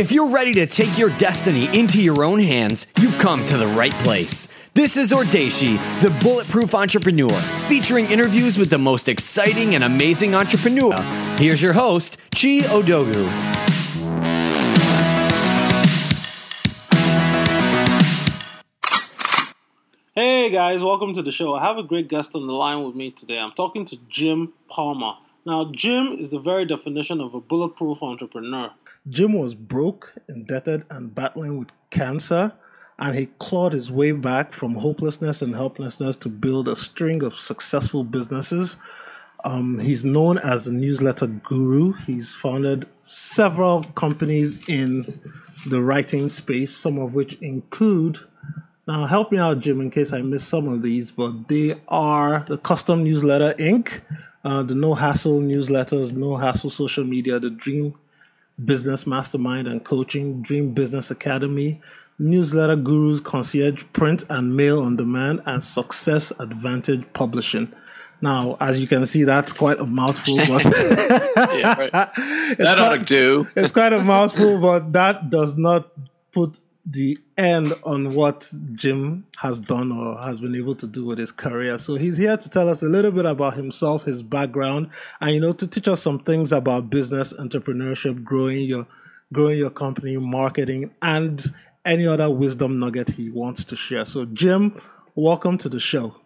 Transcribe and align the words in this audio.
If 0.00 0.10
you're 0.10 0.30
ready 0.30 0.54
to 0.54 0.66
take 0.66 0.96
your 0.96 1.10
destiny 1.18 1.68
into 1.78 2.00
your 2.00 2.24
own 2.24 2.38
hands, 2.38 2.86
you've 2.98 3.18
come 3.18 3.44
to 3.44 3.58
the 3.58 3.66
right 3.66 3.92
place. 4.02 4.48
This 4.72 4.96
is 4.96 5.12
Audacy, 5.12 5.76
the 6.00 6.08
Bulletproof 6.22 6.74
Entrepreneur, 6.74 7.30
featuring 7.68 8.06
interviews 8.06 8.56
with 8.56 8.70
the 8.70 8.78
most 8.78 9.10
exciting 9.10 9.74
and 9.74 9.84
amazing 9.84 10.34
entrepreneur. 10.34 10.94
Here's 11.36 11.60
your 11.60 11.74
host, 11.74 12.16
Chi 12.30 12.60
Odogwu. 12.60 13.28
Hey 20.14 20.48
guys, 20.48 20.82
welcome 20.82 21.12
to 21.12 21.20
the 21.20 21.30
show. 21.30 21.52
I 21.52 21.62
have 21.62 21.76
a 21.76 21.82
great 21.82 22.08
guest 22.08 22.34
on 22.34 22.46
the 22.46 22.54
line 22.54 22.84
with 22.84 22.94
me 22.94 23.10
today. 23.10 23.38
I'm 23.38 23.52
talking 23.52 23.84
to 23.84 23.98
Jim 24.08 24.54
Palmer. 24.70 25.18
Now, 25.44 25.70
Jim 25.70 26.14
is 26.14 26.30
the 26.30 26.40
very 26.40 26.64
definition 26.64 27.20
of 27.20 27.34
a 27.34 27.40
bulletproof 27.40 28.02
entrepreneur. 28.02 28.70
Jim 29.08 29.32
was 29.32 29.54
broke, 29.54 30.12
indebted, 30.28 30.84
and 30.90 31.14
battling 31.14 31.58
with 31.58 31.68
cancer, 31.90 32.52
and 32.98 33.16
he 33.16 33.26
clawed 33.38 33.72
his 33.72 33.90
way 33.90 34.12
back 34.12 34.52
from 34.52 34.74
hopelessness 34.74 35.40
and 35.40 35.54
helplessness 35.54 36.16
to 36.16 36.28
build 36.28 36.68
a 36.68 36.76
string 36.76 37.22
of 37.22 37.34
successful 37.34 38.04
businesses. 38.04 38.76
Um, 39.44 39.78
he's 39.78 40.04
known 40.04 40.36
as 40.36 40.66
a 40.66 40.72
newsletter 40.72 41.28
guru. 41.28 41.94
He's 41.94 42.34
founded 42.34 42.86
several 43.02 43.84
companies 43.94 44.60
in 44.68 45.18
the 45.66 45.80
writing 45.82 46.28
space, 46.28 46.76
some 46.76 46.98
of 46.98 47.14
which 47.14 47.36
include. 47.36 48.18
Now, 48.86 49.06
help 49.06 49.32
me 49.32 49.38
out, 49.38 49.60
Jim, 49.60 49.80
in 49.80 49.90
case 49.90 50.12
I 50.12 50.20
missed 50.20 50.48
some 50.48 50.68
of 50.68 50.82
these, 50.82 51.10
but 51.10 51.48
they 51.48 51.80
are 51.88 52.44
the 52.48 52.58
Custom 52.58 53.02
Newsletter 53.02 53.54
Inc., 53.54 54.02
uh, 54.44 54.62
the 54.62 54.74
No 54.74 54.94
Hassle 54.94 55.40
newsletters, 55.40 56.12
No 56.12 56.36
Hassle 56.36 56.70
social 56.70 57.04
media, 57.04 57.38
the 57.38 57.50
Dream 57.50 57.94
Business 58.64 59.06
Mastermind 59.06 59.68
and 59.68 59.84
Coaching, 59.84 60.42
Dream 60.42 60.72
Business 60.72 61.10
Academy, 61.10 61.80
Newsletter 62.18 62.76
Gurus, 62.76 63.20
Concierge 63.20 63.84
Print 63.92 64.24
and 64.28 64.56
Mail 64.56 64.82
on 64.82 64.96
Demand, 64.96 65.42
and 65.46 65.62
Success 65.62 66.32
Advantage 66.38 67.10
Publishing. 67.12 67.72
Now, 68.22 68.58
as 68.60 68.78
you 68.78 68.86
can 68.86 69.06
see, 69.06 69.24
that's 69.24 69.52
quite 69.52 69.80
a 69.80 69.86
mouthful, 69.86 70.36
but 70.48 70.64
yeah, 71.58 71.78
right. 71.78 71.92
that 72.58 72.76
ought 72.78 72.98
to 72.98 73.04
do. 73.04 73.46
it's 73.56 73.72
quite 73.72 73.94
a 73.94 74.02
mouthful, 74.02 74.60
but 74.60 74.92
that 74.92 75.30
does 75.30 75.56
not 75.56 75.90
put 76.32 76.58
the 76.90 77.16
end 77.36 77.72
on 77.84 78.14
what 78.14 78.52
Jim 78.72 79.24
has 79.36 79.60
done 79.60 79.92
or 79.92 80.20
has 80.20 80.40
been 80.40 80.56
able 80.56 80.74
to 80.74 80.86
do 80.86 81.04
with 81.04 81.18
his 81.18 81.30
career. 81.30 81.78
So 81.78 81.94
he's 81.94 82.16
here 82.16 82.36
to 82.36 82.50
tell 82.50 82.68
us 82.68 82.82
a 82.82 82.86
little 82.86 83.12
bit 83.12 83.26
about 83.26 83.54
himself, 83.54 84.04
his 84.04 84.22
background, 84.22 84.90
and 85.20 85.32
you 85.32 85.40
know 85.40 85.52
to 85.52 85.66
teach 85.66 85.86
us 85.88 86.02
some 86.02 86.18
things 86.18 86.52
about 86.52 86.90
business, 86.90 87.32
entrepreneurship, 87.34 88.24
growing 88.24 88.62
your 88.62 88.86
growing 89.32 89.58
your 89.58 89.70
company, 89.70 90.16
marketing, 90.16 90.90
and 91.02 91.44
any 91.84 92.06
other 92.06 92.28
wisdom 92.28 92.80
nugget 92.80 93.08
he 93.08 93.30
wants 93.30 93.64
to 93.64 93.76
share. 93.76 94.04
So 94.04 94.24
Jim, 94.24 94.80
welcome 95.14 95.58
to 95.58 95.68
the 95.68 95.80
show. 95.80 96.16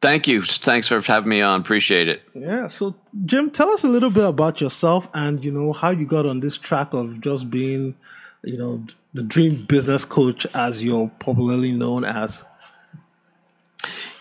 Thank 0.00 0.26
you. 0.26 0.42
Thanks 0.42 0.88
for 0.88 1.00
having 1.00 1.28
me 1.28 1.42
on. 1.42 1.60
Appreciate 1.60 2.08
it. 2.08 2.22
Yeah. 2.34 2.68
So 2.68 2.94
Jim, 3.24 3.50
tell 3.50 3.70
us 3.70 3.82
a 3.82 3.88
little 3.88 4.10
bit 4.10 4.24
about 4.24 4.60
yourself 4.60 5.08
and 5.14 5.44
you 5.44 5.50
know 5.50 5.72
how 5.72 5.90
you 5.90 6.06
got 6.06 6.26
on 6.26 6.40
this 6.40 6.58
track 6.58 6.92
of 6.92 7.20
just 7.20 7.50
being, 7.50 7.96
you 8.44 8.56
know, 8.56 8.84
the 9.14 9.22
dream 9.22 9.64
business 9.64 10.04
coach, 10.04 10.46
as 10.54 10.82
you're 10.82 11.10
popularly 11.18 11.72
known 11.72 12.04
as? 12.04 12.44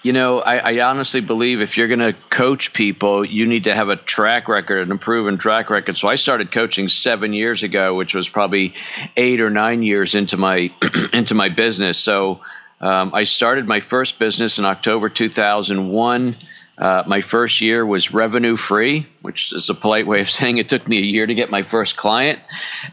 You 0.03 0.14
know, 0.14 0.39
I, 0.39 0.58
I 0.58 0.89
honestly 0.89 1.22
believe 1.22 1.61
if 1.61 1.78
you're 1.78 1.88
going 1.88 2.00
to 2.00 2.14
coach 2.30 2.73
people, 2.73 3.23
you 3.23 3.45
need 3.45 3.66
to 3.66 3.75
have 3.75 3.89
a 3.89 3.95
track 3.95 4.47
record, 4.47 4.89
an 4.89 4.97
proven 4.97 5.38
track 5.38 5.69
record. 5.69 5.95
So 5.95 6.08
I 6.08 6.16
started 6.16 6.52
coaching 6.52 6.88
seven 6.88 7.34
years 7.34 7.62
ago, 7.62 7.94
which 7.94 8.16
was 8.16 8.28
probably 8.28 8.73
eight 9.16 9.42
or 9.42 9.52
nine 9.52 9.84
years 9.84 10.16
into 10.16 10.38
my 10.38 10.72
into 11.13 11.35
my 11.35 11.50
business. 11.50 12.00
So 12.00 12.41
um, 12.81 13.12
I 13.13 13.23
started 13.23 13.68
my 13.68 13.79
first 13.79 14.18
business 14.18 14.58
in 14.58 14.66
October 14.66 15.08
2001. 15.08 16.35
Uh, 16.79 17.03
my 17.06 17.22
first 17.22 17.62
year 17.62 17.85
was 17.85 18.12
revenue 18.12 18.56
free, 18.56 19.06
which 19.22 19.53
is 19.53 19.69
a 19.69 19.75
polite 19.75 20.08
way 20.08 20.22
of 20.22 20.29
saying 20.31 20.58
it 20.58 20.68
took 20.68 20.88
me 20.88 20.97
a 20.97 21.06
year 21.06 21.28
to 21.28 21.35
get 21.35 21.52
my 21.52 21.62
first 21.62 21.96
client, 21.96 22.40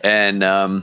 and 0.04 0.44
um, 0.44 0.82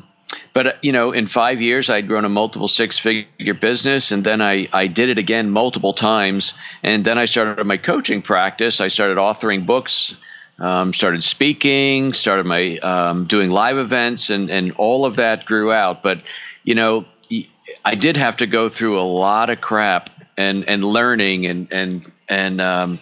but 0.53 0.67
uh, 0.67 0.73
you 0.81 0.91
know, 0.91 1.11
in 1.11 1.27
five 1.27 1.61
years, 1.61 1.89
I'd 1.89 2.07
grown 2.07 2.25
a 2.25 2.29
multiple 2.29 2.67
six-figure 2.67 3.53
business, 3.55 4.11
and 4.11 4.23
then 4.23 4.41
I 4.41 4.67
I 4.71 4.87
did 4.87 5.09
it 5.09 5.17
again 5.17 5.49
multiple 5.49 5.93
times, 5.93 6.53
and 6.83 7.05
then 7.05 7.17
I 7.17 7.25
started 7.25 7.63
my 7.65 7.77
coaching 7.77 8.21
practice. 8.21 8.81
I 8.81 8.87
started 8.87 9.17
authoring 9.17 9.65
books, 9.65 10.19
um, 10.59 10.93
started 10.93 11.23
speaking, 11.23 12.13
started 12.13 12.45
my 12.45 12.77
um, 12.77 13.25
doing 13.25 13.51
live 13.51 13.77
events, 13.77 14.29
and 14.29 14.49
and 14.49 14.71
all 14.73 15.05
of 15.05 15.17
that 15.17 15.45
grew 15.45 15.71
out. 15.71 16.01
But 16.01 16.23
you 16.63 16.75
know, 16.75 17.05
I 17.83 17.95
did 17.95 18.17
have 18.17 18.37
to 18.37 18.47
go 18.47 18.69
through 18.69 18.99
a 18.99 19.03
lot 19.03 19.49
of 19.49 19.61
crap 19.61 20.09
and 20.37 20.67
and 20.69 20.83
learning 20.83 21.45
and 21.45 21.67
and 21.71 22.11
and 22.27 22.61
um, 22.61 22.99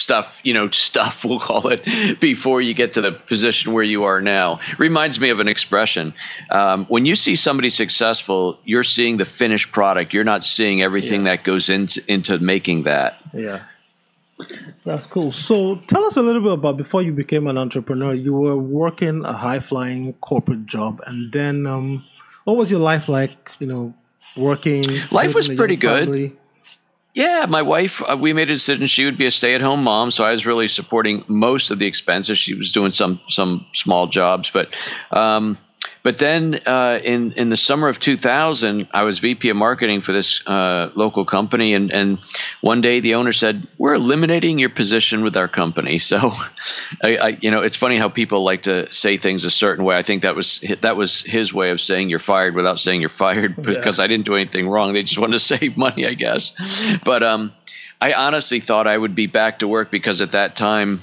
stuff, 0.00 0.40
you 0.42 0.54
know, 0.54 0.70
stuff 0.70 1.24
we'll 1.24 1.38
call 1.38 1.68
it, 1.68 1.86
before 2.20 2.60
you 2.60 2.74
get 2.74 2.94
to 2.94 3.00
the 3.00 3.12
position 3.12 3.72
where 3.72 3.84
you 3.84 4.04
are 4.04 4.20
now. 4.20 4.60
Reminds 4.78 5.20
me 5.20 5.30
of 5.30 5.40
an 5.40 5.48
expression. 5.48 6.14
Um, 6.50 6.86
when 6.86 7.06
you 7.06 7.14
see 7.14 7.36
somebody 7.36 7.70
successful, 7.70 8.58
you're 8.64 8.84
seeing 8.84 9.16
the 9.18 9.24
finished 9.24 9.72
product. 9.72 10.12
You're 10.14 10.24
not 10.24 10.44
seeing 10.44 10.82
everything 10.82 11.26
yeah. 11.26 11.36
that 11.36 11.44
goes 11.44 11.68
into 11.68 12.02
into 12.08 12.38
making 12.38 12.84
that. 12.84 13.20
Yeah. 13.32 13.62
That's 14.86 15.04
cool. 15.04 15.32
So 15.32 15.76
tell 15.86 16.04
us 16.06 16.16
a 16.16 16.22
little 16.22 16.40
bit 16.40 16.52
about 16.52 16.78
before 16.78 17.02
you 17.02 17.12
became 17.12 17.46
an 17.46 17.58
entrepreneur. 17.58 18.14
You 18.14 18.34
were 18.34 18.56
working 18.56 19.22
a 19.24 19.34
high 19.34 19.60
flying 19.60 20.14
corporate 20.14 20.64
job, 20.64 21.02
and 21.06 21.30
then 21.30 21.66
um, 21.66 22.02
what 22.44 22.56
was 22.56 22.70
your 22.70 22.80
life 22.80 23.06
like? 23.08 23.36
You 23.58 23.66
know, 23.66 23.94
working. 24.36 24.84
Life 25.10 25.34
was 25.34 25.48
pretty 25.48 25.76
good. 25.76 26.04
Family? 26.04 26.32
Yeah, 27.12 27.46
my 27.48 27.62
wife, 27.62 28.02
uh, 28.02 28.16
we 28.16 28.32
made 28.32 28.50
a 28.50 28.54
decision 28.54 28.86
she 28.86 29.04
would 29.04 29.18
be 29.18 29.26
a 29.26 29.32
stay-at-home 29.32 29.82
mom, 29.82 30.12
so 30.12 30.24
I 30.24 30.30
was 30.30 30.46
really 30.46 30.68
supporting 30.68 31.24
most 31.26 31.72
of 31.72 31.78
the 31.80 31.86
expenses. 31.86 32.38
She 32.38 32.54
was 32.54 32.70
doing 32.70 32.92
some 32.92 33.20
some 33.28 33.66
small 33.72 34.06
jobs, 34.06 34.50
but 34.50 34.76
um, 35.10 35.56
but 36.02 36.16
then 36.16 36.58
uh, 36.66 36.98
in 37.02 37.32
in 37.32 37.50
the 37.50 37.56
summer 37.56 37.88
of 37.88 38.00
2000, 38.00 38.88
I 38.92 39.02
was 39.02 39.18
VP 39.18 39.50
of 39.50 39.56
marketing 39.56 40.00
for 40.00 40.12
this 40.12 40.46
uh, 40.46 40.90
local 40.94 41.26
company, 41.26 41.74
and 41.74 41.92
and 41.92 42.18
one 42.62 42.80
day 42.80 43.00
the 43.00 43.16
owner 43.16 43.32
said, 43.32 43.66
"We're 43.76 43.94
eliminating 43.94 44.58
your 44.58 44.70
position 44.70 45.22
with 45.22 45.36
our 45.36 45.48
company." 45.48 45.98
So, 45.98 46.32
I, 47.04 47.16
I, 47.16 47.28
you 47.40 47.50
know, 47.50 47.60
it's 47.60 47.76
funny 47.76 47.98
how 47.98 48.08
people 48.08 48.44
like 48.44 48.62
to 48.62 48.90
say 48.92 49.18
things 49.18 49.44
a 49.44 49.50
certain 49.50 49.84
way. 49.84 49.94
I 49.94 50.02
think 50.02 50.22
that 50.22 50.34
was 50.34 50.64
that 50.80 50.96
was 50.96 51.20
his 51.20 51.52
way 51.52 51.70
of 51.70 51.80
saying 51.80 52.08
you're 52.08 52.18
fired 52.18 52.54
without 52.54 52.78
saying 52.78 53.00
you're 53.00 53.10
fired 53.10 53.56
because 53.56 53.98
yeah. 53.98 54.04
I 54.04 54.06
didn't 54.06 54.24
do 54.24 54.36
anything 54.36 54.68
wrong. 54.68 54.94
They 54.94 55.02
just 55.02 55.18
wanted 55.18 55.32
to 55.32 55.38
save 55.58 55.76
money, 55.76 56.06
I 56.06 56.14
guess. 56.14 56.56
But 57.04 57.22
um, 57.22 57.50
I 58.00 58.14
honestly 58.14 58.60
thought 58.60 58.86
I 58.86 58.96
would 58.96 59.14
be 59.14 59.26
back 59.26 59.58
to 59.58 59.68
work 59.68 59.90
because 59.90 60.22
at 60.22 60.30
that 60.30 60.56
time 60.56 60.98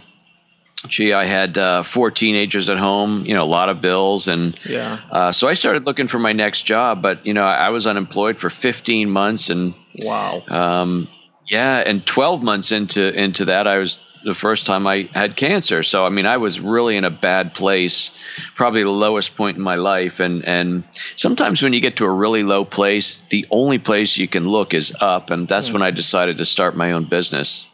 gee, 0.87 1.13
I 1.13 1.25
had 1.25 1.57
uh, 1.57 1.83
four 1.83 2.11
teenagers 2.11 2.69
at 2.69 2.77
home, 2.77 3.25
you 3.25 3.33
know, 3.33 3.43
a 3.43 3.45
lot 3.45 3.69
of 3.69 3.81
bills, 3.81 4.27
and 4.27 4.57
yeah. 4.65 4.99
Uh, 5.11 5.31
so 5.31 5.47
I 5.47 5.53
started 5.53 5.85
looking 5.85 6.07
for 6.07 6.19
my 6.19 6.33
next 6.33 6.63
job. 6.63 7.01
But 7.01 7.25
you 7.25 7.33
know, 7.33 7.43
I 7.43 7.69
was 7.69 7.87
unemployed 7.87 8.39
for 8.39 8.49
15 8.49 9.09
months, 9.09 9.49
and 9.49 9.77
wow, 9.99 10.43
um, 10.47 11.07
yeah, 11.45 11.83
and 11.85 12.05
12 12.05 12.43
months 12.43 12.71
into 12.71 13.13
into 13.13 13.45
that, 13.45 13.67
I 13.67 13.79
was 13.79 13.99
the 14.23 14.33
first 14.33 14.65
time 14.65 14.85
I 14.87 15.09
had 15.13 15.35
cancer. 15.35 15.83
So 15.83 16.05
I 16.05 16.09
mean, 16.09 16.25
I 16.25 16.37
was 16.37 16.59
really 16.59 16.97
in 16.97 17.05
a 17.05 17.09
bad 17.09 17.53
place, 17.53 18.11
probably 18.55 18.83
the 18.83 18.89
lowest 18.89 19.35
point 19.35 19.57
in 19.57 19.63
my 19.63 19.75
life. 19.75 20.19
And 20.19 20.45
and 20.45 20.87
sometimes 21.15 21.63
when 21.63 21.73
you 21.73 21.81
get 21.81 21.97
to 21.97 22.05
a 22.05 22.11
really 22.11 22.43
low 22.43 22.65
place, 22.65 23.21
the 23.21 23.45
only 23.49 23.79
place 23.79 24.17
you 24.17 24.27
can 24.27 24.47
look 24.47 24.73
is 24.73 24.95
up, 24.99 25.31
and 25.31 25.47
that's 25.47 25.69
mm. 25.69 25.73
when 25.73 25.81
I 25.81 25.91
decided 25.91 26.39
to 26.39 26.45
start 26.45 26.75
my 26.75 26.91
own 26.93 27.05
business. 27.05 27.67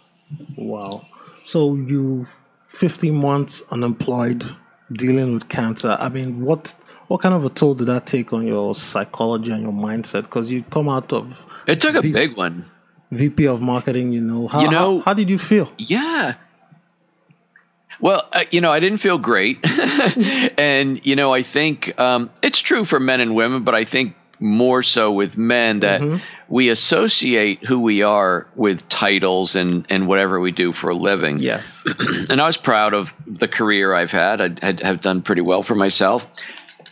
Wow. 0.56 1.06
So 1.44 1.76
you 1.76 2.28
15 2.74 3.16
months 3.16 3.64
unemployed, 3.72 4.44
dealing 4.92 5.34
with 5.34 5.48
cancer. 5.48 5.96
I 6.00 6.10
mean, 6.10 6.44
what 6.44 6.76
what 7.08 7.22
kind 7.22 7.36
of 7.36 7.46
a 7.46 7.50
toll 7.50 7.76
did 7.76 7.88
that 7.88 8.06
take 8.08 8.34
on 8.34 8.46
your 8.48 8.74
psychology 8.76 9.52
and 9.52 9.62
your 9.62 9.72
mindset? 9.72 10.24
Because 10.24 10.52
you 10.52 10.64
come 10.64 10.90
out 10.90 11.14
of 11.14 11.46
it 11.68 11.80
took 11.80 11.96
a 11.96 12.02
v- 12.02 12.12
big 12.12 12.36
one. 12.36 12.62
VP 13.12 13.48
of 13.48 13.62
marketing, 13.62 14.12
you 14.12 14.22
know. 14.22 14.48
How, 14.48 14.62
you 14.62 14.72
know, 14.72 14.98
how, 14.98 15.04
how 15.06 15.14
did 15.14 15.30
you 15.30 15.38
feel? 15.38 15.72
Yeah. 15.78 16.34
Well, 18.00 18.28
uh, 18.34 18.44
you 18.52 18.60
know, 18.60 18.72
I 18.72 18.80
didn't 18.80 18.98
feel 18.98 19.20
great, 19.20 19.60
and 20.58 21.06
you 21.06 21.16
know, 21.16 21.34
I 21.34 21.44
think 21.44 21.98
um, 22.00 22.32
it's 22.42 22.60
true 22.60 22.84
for 22.84 23.00
men 23.00 23.22
and 23.22 23.36
women, 23.36 23.64
but 23.64 23.76
I 23.76 23.86
think 23.86 24.16
more 24.44 24.84
so 24.84 25.12
with 25.14 25.38
men 25.38 25.80
that 25.80 26.02
mm-hmm. 26.02 26.18
we 26.50 26.70
associate 26.70 27.64
who 27.64 27.80
we 27.80 28.04
are 28.04 28.46
with 28.56 28.88
titles 28.90 29.56
and, 29.56 29.86
and 29.90 30.06
whatever 30.06 30.38
we 30.40 30.52
do 30.52 30.74
for 30.74 30.90
a 30.90 30.94
living. 30.94 31.40
Yes. 31.40 31.84
and 32.30 32.42
I 32.42 32.46
was 32.46 32.58
proud 32.58 32.94
of 32.94 33.16
the 33.26 33.48
career 33.48 33.94
I've 33.94 34.12
had. 34.12 34.42
I 34.42 34.66
had 34.66 34.82
have 34.82 35.00
done 35.00 35.22
pretty 35.22 35.42
well 35.42 35.64
for 35.64 35.76
myself. 35.76 36.28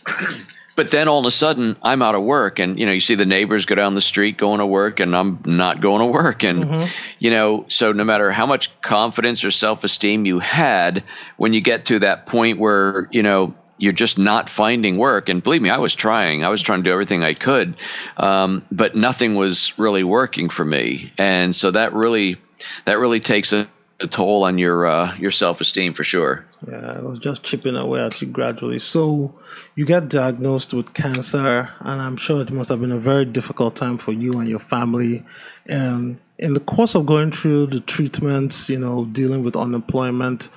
but 0.76 0.90
then 0.90 1.08
all 1.08 1.20
of 1.20 1.26
a 1.26 1.30
sudden 1.30 1.76
I'm 1.82 2.00
out 2.00 2.14
of 2.14 2.22
work 2.22 2.58
and 2.58 2.78
you 2.78 2.86
know 2.86 2.92
you 2.92 3.00
see 3.00 3.16
the 3.16 3.26
neighbors 3.26 3.66
go 3.66 3.74
down 3.74 3.94
the 3.94 4.00
street 4.00 4.38
going 4.38 4.60
to 4.60 4.66
work 4.66 5.00
and 5.00 5.14
I'm 5.14 5.40
not 5.44 5.80
going 5.80 6.00
to 6.00 6.06
work 6.06 6.44
and 6.44 6.64
mm-hmm. 6.64 7.14
you 7.18 7.30
know 7.30 7.66
so 7.68 7.92
no 7.92 8.04
matter 8.04 8.30
how 8.30 8.46
much 8.46 8.80
confidence 8.80 9.44
or 9.44 9.50
self-esteem 9.50 10.24
you 10.24 10.38
had 10.38 11.04
when 11.36 11.52
you 11.52 11.60
get 11.60 11.86
to 11.86 11.98
that 11.98 12.24
point 12.24 12.58
where 12.58 13.08
you 13.10 13.22
know 13.22 13.54
you're 13.82 13.90
just 13.90 14.16
not 14.16 14.48
finding 14.48 14.96
work. 14.96 15.28
And 15.28 15.42
believe 15.42 15.60
me, 15.60 15.68
I 15.68 15.78
was 15.78 15.96
trying. 15.96 16.44
I 16.44 16.50
was 16.50 16.62
trying 16.62 16.78
to 16.78 16.84
do 16.84 16.92
everything 16.92 17.24
I 17.24 17.34
could, 17.34 17.80
um, 18.16 18.64
but 18.70 18.94
nothing 18.94 19.34
was 19.34 19.76
really 19.76 20.04
working 20.04 20.50
for 20.50 20.64
me. 20.64 21.10
And 21.18 21.54
so 21.54 21.72
that 21.72 21.92
really 21.92 22.36
that 22.84 23.00
really 23.00 23.18
takes 23.18 23.52
a, 23.52 23.68
a 23.98 24.06
toll 24.06 24.44
on 24.44 24.56
your 24.56 24.86
uh, 24.86 25.16
your 25.16 25.32
self 25.32 25.60
esteem 25.60 25.94
for 25.94 26.04
sure. 26.04 26.46
Yeah, 26.70 26.92
I 26.92 27.00
was 27.00 27.18
just 27.18 27.42
chipping 27.42 27.74
away 27.74 28.00
at 28.00 28.22
you 28.22 28.28
gradually. 28.28 28.78
So 28.78 29.34
you 29.74 29.84
get 29.84 30.08
diagnosed 30.08 30.72
with 30.72 30.94
cancer, 30.94 31.68
and 31.80 32.00
I'm 32.00 32.16
sure 32.16 32.40
it 32.40 32.52
must 32.52 32.68
have 32.68 32.80
been 32.80 32.92
a 32.92 33.00
very 33.00 33.24
difficult 33.24 33.74
time 33.74 33.98
for 33.98 34.12
you 34.12 34.38
and 34.38 34.48
your 34.48 34.60
family. 34.60 35.24
And 35.66 36.20
in 36.38 36.54
the 36.54 36.60
course 36.60 36.94
of 36.94 37.06
going 37.06 37.32
through 37.32 37.66
the 37.66 37.80
treatments, 37.80 38.68
you 38.68 38.78
know, 38.78 39.06
dealing 39.06 39.42
with 39.42 39.56
unemployment, 39.56 40.50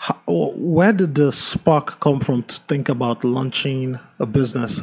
how, 0.00 0.16
where 0.26 0.94
did 0.94 1.14
the 1.14 1.30
spark 1.30 2.00
come 2.00 2.20
from 2.20 2.42
to 2.44 2.56
think 2.62 2.88
about 2.88 3.22
launching 3.22 3.98
a 4.18 4.24
business? 4.24 4.80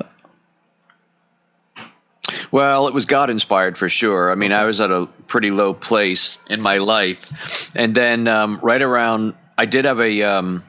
Well, 2.51 2.87
it 2.87 2.93
was 2.93 3.05
God 3.05 3.31
inspired 3.31 3.79
for 3.79 3.89
sure. 3.89 4.31
I 4.31 4.35
mean, 4.35 4.51
I 4.51 4.65
was 4.65 4.79
at 4.79 4.91
a 4.91 5.07
pretty 5.25 5.49
low 5.49 5.73
place 5.73 6.37
in 6.51 6.61
my 6.61 6.77
life, 6.77 7.75
and 7.75 7.95
then 7.95 8.27
um, 8.27 8.59
right 8.61 8.81
around, 8.81 9.33
I 9.57 9.65
did 9.65 9.85
have 9.85 9.99
a. 9.99 10.21
Um, 10.23 10.61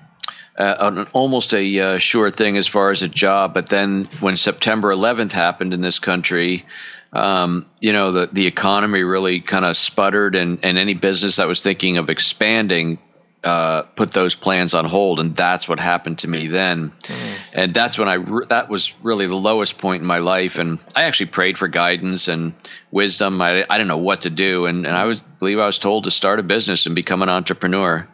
uh, 0.58 0.90
an, 0.90 1.06
almost 1.12 1.54
a 1.54 1.80
uh, 1.80 1.98
sure 1.98 2.32
thing 2.32 2.56
as 2.56 2.66
far 2.66 2.90
as 2.90 3.02
a 3.02 3.06
job, 3.08 3.54
but 3.54 3.68
then 3.68 4.06
when 4.18 4.34
September 4.34 4.92
11th 4.92 5.30
happened 5.30 5.72
in 5.72 5.80
this 5.80 6.00
country, 6.00 6.66
um, 7.12 7.64
you 7.80 7.92
know, 7.92 8.10
the 8.10 8.28
the 8.32 8.46
economy 8.48 9.02
really 9.02 9.40
kind 9.40 9.64
of 9.64 9.76
sputtered, 9.76 10.34
and 10.34 10.58
and 10.64 10.76
any 10.76 10.94
business 10.94 11.36
that 11.36 11.46
was 11.46 11.62
thinking 11.62 11.98
of 11.98 12.10
expanding 12.10 12.98
uh, 13.44 13.82
put 13.82 14.10
those 14.10 14.34
plans 14.34 14.74
on 14.74 14.84
hold, 14.84 15.20
and 15.20 15.34
that's 15.34 15.68
what 15.68 15.78
happened 15.78 16.18
to 16.18 16.28
me 16.28 16.48
then. 16.48 16.90
Mm. 16.90 17.38
And 17.52 17.74
that's 17.74 17.98
when 17.98 18.08
I 18.08 18.14
re- 18.14 18.46
that 18.48 18.68
was 18.68 18.94
really 19.02 19.26
the 19.26 19.36
lowest 19.36 19.78
point 19.78 20.02
in 20.02 20.06
my 20.06 20.18
life, 20.18 20.58
and 20.58 20.84
I 20.96 21.04
actually 21.04 21.26
prayed 21.26 21.56
for 21.56 21.68
guidance 21.68 22.28
and 22.28 22.56
wisdom. 22.90 23.40
I 23.40 23.64
I 23.68 23.78
didn't 23.78 23.88
know 23.88 23.98
what 23.98 24.22
to 24.22 24.30
do, 24.30 24.66
and 24.66 24.86
and 24.86 24.96
I 24.96 25.04
was 25.04 25.22
believe 25.22 25.58
I 25.58 25.66
was 25.66 25.78
told 25.78 26.04
to 26.04 26.10
start 26.10 26.40
a 26.40 26.42
business 26.42 26.86
and 26.86 26.94
become 26.94 27.22
an 27.22 27.28
entrepreneur. 27.28 28.08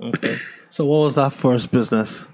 Okay, 0.00 0.34
so 0.70 0.84
what 0.84 1.04
was 1.04 1.14
that 1.14 1.32
first 1.32 1.70
business? 1.70 2.28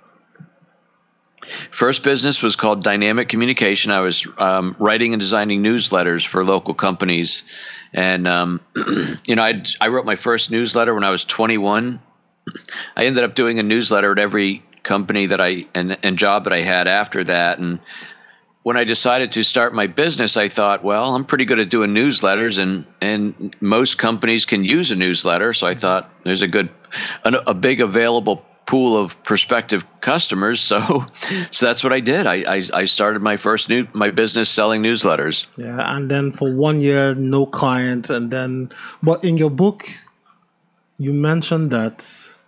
First 1.44 2.02
business 2.02 2.42
was 2.42 2.56
called 2.56 2.82
Dynamic 2.82 3.28
Communication. 3.28 3.92
I 3.92 4.00
was 4.00 4.26
um, 4.38 4.76
writing 4.78 5.12
and 5.12 5.20
designing 5.20 5.62
newsletters 5.62 6.26
for 6.26 6.44
local 6.44 6.74
companies, 6.74 7.44
and 7.92 8.26
um, 8.26 8.60
you 9.26 9.36
know, 9.36 9.42
I 9.42 9.62
I 9.80 9.88
wrote 9.88 10.06
my 10.06 10.16
first 10.16 10.50
newsletter 10.50 10.94
when 10.94 11.04
I 11.04 11.10
was 11.10 11.24
21. 11.24 12.00
I 12.96 13.06
ended 13.06 13.24
up 13.24 13.34
doing 13.34 13.58
a 13.58 13.62
newsletter 13.62 14.12
at 14.12 14.18
every 14.18 14.62
company 14.82 15.26
that 15.26 15.40
I 15.40 15.66
and, 15.74 15.98
and 16.02 16.18
job 16.18 16.44
that 16.44 16.52
I 16.52 16.60
had 16.60 16.88
after 16.88 17.24
that, 17.24 17.58
and 17.58 17.80
when 18.64 18.78
I 18.78 18.84
decided 18.84 19.32
to 19.32 19.44
start 19.44 19.74
my 19.74 19.88
business, 19.88 20.38
I 20.38 20.48
thought, 20.48 20.82
well, 20.82 21.14
I'm 21.14 21.26
pretty 21.26 21.44
good 21.44 21.60
at 21.60 21.68
doing 21.68 21.90
newsletters, 21.90 22.58
and 22.58 22.86
and 23.00 23.54
most 23.60 23.98
companies 23.98 24.46
can 24.46 24.64
use 24.64 24.90
a 24.90 24.96
newsletter. 24.96 25.52
So 25.52 25.66
I 25.66 25.74
thought 25.74 26.22
there's 26.22 26.40
a 26.40 26.48
good, 26.48 26.70
a, 27.24 27.32
a 27.48 27.54
big 27.54 27.82
available 27.82 28.42
pool 28.66 28.96
of 28.96 29.22
prospective 29.22 29.84
customers. 30.00 30.60
So, 30.60 31.06
so 31.50 31.66
that's 31.66 31.84
what 31.84 31.92
I 31.92 32.00
did. 32.00 32.26
I, 32.26 32.56
I, 32.56 32.62
I, 32.72 32.84
started 32.86 33.22
my 33.22 33.36
first 33.36 33.68
new 33.68 33.86
my 33.92 34.10
business 34.10 34.48
selling 34.48 34.82
newsletters. 34.82 35.46
Yeah, 35.56 35.96
and 35.96 36.10
then 36.10 36.30
for 36.30 36.54
one 36.56 36.80
year, 36.80 37.14
no 37.14 37.46
clients, 37.46 38.10
and 38.10 38.30
then, 38.30 38.72
but 39.02 39.24
in 39.24 39.36
your 39.36 39.50
book, 39.50 39.84
you 40.98 41.12
mentioned 41.12 41.70
that 41.70 42.04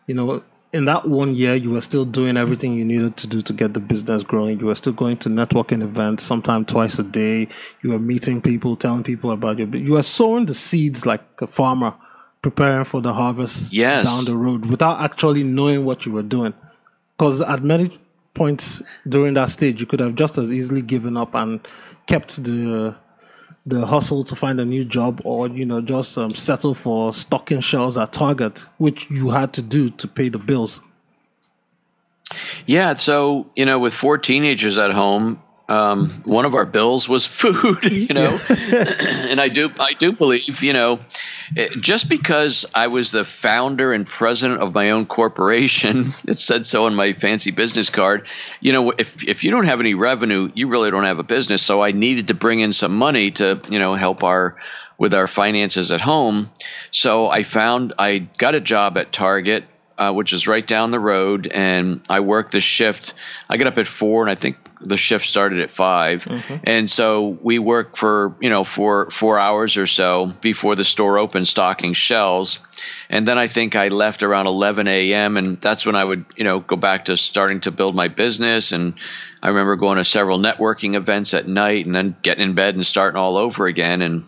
you 0.06 0.14
know 0.14 0.42
in 0.72 0.84
that 0.86 1.08
one 1.08 1.34
year 1.34 1.54
you 1.54 1.70
were 1.70 1.80
still 1.80 2.04
doing 2.04 2.36
everything 2.36 2.74
you 2.74 2.84
needed 2.84 3.16
to 3.16 3.26
do 3.26 3.40
to 3.40 3.52
get 3.52 3.74
the 3.74 3.80
business 3.80 4.22
growing. 4.22 4.60
You 4.60 4.66
were 4.66 4.74
still 4.74 4.92
going 4.92 5.16
to 5.18 5.28
networking 5.28 5.82
events, 5.82 6.22
sometimes 6.22 6.72
twice 6.72 6.98
a 6.98 7.04
day. 7.04 7.48
You 7.82 7.90
were 7.90 7.98
meeting 7.98 8.42
people, 8.42 8.76
telling 8.76 9.02
people 9.02 9.30
about 9.30 9.58
your. 9.58 9.68
You 9.68 9.92
were 9.92 10.02
sowing 10.02 10.46
the 10.46 10.54
seeds 10.54 11.06
like 11.06 11.22
a 11.40 11.46
farmer 11.46 11.94
preparing 12.46 12.84
for 12.84 13.00
the 13.00 13.12
harvest 13.12 13.72
yes. 13.72 14.04
down 14.04 14.25
the 14.25 14.37
road 14.37 14.66
without 14.66 15.00
actually 15.00 15.43
knowing 15.43 15.84
what 15.84 16.06
you 16.06 16.12
were 16.12 16.22
doing. 16.22 16.54
Because 17.19 17.40
at 17.40 17.64
many 17.64 17.90
points 18.34 18.84
during 19.08 19.34
that 19.34 19.50
stage, 19.50 19.81
you 19.81 19.87
could 19.87 19.98
have 19.98 20.14
just 20.14 20.38
as 20.38 20.52
easily 20.52 20.81
given 20.81 21.16
up 21.16 21.34
and 21.34 21.66
kept 22.06 22.44
the 22.44 22.94
the 23.69 23.84
hustle 23.84 24.22
to 24.22 24.37
find 24.37 24.60
a 24.60 24.64
new 24.64 24.84
job, 24.84 25.20
or 25.25 25.48
you 25.48 25.66
know, 25.66 25.81
just 25.81 26.16
um, 26.16 26.31
settle 26.31 26.72
for 26.72 27.12
stocking 27.12 27.58
shelves 27.58 27.96
at 27.96 28.12
Target, 28.12 28.60
which 28.78 29.10
you 29.10 29.31
had 29.31 29.52
to 29.54 29.60
do 29.60 29.88
to 29.88 30.06
pay 30.06 30.28
the 30.28 30.38
bills. 30.38 30.81
Yeah, 32.64 32.94
so 32.94 33.50
you 33.56 33.64
know, 33.64 33.81
with 33.81 33.92
four 33.92 34.19
teenagers 34.19 34.78
at 34.78 34.92
home, 34.92 35.42
um, 35.68 36.08
one 36.24 36.44
of 36.44 36.54
our 36.54 36.64
bills 36.64 37.08
was 37.08 37.26
food, 37.26 37.84
you 37.84 38.14
know, 38.14 38.38
and 38.48 39.40
I 39.40 39.48
do 39.48 39.70
I 39.78 39.94
do 39.94 40.12
believe 40.12 40.62
you 40.62 40.72
know, 40.72 40.98
just 41.80 42.08
because 42.08 42.66
I 42.74 42.86
was 42.86 43.12
the 43.12 43.24
founder 43.24 43.92
and 43.92 44.06
president 44.06 44.60
of 44.60 44.74
my 44.74 44.90
own 44.90 45.06
corporation, 45.06 46.00
it 46.28 46.38
said 46.38 46.66
so 46.66 46.86
on 46.86 46.94
my 46.94 47.12
fancy 47.12 47.50
business 47.50 47.90
card. 47.90 48.26
You 48.60 48.72
know, 48.72 48.90
if 48.92 49.24
if 49.24 49.44
you 49.44 49.50
don't 49.50 49.66
have 49.66 49.80
any 49.80 49.94
revenue, 49.94 50.50
you 50.54 50.68
really 50.68 50.90
don't 50.90 51.04
have 51.04 51.18
a 51.18 51.24
business. 51.24 51.62
So 51.62 51.82
I 51.82 51.92
needed 51.92 52.28
to 52.28 52.34
bring 52.34 52.60
in 52.60 52.72
some 52.72 52.96
money 52.96 53.32
to 53.32 53.60
you 53.70 53.78
know 53.78 53.94
help 53.94 54.22
our 54.22 54.56
with 54.98 55.14
our 55.14 55.26
finances 55.26 55.92
at 55.92 56.00
home. 56.00 56.46
So 56.90 57.28
I 57.28 57.42
found 57.42 57.92
I 57.98 58.18
got 58.18 58.54
a 58.54 58.60
job 58.60 58.96
at 58.96 59.12
Target 59.12 59.64
uh, 59.98 60.12
which 60.12 60.32
is 60.32 60.46
right 60.46 60.66
down 60.66 60.90
the 60.90 61.00
road, 61.00 61.46
and 61.46 62.00
I 62.08 62.20
work 62.20 62.50
the 62.50 62.60
shift. 62.60 63.14
I 63.48 63.56
get 63.56 63.66
up 63.66 63.78
at 63.78 63.87
four, 63.87 64.22
and 64.22 64.31
I 64.31 64.34
think 64.34 64.58
the 64.81 64.96
shift 64.96 65.26
started 65.26 65.60
at 65.60 65.70
5 65.70 66.25
mm-hmm. 66.25 66.56
and 66.64 66.90
so 66.90 67.28
we 67.28 67.58
work 67.58 67.96
for 67.96 68.37
you 68.40 68.50
know 68.50 68.62
for 68.62 69.10
four 69.10 69.38
hours 69.38 69.78
or 69.78 69.87
so 69.87 70.31
before 70.43 70.75
the 70.76 70.84
store 70.84 71.19
opens, 71.19 71.48
stocking 71.48 71.94
shelves, 71.94 72.60
and 73.08 73.26
then 73.26 73.38
I 73.38 73.46
think 73.46 73.75
I 73.75 73.88
left 73.88 74.22
around 74.22 74.46
11 74.46 74.87
a.m. 74.87 75.37
and 75.38 75.60
that's 75.60 75.87
when 75.87 75.94
I 75.94 76.04
would 76.04 76.26
you 76.37 76.44
know 76.44 76.60
go 76.60 76.76
back 76.76 77.06
to 77.06 77.16
starting 77.16 77.60
to 77.60 77.70
build 77.70 77.94
my 77.94 78.08
business, 78.08 78.72
and 78.72 78.94
I 79.42 79.49
remember 79.49 79.76
going 79.76 79.96
to 79.96 80.04
several 80.04 80.38
networking 80.38 80.94
events 80.94 81.32
at 81.32 81.49
night, 81.49 81.87
and 81.87 81.94
then 81.94 82.16
getting 82.20 82.44
in 82.44 82.54
bed 82.54 82.75
and 82.75 82.87
starting 82.87 83.19
all 83.19 83.37
over 83.37 83.66
again, 83.66 84.02
and 84.02 84.22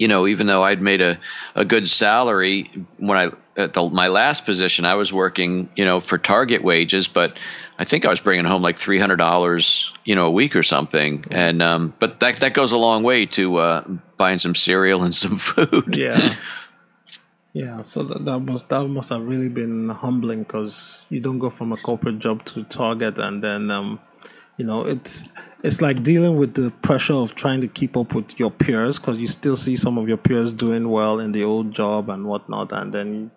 you 0.00 0.08
know, 0.08 0.26
even 0.26 0.46
though 0.46 0.62
I'd 0.62 0.80
made 0.80 1.02
a, 1.02 1.20
a 1.54 1.64
good 1.64 1.86
salary 1.86 2.70
when 2.98 3.18
I 3.18 3.30
at 3.54 3.74
the, 3.74 3.86
my 3.90 4.08
last 4.08 4.46
position, 4.46 4.86
I 4.86 4.94
was 4.94 5.12
working, 5.12 5.70
you 5.76 5.84
know, 5.84 6.00
for 6.00 6.16
target 6.16 6.64
wages, 6.64 7.06
but 7.06 7.36
I 7.78 7.84
think 7.84 8.06
I 8.06 8.08
was 8.08 8.18
bringing 8.18 8.46
home 8.46 8.62
like 8.62 8.78
three 8.78 8.98
hundred 8.98 9.16
dollars, 9.16 9.92
you 10.06 10.14
know, 10.14 10.26
a 10.26 10.30
week 10.30 10.56
or 10.56 10.62
something. 10.62 11.26
And 11.30 11.62
um, 11.62 11.92
but 11.98 12.18
that 12.20 12.36
that 12.36 12.54
goes 12.54 12.72
a 12.72 12.78
long 12.78 13.02
way 13.02 13.26
to 13.26 13.56
uh, 13.58 13.84
buying 14.16 14.38
some 14.38 14.54
cereal 14.54 15.02
and 15.02 15.14
some 15.14 15.36
food. 15.50 15.94
Yeah. 15.94 16.34
Yeah, 17.52 17.80
so 17.80 18.04
that, 18.04 18.24
that 18.26 18.38
must 18.38 18.68
that 18.68 18.86
must 18.86 19.10
have 19.10 19.22
really 19.22 19.48
been 19.48 19.88
humbling 19.88 20.44
because 20.44 21.02
you 21.08 21.18
don't 21.18 21.40
go 21.40 21.50
from 21.50 21.72
a 21.72 21.76
corporate 21.76 22.20
job 22.20 22.44
to 22.44 22.62
Target 22.62 23.18
and 23.18 23.42
then 23.42 23.72
um, 23.72 23.98
you 24.60 24.66
know 24.66 24.82
it's 24.84 25.32
it's 25.62 25.80
like 25.80 26.02
dealing 26.02 26.36
with 26.36 26.52
the 26.52 26.70
pressure 26.82 27.14
of 27.14 27.34
trying 27.34 27.62
to 27.62 27.68
keep 27.68 27.96
up 27.96 28.14
with 28.14 28.38
your 28.38 28.50
peers 28.50 28.98
because 28.98 29.16
you 29.18 29.26
still 29.26 29.56
see 29.56 29.74
some 29.74 29.96
of 29.96 30.06
your 30.06 30.18
peers 30.18 30.52
doing 30.52 30.90
well 30.90 31.18
in 31.18 31.32
the 31.32 31.44
old 31.44 31.72
job 31.72 32.10
and 32.10 32.26
whatnot, 32.26 32.70
and 32.72 32.92
then 32.92 33.30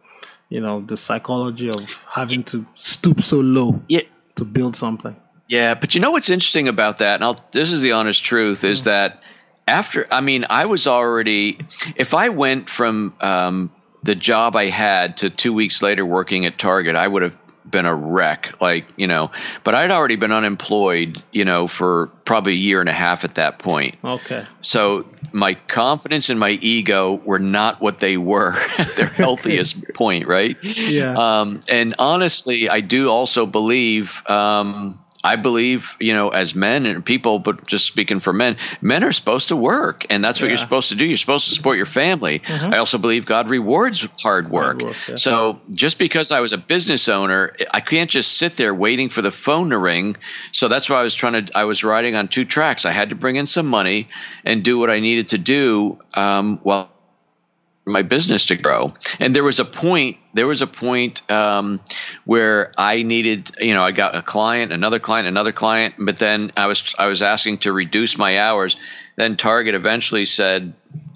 you 0.49 0.59
know 0.59 0.81
the 0.81 0.97
psychology 0.97 1.69
of 1.69 2.05
having 2.11 2.43
to 2.43 2.65
stoop 2.75 3.21
so 3.21 3.39
low 3.39 3.81
yeah. 3.87 4.01
to 4.35 4.43
build 4.43 4.75
something. 4.75 5.15
Yeah, 5.47 5.75
but 5.75 5.95
you 5.95 6.01
know 6.01 6.11
what's 6.11 6.29
interesting 6.29 6.67
about 6.67 6.97
that, 6.97 7.15
and 7.15 7.23
I'll, 7.23 7.39
this 7.51 7.71
is 7.71 7.81
the 7.81 7.93
honest 7.93 8.21
truth, 8.21 8.65
is 8.65 8.81
mm. 8.81 8.85
that 8.85 9.23
after 9.65 10.05
I 10.11 10.19
mean 10.19 10.45
I 10.49 10.65
was 10.65 10.87
already 10.87 11.57
if 11.95 12.13
I 12.13 12.27
went 12.29 12.69
from 12.69 13.13
um, 13.21 13.71
the 14.03 14.15
job 14.15 14.57
I 14.57 14.67
had 14.67 15.17
to 15.17 15.29
two 15.29 15.53
weeks 15.53 15.81
later 15.81 16.05
working 16.05 16.45
at 16.45 16.57
Target, 16.57 16.97
I 16.97 17.07
would 17.07 17.21
have 17.21 17.37
been 17.73 17.85
a 17.85 17.93
wreck 17.93 18.61
like 18.61 18.85
you 18.95 19.07
know 19.07 19.31
but 19.63 19.75
i'd 19.75 19.91
already 19.91 20.15
been 20.15 20.31
unemployed 20.31 21.21
you 21.31 21.43
know 21.43 21.67
for 21.67 22.07
probably 22.25 22.53
a 22.53 22.55
year 22.55 22.79
and 22.79 22.89
a 22.89 22.93
half 22.93 23.23
at 23.25 23.35
that 23.35 23.59
point. 23.59 23.95
Okay. 24.03 24.45
So 24.61 25.05
my 25.31 25.55
confidence 25.55 26.29
and 26.29 26.39
my 26.39 26.51
ego 26.51 27.15
were 27.15 27.39
not 27.39 27.81
what 27.81 27.97
they 27.97 28.17
were 28.17 28.53
at 28.77 28.87
their 28.95 29.07
healthiest 29.07 29.93
point 29.93 30.27
right? 30.27 30.57
Yeah. 30.63 31.13
Um, 31.13 31.59
and 31.69 31.93
honestly 31.99 32.69
i 32.69 32.79
do 32.79 33.09
also 33.09 33.45
believe 33.45 34.23
um, 34.29 34.97
I 35.23 35.37
believe, 35.37 35.95
you 35.99 36.13
know, 36.13 36.29
as 36.29 36.53
men 36.53 36.85
and 36.85 37.03
people, 37.03 37.39
but 37.39 37.65
just 37.65 37.85
speaking 37.85 38.19
for 38.19 38.33
men, 38.33 38.57
men 38.81 39.03
are 39.05 39.11
supposed 39.13 39.49
to 39.49 39.55
work, 39.55 40.05
and 40.09 40.23
that's 40.23 40.41
what 40.41 40.47
yeah. 40.47 40.51
you're 40.51 40.57
supposed 40.57 40.89
to 40.89 40.95
do. 40.95 41.05
You're 41.05 41.15
supposed 41.15 41.47
to 41.47 41.55
support 41.55 41.77
your 41.77 41.85
family. 41.85 42.39
Mm-hmm. 42.39 42.73
I 42.73 42.77
also 42.77 42.97
believe 42.97 43.25
God 43.25 43.47
rewards 43.47 44.07
hard 44.21 44.51
work. 44.51 44.81
Hard 44.81 44.83
work 44.83 45.07
yeah. 45.07 45.15
So 45.15 45.61
just 45.71 45.97
because 45.97 46.31
I 46.31 46.41
was 46.41 46.51
a 46.51 46.57
business 46.57 47.07
owner, 47.07 47.53
I 47.73 47.79
can't 47.79 48.09
just 48.09 48.33
sit 48.33 48.53
there 48.53 48.73
waiting 48.73 49.09
for 49.09 49.21
the 49.21 49.31
phone 49.31 49.69
to 49.69 49.77
ring. 49.77 50.17
So 50.51 50.67
that's 50.67 50.89
why 50.89 50.97
I 50.97 51.03
was 51.03 51.15
trying 51.15 51.45
to. 51.45 51.57
I 51.57 51.63
was 51.63 51.83
riding 51.83 52.15
on 52.15 52.27
two 52.27 52.43
tracks. 52.43 52.85
I 52.85 52.91
had 52.91 53.11
to 53.11 53.15
bring 53.15 53.37
in 53.37 53.47
some 53.47 53.67
money 53.67 54.09
and 54.43 54.63
do 54.63 54.77
what 54.77 54.89
I 54.89 54.99
needed 54.99 55.29
to 55.29 55.37
do 55.37 55.99
um, 56.15 56.59
while 56.63 56.89
my 57.85 58.01
business 58.01 58.45
to 58.45 58.55
grow. 58.55 58.93
And 59.19 59.35
there 59.35 59.43
was 59.43 59.59
a 59.59 59.65
point, 59.65 60.17
there 60.33 60.47
was 60.47 60.61
a 60.61 60.67
point 60.67 61.29
um, 61.29 61.81
where 62.25 62.71
I 62.77 63.03
needed, 63.03 63.51
you 63.59 63.73
know, 63.73 63.83
I 63.83 63.91
got 63.91 64.15
a 64.15 64.21
client, 64.21 64.71
another 64.71 64.99
client, 64.99 65.27
another 65.27 65.51
client, 65.51 65.95
but 65.97 66.17
then 66.17 66.51
I 66.55 66.67
was 66.67 66.95
I 66.97 67.07
was 67.07 67.21
asking 67.21 67.59
to 67.59 67.73
reduce 67.73 68.17
my 68.17 68.39
hours. 68.39 68.77
Then 69.15 69.37
Target 69.37 69.75
eventually 69.75 70.25
said, 70.25 70.73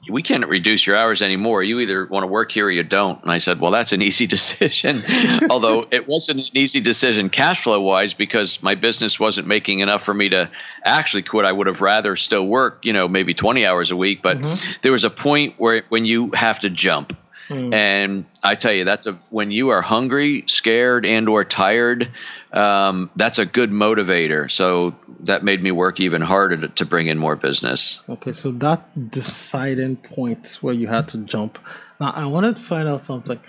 we 0.10 0.24
can't 0.24 0.48
reduce 0.48 0.86
your 0.86 0.96
hours 0.96 1.22
anymore. 1.22 1.64
You 1.64 1.80
either 1.80 2.06
want 2.06 2.24
to 2.24 2.28
work 2.28 2.52
here 2.52 2.68
or 2.68 2.72
you 2.72 2.84
don't. 2.84 3.22
And 3.24 3.32
I 3.32 3.38
said, 3.38 3.60
well, 3.60 3.72
that's 3.72 3.92
an 3.92 4.02
easy 4.08 4.28
decision. 4.28 5.02
Although 5.50 5.88
it 5.92 6.08
wasn't 6.08 6.40
an 6.40 6.58
easy 6.58 6.82
decision 6.82 7.30
cash 7.30 7.64
flow 7.64 7.82
wise 7.82 8.14
because 8.14 8.62
my 8.64 8.76
business 8.76 9.20
wasn't 9.20 9.48
making 9.48 9.80
enough 9.80 10.04
for 10.04 10.14
me 10.14 10.30
to 10.30 10.50
actually 10.84 11.24
quit. 11.24 11.46
I 11.46 11.52
would 11.52 11.68
have 11.68 11.82
rather 11.82 12.16
still 12.16 12.46
work, 12.46 12.80
you 12.84 12.94
know, 12.94 13.08
maybe 13.08 13.34
20 13.34 13.66
hours 13.66 13.92
a 13.92 13.96
week. 13.96 14.22
But 14.22 14.42
mm-hmm. 14.42 14.80
there 14.82 14.92
was 14.92 15.04
a 15.04 15.10
point 15.10 15.56
where 15.58 15.84
when 15.90 16.06
you 16.06 16.32
have 16.32 16.60
to 16.62 16.70
jump 16.70 17.18
Mm. 17.50 17.74
And 17.74 18.26
I 18.44 18.56
tell 18.56 18.74
you, 18.74 18.84
that's 18.84 19.08
a 19.08 19.14
when 19.30 19.52
you 19.52 19.70
are 19.70 19.82
hungry, 19.82 20.44
scared, 20.48 21.06
and 21.06 21.30
or 21.30 21.44
tired, 21.44 22.12
um, 22.52 23.10
that's 23.16 23.40
a 23.40 23.46
good 23.46 23.72
motivator. 23.72 24.52
So 24.52 24.96
that 25.22 25.44
made 25.44 25.64
me 25.64 25.72
work 25.72 26.00
even 26.00 26.22
harder 26.22 26.58
to, 26.58 26.68
to, 26.68 26.86
bring 26.86 27.08
in 27.08 27.18
more 27.18 27.36
business. 27.36 28.02
Okay, 28.10 28.34
so 28.34 28.52
that 28.52 29.12
deciding 29.12 29.98
point 29.98 30.58
where 30.62 30.74
you 30.74 30.88
had 30.88 31.08
to 31.10 31.20
jump. 31.20 31.58
Now 32.00 32.12
I 32.12 32.26
wanted 32.26 32.58
to 32.58 32.62
find 32.62 32.88
out 32.88 33.02
something. 33.02 33.40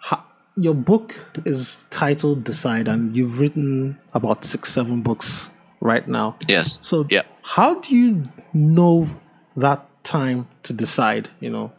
How, 0.00 0.24
your 0.56 0.74
book 0.74 1.14
is 1.44 1.86
titled 1.90 2.44
Decide, 2.44 2.88
and 2.88 3.16
you've 3.16 3.40
written 3.40 3.98
about 4.12 4.44
six, 4.44 4.72
seven 4.72 5.02
books 5.02 5.50
right 5.80 6.06
now. 6.06 6.36
Yes. 6.48 6.86
So 6.86 7.06
yeah. 7.10 7.22
how 7.42 7.80
do 7.80 7.94
you 7.94 8.22
know 8.52 9.08
that 9.56 9.86
time 10.04 10.48
to 10.62 10.72
decide? 10.72 11.28
You 11.40 11.50
know, 11.50 11.72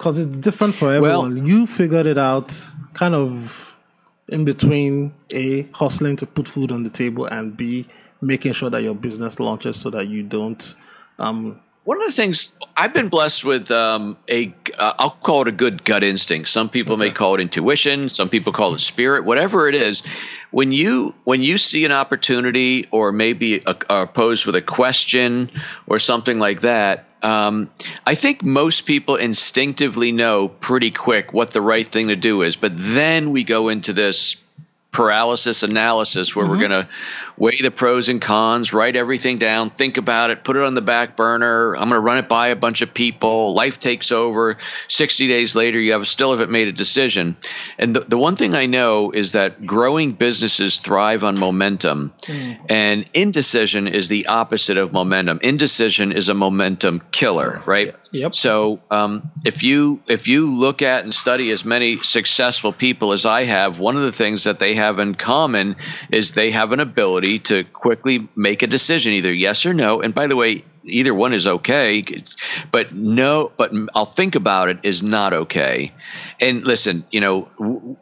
because 0.00 0.16
it's 0.16 0.38
different 0.38 0.74
for 0.74 0.94
everyone. 0.94 1.34
Well, 1.34 1.46
you 1.46 1.66
figured 1.66 2.06
it 2.06 2.16
out 2.16 2.58
kind 2.94 3.14
of 3.14 3.76
in 4.28 4.46
between 4.46 5.12
A, 5.34 5.68
hustling 5.74 6.16
to 6.16 6.26
put 6.26 6.48
food 6.48 6.72
on 6.72 6.84
the 6.84 6.88
table, 6.88 7.26
and 7.26 7.54
B, 7.54 7.86
making 8.22 8.54
sure 8.54 8.70
that 8.70 8.82
your 8.82 8.94
business 8.94 9.38
launches 9.38 9.76
so 9.76 9.90
that 9.90 10.08
you 10.08 10.22
don't. 10.22 10.74
Um, 11.18 11.60
one 11.84 11.98
of 11.98 12.06
the 12.06 12.12
things 12.12 12.58
I've 12.76 12.92
been 12.92 13.08
blessed 13.08 13.44
with 13.44 13.70
um, 13.70 14.16
a 14.28 14.54
uh, 14.78 15.08
call 15.08 15.42
it 15.42 15.48
a 15.48 15.52
good 15.52 15.82
gut 15.84 16.04
instinct. 16.04 16.48
Some 16.48 16.68
people 16.68 16.94
okay. 16.94 17.08
may 17.08 17.10
call 17.10 17.36
it 17.36 17.40
intuition. 17.40 18.08
Some 18.08 18.28
people 18.28 18.52
call 18.52 18.74
it 18.74 18.80
spirit. 18.80 19.24
Whatever 19.24 19.68
it 19.68 19.74
is, 19.74 20.02
when 20.50 20.72
you 20.72 21.14
when 21.24 21.42
you 21.42 21.56
see 21.56 21.84
an 21.84 21.92
opportunity 21.92 22.84
or 22.90 23.12
maybe 23.12 23.62
a, 23.66 23.76
a 23.88 24.06
posed 24.06 24.46
with 24.46 24.56
a 24.56 24.62
question 24.62 25.50
or 25.86 25.98
something 25.98 26.38
like 26.38 26.60
that, 26.62 27.06
um, 27.22 27.70
I 28.06 28.14
think 28.14 28.42
most 28.42 28.86
people 28.86 29.16
instinctively 29.16 30.12
know 30.12 30.48
pretty 30.48 30.90
quick 30.90 31.32
what 31.32 31.50
the 31.50 31.62
right 31.62 31.86
thing 31.86 32.08
to 32.08 32.16
do 32.16 32.42
is, 32.42 32.56
but 32.56 32.72
then 32.76 33.30
we 33.30 33.44
go 33.44 33.68
into 33.68 33.92
this 33.92 34.36
paralysis 34.92 35.62
analysis 35.62 36.34
where 36.34 36.44
mm-hmm. 36.44 36.52
we're 36.52 36.68
going 36.68 36.84
to 36.84 36.88
weigh 37.36 37.58
the 37.60 37.70
pros 37.70 38.08
and 38.08 38.20
cons, 38.20 38.72
write 38.72 38.96
everything 38.96 39.38
down, 39.38 39.70
think 39.70 39.96
about 39.96 40.30
it, 40.30 40.44
put 40.44 40.56
it 40.56 40.62
on 40.62 40.74
the 40.74 40.82
back 40.82 41.16
burner. 41.16 41.74
I'm 41.74 41.88
going 41.88 41.92
to 41.92 42.00
run 42.00 42.18
it 42.18 42.28
by 42.28 42.48
a 42.48 42.56
bunch 42.56 42.82
of 42.82 42.92
people. 42.92 43.54
Life 43.54 43.78
takes 43.78 44.12
over. 44.12 44.58
60 44.88 45.28
days 45.28 45.54
later, 45.54 45.78
you 45.80 45.92
have 45.92 46.06
still 46.08 46.32
haven't 46.32 46.50
made 46.50 46.68
a 46.68 46.72
decision. 46.72 47.36
And 47.78 47.94
the, 47.94 48.00
the 48.00 48.18
one 48.18 48.36
thing 48.36 48.54
I 48.54 48.66
know 48.66 49.12
is 49.12 49.32
that 49.32 49.64
growing 49.64 50.12
businesses 50.12 50.80
thrive 50.80 51.24
on 51.24 51.38
momentum, 51.38 52.12
mm. 52.18 52.58
and 52.68 53.06
indecision 53.14 53.88
is 53.88 54.08
the 54.08 54.26
opposite 54.26 54.76
of 54.76 54.92
momentum. 54.92 55.40
Indecision 55.42 56.12
is 56.12 56.28
a 56.28 56.34
momentum 56.34 57.00
killer, 57.10 57.62
right? 57.64 57.94
Yep. 58.12 58.34
So 58.34 58.80
um, 58.90 59.30
if 59.44 59.62
you 59.62 60.00
if 60.08 60.28
you 60.28 60.54
look 60.54 60.82
at 60.82 61.04
and 61.04 61.14
study 61.14 61.50
as 61.50 61.64
many 61.64 61.98
successful 61.98 62.72
people 62.72 63.12
as 63.12 63.24
I 63.24 63.44
have, 63.44 63.78
one 63.78 63.96
of 63.96 64.02
the 64.02 64.12
things 64.12 64.44
that 64.44 64.58
they 64.58 64.74
have 64.80 64.98
in 64.98 65.14
common 65.14 65.76
is 66.10 66.32
they 66.34 66.50
have 66.50 66.72
an 66.72 66.80
ability 66.80 67.38
to 67.50 67.64
quickly 67.64 68.28
make 68.34 68.62
a 68.62 68.66
decision, 68.66 69.14
either 69.14 69.32
yes 69.32 69.66
or 69.66 69.74
no. 69.74 70.02
And 70.02 70.14
by 70.14 70.26
the 70.26 70.36
way, 70.36 70.62
either 70.84 71.14
one 71.14 71.32
is 71.32 71.46
okay, 71.46 72.04
but 72.70 72.94
no, 72.94 73.50
but 73.56 73.72
I'll 73.94 74.06
think 74.06 74.34
about 74.34 74.68
it 74.68 74.80
is 74.82 75.02
not 75.02 75.32
okay. 75.32 75.92
And 76.40 76.62
listen, 76.62 77.04
you 77.10 77.20
know, 77.20 77.42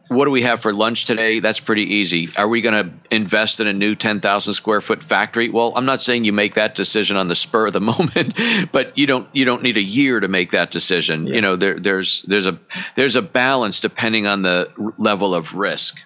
what 0.08 0.24
do 0.24 0.30
we 0.30 0.42
have 0.42 0.60
for 0.60 0.72
lunch 0.72 1.04
today? 1.04 1.40
That's 1.40 1.60
pretty 1.60 1.94
easy. 1.96 2.28
Are 2.36 2.48
we 2.48 2.60
going 2.60 2.74
to 2.74 3.14
invest 3.14 3.60
in 3.60 3.66
a 3.66 3.72
new 3.72 3.94
10,000 3.94 4.54
square 4.54 4.80
foot 4.80 5.02
factory? 5.02 5.50
Well, 5.50 5.72
I'm 5.74 5.86
not 5.86 6.00
saying 6.00 6.24
you 6.24 6.32
make 6.32 6.54
that 6.54 6.74
decision 6.74 7.16
on 7.16 7.26
the 7.26 7.34
spur 7.34 7.66
of 7.66 7.72
the 7.72 7.80
moment, 7.88 8.38
but 8.72 8.96
you 8.96 9.06
don't 9.06 9.28
you 9.32 9.44
don't 9.44 9.62
need 9.62 9.76
a 9.76 9.82
year 9.82 10.20
to 10.20 10.28
make 10.28 10.52
that 10.52 10.70
decision. 10.70 11.26
Yeah. 11.26 11.34
You 11.34 11.40
know, 11.40 11.56
there, 11.56 11.78
there's 11.78 12.22
there's 12.22 12.46
a 12.46 12.58
there's 12.94 13.16
a 13.16 13.22
balance 13.22 13.80
depending 13.80 14.26
on 14.26 14.42
the 14.42 14.70
level 14.98 15.34
of 15.34 15.54
risk. 15.54 16.02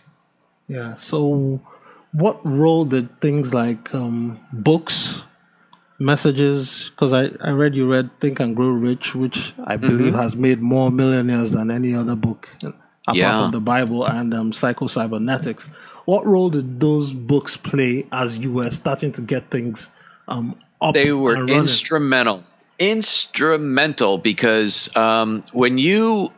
Yeah. 0.73 0.95
So, 0.95 1.61
what 2.13 2.45
role 2.47 2.87
did 2.87 3.21
things 3.21 3.53
like 3.53 3.95
um, 3.95 4.41
books, 4.53 5.23
messages? 5.99 6.91
Because 6.91 7.13
I, 7.13 7.31
I 7.47 7.51
read 7.51 7.75
you 7.75 7.91
read 7.91 8.09
Think 8.21 8.41
and 8.41 8.57
Grow 8.57 8.69
Rich, 8.69 9.15
which 9.15 9.53
I 9.65 9.77
mm-hmm. 9.77 9.87
believe 9.87 10.15
has 10.15 10.35
made 10.35 10.63
more 10.63 10.91
millionaires 10.91 11.53
than 11.53 11.71
any 11.71 11.95
other 11.95 12.17
book 12.17 12.49
apart 12.63 13.17
yeah. 13.17 13.43
from 13.43 13.51
the 13.51 13.61
Bible 13.61 14.07
and 14.07 14.33
um, 14.33 14.53
Psycho 14.53 14.87
Cybernetics. 14.87 15.67
What 16.07 16.25
role 16.25 16.49
did 16.49 16.81
those 16.81 17.13
books 17.13 17.57
play 17.59 18.07
as 18.11 18.39
you 18.39 18.53
were 18.53 18.71
starting 18.71 19.13
to 19.13 19.21
get 19.21 19.51
things 19.51 19.91
um, 20.27 20.59
up? 20.81 20.95
They 20.95 21.13
were 21.13 21.47
instrumental 21.49 22.45
instrumental 22.79 24.19
because 24.19 24.95
um, 24.97 25.43
when 25.53 25.79
you 25.79 26.33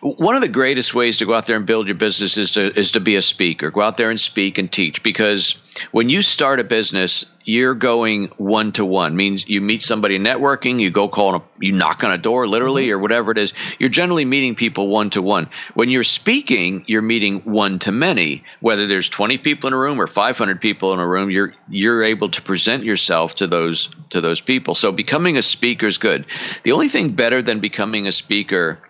one 0.00 0.34
of 0.34 0.42
the 0.42 0.48
greatest 0.48 0.94
ways 0.94 1.18
to 1.18 1.26
go 1.26 1.34
out 1.34 1.46
there 1.46 1.56
and 1.56 1.66
build 1.66 1.88
your 1.88 1.96
business 1.96 2.38
is 2.38 2.52
to 2.52 2.78
is 2.78 2.92
to 2.92 3.00
be 3.00 3.16
a 3.16 3.22
speaker. 3.22 3.70
Go 3.70 3.80
out 3.80 3.96
there 3.96 4.10
and 4.10 4.20
speak 4.20 4.58
and 4.58 4.70
teach. 4.70 5.02
Because 5.02 5.56
when 5.90 6.08
you 6.08 6.22
start 6.22 6.60
a 6.60 6.64
business 6.64 7.24
you're 7.44 7.74
going 7.74 8.26
one 8.36 8.72
to 8.72 8.84
one 8.84 9.16
means 9.16 9.48
you 9.48 9.60
meet 9.60 9.82
somebody 9.82 10.18
networking 10.18 10.78
you 10.78 10.90
go 10.90 11.08
call 11.08 11.34
a, 11.34 11.42
you 11.60 11.72
knock 11.72 12.04
on 12.04 12.12
a 12.12 12.18
door 12.18 12.46
literally 12.46 12.86
mm-hmm. 12.86 12.94
or 12.94 12.98
whatever 12.98 13.32
it 13.32 13.38
is. 13.38 13.52
You're 13.78 13.88
generally 13.88 14.24
meeting 14.24 14.54
people 14.54 14.88
one 14.88 15.10
to 15.10 15.22
one 15.22 15.48
when 15.74 15.88
you're 15.88 16.04
speaking 16.04 16.84
you're 16.86 17.02
meeting 17.02 17.40
one 17.40 17.78
to 17.80 17.92
many 17.92 18.44
whether 18.60 18.86
there's 18.86 19.08
20 19.08 19.38
people 19.38 19.68
in 19.68 19.74
a 19.74 19.78
room 19.78 20.00
or 20.00 20.06
500 20.06 20.60
people 20.60 20.92
in 20.92 21.00
a 21.00 21.06
room 21.06 21.30
you're 21.30 21.54
you're 21.68 22.04
able 22.04 22.28
to 22.30 22.42
present 22.42 22.84
yourself 22.84 23.34
to 23.36 23.46
those 23.46 23.88
to 24.10 24.20
those 24.20 24.40
people. 24.40 24.74
So 24.74 24.92
becoming 24.92 25.36
a 25.36 25.42
speaker 25.42 25.86
is 25.86 25.98
good. 25.98 26.28
The 26.62 26.72
only 26.72 26.88
thing 26.88 27.10
better 27.10 27.42
than 27.42 27.60
becoming 27.60 28.06
a 28.06 28.12
speaker 28.12 28.80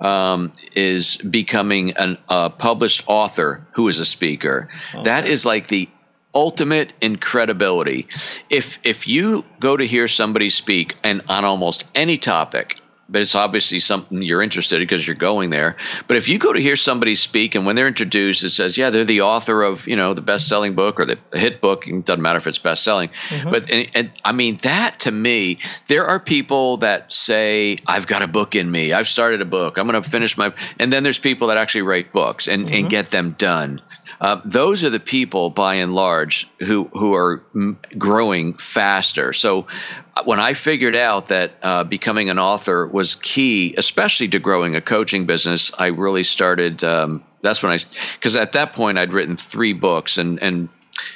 um, 0.00 0.19
Um, 0.20 0.52
is 0.74 1.16
becoming 1.16 1.92
an, 1.92 2.18
a 2.28 2.50
published 2.50 3.04
author 3.06 3.66
who 3.74 3.88
is 3.88 4.00
a 4.00 4.04
speaker. 4.04 4.68
Okay. 4.94 5.02
That 5.04 5.28
is 5.28 5.46
like 5.46 5.66
the 5.68 5.88
ultimate 6.34 6.92
incredibility. 7.00 8.06
If 8.48 8.78
if 8.84 9.08
you 9.08 9.44
go 9.58 9.76
to 9.76 9.84
hear 9.84 10.08
somebody 10.08 10.50
speak 10.50 10.94
and 11.02 11.22
on 11.28 11.44
almost 11.44 11.86
any 11.94 12.18
topic, 12.18 12.79
but 13.10 13.22
it's 13.22 13.34
obviously 13.34 13.80
something 13.80 14.22
you're 14.22 14.42
interested 14.42 14.76
in 14.76 14.82
because 14.82 15.06
you're 15.06 15.16
going 15.16 15.50
there. 15.50 15.76
But 16.06 16.16
if 16.16 16.28
you 16.28 16.38
go 16.38 16.52
to 16.52 16.60
hear 16.60 16.76
somebody 16.76 17.14
speak 17.14 17.54
and 17.54 17.66
when 17.66 17.76
they're 17.76 17.88
introduced, 17.88 18.44
it 18.44 18.50
says, 18.50 18.78
yeah, 18.78 18.90
they're 18.90 19.04
the 19.04 19.22
author 19.22 19.62
of, 19.62 19.88
you 19.88 19.96
know, 19.96 20.14
the 20.14 20.22
best 20.22 20.48
selling 20.48 20.74
book 20.74 21.00
or 21.00 21.06
the 21.06 21.18
hit 21.32 21.60
book. 21.60 21.88
It 21.88 22.04
doesn't 22.04 22.22
matter 22.22 22.38
if 22.38 22.46
it's 22.46 22.58
best 22.58 22.84
selling. 22.84 23.08
Mm-hmm. 23.08 23.50
But, 23.50 23.70
and, 23.70 23.90
and, 23.94 24.10
I 24.24 24.32
mean, 24.32 24.54
that 24.62 25.00
to 25.00 25.10
me, 25.10 25.58
there 25.88 26.06
are 26.06 26.20
people 26.20 26.78
that 26.78 27.12
say, 27.12 27.78
I've 27.86 28.06
got 28.06 28.22
a 28.22 28.28
book 28.28 28.54
in 28.54 28.70
me. 28.70 28.92
I've 28.92 29.08
started 29.08 29.40
a 29.40 29.46
book. 29.46 29.78
I'm 29.78 29.88
going 29.88 30.00
to 30.00 30.08
finish 30.08 30.38
my, 30.38 30.54
and 30.78 30.92
then 30.92 31.02
there's 31.02 31.18
people 31.18 31.48
that 31.48 31.56
actually 31.56 31.82
write 31.82 32.12
books 32.12 32.48
and, 32.48 32.66
mm-hmm. 32.66 32.74
and 32.74 32.90
get 32.90 33.06
them 33.06 33.34
done. 33.36 33.82
Uh, 34.20 34.40
those 34.44 34.84
are 34.84 34.90
the 34.90 35.00
people, 35.00 35.48
by 35.48 35.76
and 35.76 35.92
large, 35.92 36.46
who 36.58 36.84
who 36.92 37.14
are 37.14 37.42
m- 37.54 37.78
growing 37.96 38.52
faster. 38.54 39.32
So, 39.32 39.66
uh, 40.14 40.24
when 40.24 40.38
I 40.38 40.52
figured 40.52 40.94
out 40.94 41.26
that 41.26 41.52
uh, 41.62 41.84
becoming 41.84 42.28
an 42.28 42.38
author 42.38 42.86
was 42.86 43.16
key, 43.16 43.74
especially 43.78 44.28
to 44.28 44.38
growing 44.38 44.76
a 44.76 44.82
coaching 44.82 45.24
business, 45.24 45.72
I 45.76 45.86
really 45.86 46.24
started. 46.24 46.84
Um, 46.84 47.24
that's 47.40 47.62
when 47.62 47.72
I, 47.72 47.78
because 48.14 48.36
at 48.36 48.52
that 48.52 48.74
point 48.74 48.98
I'd 48.98 49.12
written 49.14 49.36
three 49.36 49.72
books, 49.72 50.18
and 50.18 50.42
and 50.42 50.68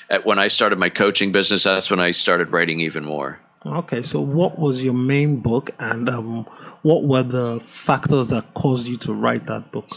at, 0.08 0.24
when 0.24 0.38
I 0.38 0.48
started 0.48 0.78
my 0.78 0.88
coaching 0.88 1.30
business, 1.30 1.64
that's 1.64 1.90
when 1.90 2.00
I 2.00 2.12
started 2.12 2.52
writing 2.52 2.80
even 2.80 3.04
more. 3.04 3.38
Okay, 3.66 4.02
so 4.02 4.20
what 4.20 4.58
was 4.58 4.82
your 4.82 4.94
main 4.94 5.40
book, 5.40 5.70
and 5.78 6.08
um, 6.08 6.44
what 6.80 7.04
were 7.04 7.22
the 7.22 7.60
factors 7.60 8.28
that 8.28 8.54
caused 8.54 8.88
you 8.88 8.96
to 8.98 9.12
write 9.12 9.46
that 9.46 9.72
book? 9.72 9.88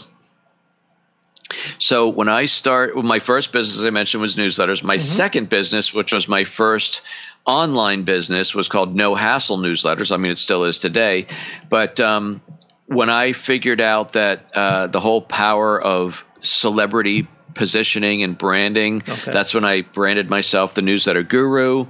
So 1.78 2.08
when 2.08 2.28
I 2.28 2.46
start, 2.46 2.94
well, 2.94 3.04
my 3.04 3.18
first 3.18 3.52
business, 3.52 3.78
as 3.78 3.84
I 3.84 3.90
mentioned, 3.90 4.20
was 4.20 4.36
newsletters. 4.36 4.82
My 4.82 4.96
mm-hmm. 4.96 5.00
second 5.00 5.48
business, 5.48 5.92
which 5.92 6.12
was 6.12 6.28
my 6.28 6.44
first 6.44 7.02
online 7.44 8.04
business, 8.04 8.54
was 8.54 8.68
called 8.68 8.94
No 8.94 9.14
Hassle 9.14 9.58
Newsletters. 9.58 10.12
I 10.12 10.16
mean, 10.16 10.32
it 10.32 10.38
still 10.38 10.64
is 10.64 10.78
today. 10.78 11.26
But 11.68 12.00
um, 12.00 12.40
when 12.86 13.10
I 13.10 13.32
figured 13.32 13.80
out 13.80 14.12
that 14.12 14.46
uh, 14.54 14.86
the 14.86 15.00
whole 15.00 15.22
power 15.22 15.80
of 15.80 16.24
celebrity 16.40 17.26
positioning 17.54 18.22
and 18.22 18.38
branding. 18.38 19.02
Okay. 19.06 19.32
That's 19.32 19.52
when 19.52 19.64
I 19.64 19.82
branded 19.82 20.30
myself 20.30 20.74
the 20.74 20.82
newsletter 20.82 21.24
guru. 21.24 21.86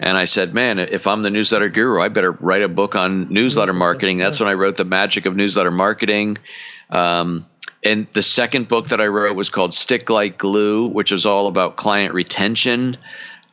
And 0.00 0.18
I 0.18 0.24
said, 0.24 0.52
man, 0.52 0.80
if 0.80 1.06
I'm 1.06 1.22
the 1.22 1.30
newsletter 1.30 1.68
guru, 1.68 2.02
I 2.02 2.08
better 2.08 2.32
write 2.32 2.62
a 2.62 2.68
book 2.68 2.96
on 2.96 3.32
newsletter 3.32 3.72
marketing. 3.72 4.18
That's 4.18 4.40
when 4.40 4.48
I 4.48 4.54
wrote 4.54 4.76
The 4.76 4.84
Magic 4.84 5.26
of 5.26 5.36
Newsletter 5.36 5.70
Marketing. 5.70 6.38
Um, 6.90 7.40
and 7.84 8.06
the 8.12 8.22
second 8.22 8.68
book 8.68 8.88
that 8.88 9.00
I 9.00 9.06
wrote 9.06 9.36
was 9.36 9.50
called 9.50 9.74
Stick 9.74 10.08
Like 10.08 10.38
Glue, 10.38 10.86
which 10.88 11.10
was 11.10 11.26
all 11.26 11.48
about 11.48 11.76
client 11.76 12.14
retention. 12.14 12.96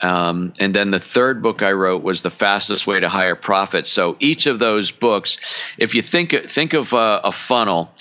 Um, 0.01 0.53
and 0.59 0.73
then 0.73 0.91
the 0.91 0.99
third 0.99 1.41
book 1.41 1.61
I 1.61 1.71
wrote 1.73 2.03
was 2.03 2.23
the 2.23 2.29
fastest 2.29 2.87
way 2.87 2.99
to 2.99 3.09
higher 3.09 3.35
profits. 3.35 3.89
So 3.89 4.15
each 4.19 4.47
of 4.47 4.59
those 4.59 4.91
books, 4.91 5.73
if 5.77 5.95
you 5.95 6.01
think 6.01 6.31
think 6.31 6.73
of 6.73 6.93
a, 6.93 7.21
a 7.25 7.31
funnel, 7.31 7.91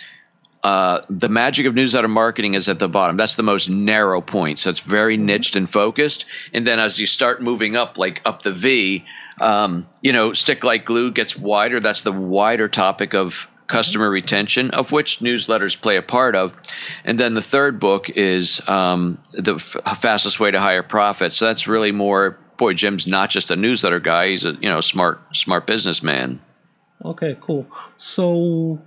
uh, 0.62 1.00
the 1.08 1.28
magic 1.28 1.66
of 1.66 1.74
newsletter 1.74 2.08
marketing 2.08 2.54
is 2.54 2.68
at 2.68 2.78
the 2.78 2.88
bottom. 2.88 3.16
That's 3.16 3.36
the 3.36 3.42
most 3.42 3.70
narrow 3.70 4.20
point. 4.20 4.58
So 4.58 4.70
it's 4.70 4.80
very 4.80 5.16
mm-hmm. 5.16 5.26
niched 5.26 5.56
and 5.56 5.68
focused. 5.68 6.26
And 6.52 6.66
then 6.66 6.78
as 6.78 6.98
you 7.00 7.06
start 7.06 7.42
moving 7.42 7.76
up, 7.76 7.98
like 7.98 8.22
up 8.24 8.42
the 8.42 8.52
V, 8.52 9.04
um, 9.40 9.84
you 10.02 10.12
know, 10.12 10.32
stick 10.34 10.64
like 10.64 10.84
glue 10.84 11.10
gets 11.10 11.36
wider. 11.36 11.80
That's 11.80 12.02
the 12.02 12.12
wider 12.12 12.68
topic 12.68 13.14
of 13.14 13.48
customer 13.68 14.10
retention, 14.10 14.70
of 14.70 14.90
which 14.90 15.20
newsletters 15.20 15.80
play 15.80 15.96
a 15.96 16.02
part 16.02 16.34
of. 16.34 16.56
And 17.04 17.20
then 17.20 17.34
the 17.34 17.42
third 17.42 17.78
book 17.78 18.10
is 18.10 18.66
um, 18.68 19.18
the 19.32 19.54
f- 19.54 19.98
fastest 20.00 20.40
way 20.40 20.50
to 20.50 20.58
higher 20.58 20.82
profits. 20.82 21.36
So 21.36 21.46
that's 21.46 21.68
really 21.68 21.92
more. 21.92 22.38
Boy, 22.56 22.74
Jim's 22.74 23.06
not 23.06 23.30
just 23.30 23.52
a 23.52 23.56
newsletter 23.56 24.00
guy; 24.00 24.30
he's 24.30 24.44
a 24.44 24.52
you 24.54 24.68
know 24.68 24.80
smart 24.80 25.36
smart 25.36 25.64
businessman. 25.64 26.42
Okay, 27.04 27.36
cool. 27.40 27.68
So, 27.98 28.80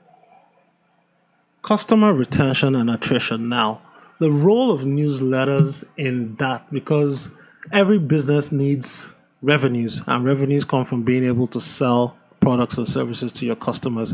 customer 1.62 2.14
retention 2.14 2.76
and 2.76 2.90
attrition. 2.90 3.48
Now, 3.48 3.82
the 4.20 4.30
role 4.30 4.72
of 4.72 4.82
newsletters 4.82 5.86
in 5.96 6.36
that 6.36 6.70
because 6.74 7.30
every 7.72 7.98
business 7.98 8.52
needs 8.52 9.16
revenues, 9.42 10.02
and 10.06 10.26
revenues 10.26 10.66
come 10.66 10.84
from 10.84 11.04
being 11.04 11.24
able 11.24 11.48
to 11.48 11.62
sell 11.62 12.18
products 12.42 12.78
and 12.78 12.88
services 12.88 13.32
to 13.32 13.46
your 13.46 13.56
customers. 13.56 14.14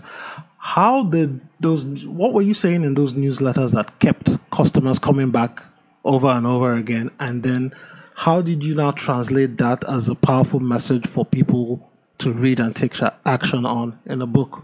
How 0.57 1.03
did 1.03 1.41
those, 1.59 1.85
what 2.05 2.33
were 2.33 2.41
you 2.41 2.53
saying 2.53 2.83
in 2.83 2.93
those 2.95 3.13
newsletters 3.13 3.73
that 3.73 3.99
kept 3.99 4.37
customers 4.51 4.99
coming 4.99 5.31
back 5.31 5.63
over 6.03 6.27
and 6.27 6.45
over 6.45 6.73
again? 6.73 7.11
And 7.19 7.43
then 7.43 7.73
how 8.15 8.41
did 8.41 8.63
you 8.63 8.75
now 8.75 8.91
translate 8.91 9.57
that 9.57 9.83
as 9.87 10.09
a 10.09 10.15
powerful 10.15 10.59
message 10.59 11.07
for 11.07 11.23
people 11.25 11.89
to 12.19 12.33
read 12.33 12.59
and 12.59 12.75
take 12.75 12.95
action 13.25 13.65
on 13.65 13.99
in 14.05 14.21
a 14.21 14.27
book? 14.27 14.63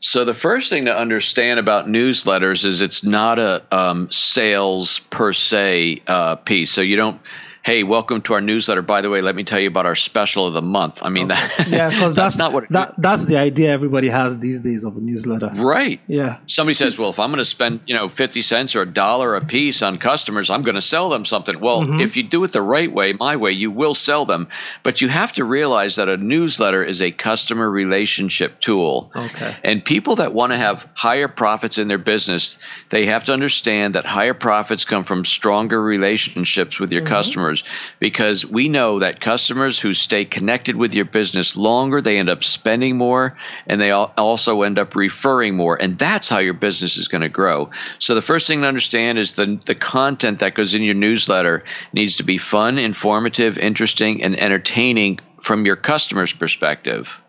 So 0.00 0.24
the 0.24 0.34
first 0.34 0.68
thing 0.70 0.84
to 0.84 0.94
understand 0.94 1.58
about 1.58 1.86
newsletters 1.86 2.64
is 2.66 2.82
it's 2.82 3.04
not 3.04 3.38
a 3.38 3.64
um, 3.74 4.12
sales 4.12 4.98
per 4.98 5.32
se 5.32 6.02
uh, 6.06 6.36
piece. 6.36 6.70
So 6.70 6.82
you 6.82 6.96
don't 6.96 7.20
hey, 7.64 7.82
welcome 7.82 8.20
to 8.20 8.34
our 8.34 8.42
newsletter. 8.42 8.82
By 8.82 9.00
the 9.00 9.08
way, 9.08 9.22
let 9.22 9.34
me 9.34 9.42
tell 9.42 9.58
you 9.58 9.68
about 9.68 9.86
our 9.86 9.94
special 9.94 10.46
of 10.46 10.52
the 10.52 10.60
month. 10.60 11.02
I 11.02 11.08
mean, 11.08 11.32
okay. 11.32 11.40
that, 11.40 11.68
yeah, 11.68 11.88
because 11.88 12.14
that's, 12.14 12.36
that's, 12.36 12.36
not 12.36 12.52
what 12.52 12.68
that, 12.68 12.94
that's 12.98 13.24
the 13.24 13.38
idea 13.38 13.72
everybody 13.72 14.08
has 14.08 14.36
these 14.38 14.60
days 14.60 14.84
of 14.84 14.98
a 14.98 15.00
newsletter. 15.00 15.50
Right. 15.54 16.00
Yeah. 16.06 16.38
Somebody 16.46 16.74
says, 16.74 16.98
well, 16.98 17.08
if 17.08 17.18
I'm 17.18 17.30
going 17.30 17.38
to 17.38 17.44
spend 17.44 17.80
you 17.86 17.96
know 17.96 18.08
fifty 18.08 18.42
cents 18.42 18.76
or 18.76 18.82
a 18.82 18.86
dollar 18.86 19.34
a 19.34 19.44
piece 19.44 19.82
on 19.82 19.98
customers, 19.98 20.50
I'm 20.50 20.62
going 20.62 20.74
to 20.74 20.82
sell 20.82 21.08
them 21.08 21.24
something. 21.24 21.58
Well, 21.58 21.82
mm-hmm. 21.82 22.00
if 22.00 22.16
you 22.16 22.22
do 22.22 22.44
it 22.44 22.52
the 22.52 22.62
right 22.62 22.92
way, 22.92 23.14
my 23.14 23.36
way, 23.36 23.52
you 23.52 23.70
will 23.70 23.94
sell 23.94 24.26
them. 24.26 24.48
But 24.82 25.00
you 25.00 25.08
have 25.08 25.32
to 25.32 25.44
realize 25.44 25.96
that 25.96 26.08
a 26.08 26.18
newsletter 26.18 26.84
is 26.84 27.00
a 27.00 27.10
customer 27.10 27.68
relationship 27.68 28.58
tool. 28.58 29.10
Okay. 29.16 29.56
And 29.64 29.82
people 29.82 30.16
that 30.16 30.34
want 30.34 30.52
to 30.52 30.58
have 30.58 30.86
higher 30.94 31.28
profits 31.28 31.78
in 31.78 31.88
their 31.88 31.98
business, 31.98 32.58
they 32.90 33.06
have 33.06 33.24
to 33.24 33.32
understand 33.32 33.94
that 33.94 34.04
higher 34.04 34.34
profits 34.34 34.84
come 34.84 35.02
from 35.02 35.24
stronger 35.24 35.80
relationships 35.80 36.78
with 36.78 36.92
your 36.92 37.02
mm-hmm. 37.02 37.14
customers 37.14 37.53
customers 37.62 37.96
because 37.98 38.46
we 38.46 38.68
know 38.68 39.00
that 39.00 39.20
customers 39.20 39.78
who 39.78 39.92
stay 39.92 40.24
connected 40.24 40.76
with 40.76 40.94
your 40.94 41.04
business 41.04 41.56
longer, 41.56 42.00
they 42.00 42.18
end 42.18 42.30
up 42.30 42.42
spending 42.44 42.96
more 42.96 43.36
and 43.66 43.80
they 43.80 43.90
also 43.90 44.62
end 44.62 44.78
up 44.78 44.96
referring 44.96 45.56
more. 45.56 45.80
And 45.80 45.96
that's 45.96 46.28
how 46.28 46.38
your 46.38 46.54
business 46.54 46.96
is 46.96 47.08
going 47.08 47.22
to 47.22 47.28
grow. 47.28 47.70
So 47.98 48.14
the 48.14 48.22
first 48.22 48.46
thing 48.46 48.60
to 48.62 48.66
understand 48.66 49.18
is 49.18 49.36
the, 49.36 49.60
the 49.64 49.74
content 49.74 50.40
that 50.40 50.54
goes 50.54 50.74
in 50.74 50.82
your 50.82 50.94
newsletter 50.94 51.64
needs 51.92 52.16
to 52.16 52.24
be 52.24 52.38
fun, 52.38 52.78
informative, 52.78 53.58
interesting, 53.58 54.22
and 54.22 54.38
entertaining 54.38 55.20
from 55.40 55.66
your 55.66 55.76
customer's 55.76 56.32
perspective. 56.32 57.20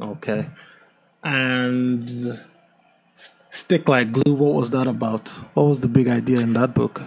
Okay. 0.00 0.46
And 1.22 2.40
stick 3.50 3.88
like 3.88 4.12
glue, 4.12 4.34
what 4.34 4.54
was 4.54 4.70
that 4.70 4.86
about? 4.86 5.28
What 5.54 5.64
was 5.64 5.80
the 5.80 5.88
big 5.88 6.08
idea 6.08 6.40
in 6.40 6.52
that 6.54 6.74
book? 6.74 7.00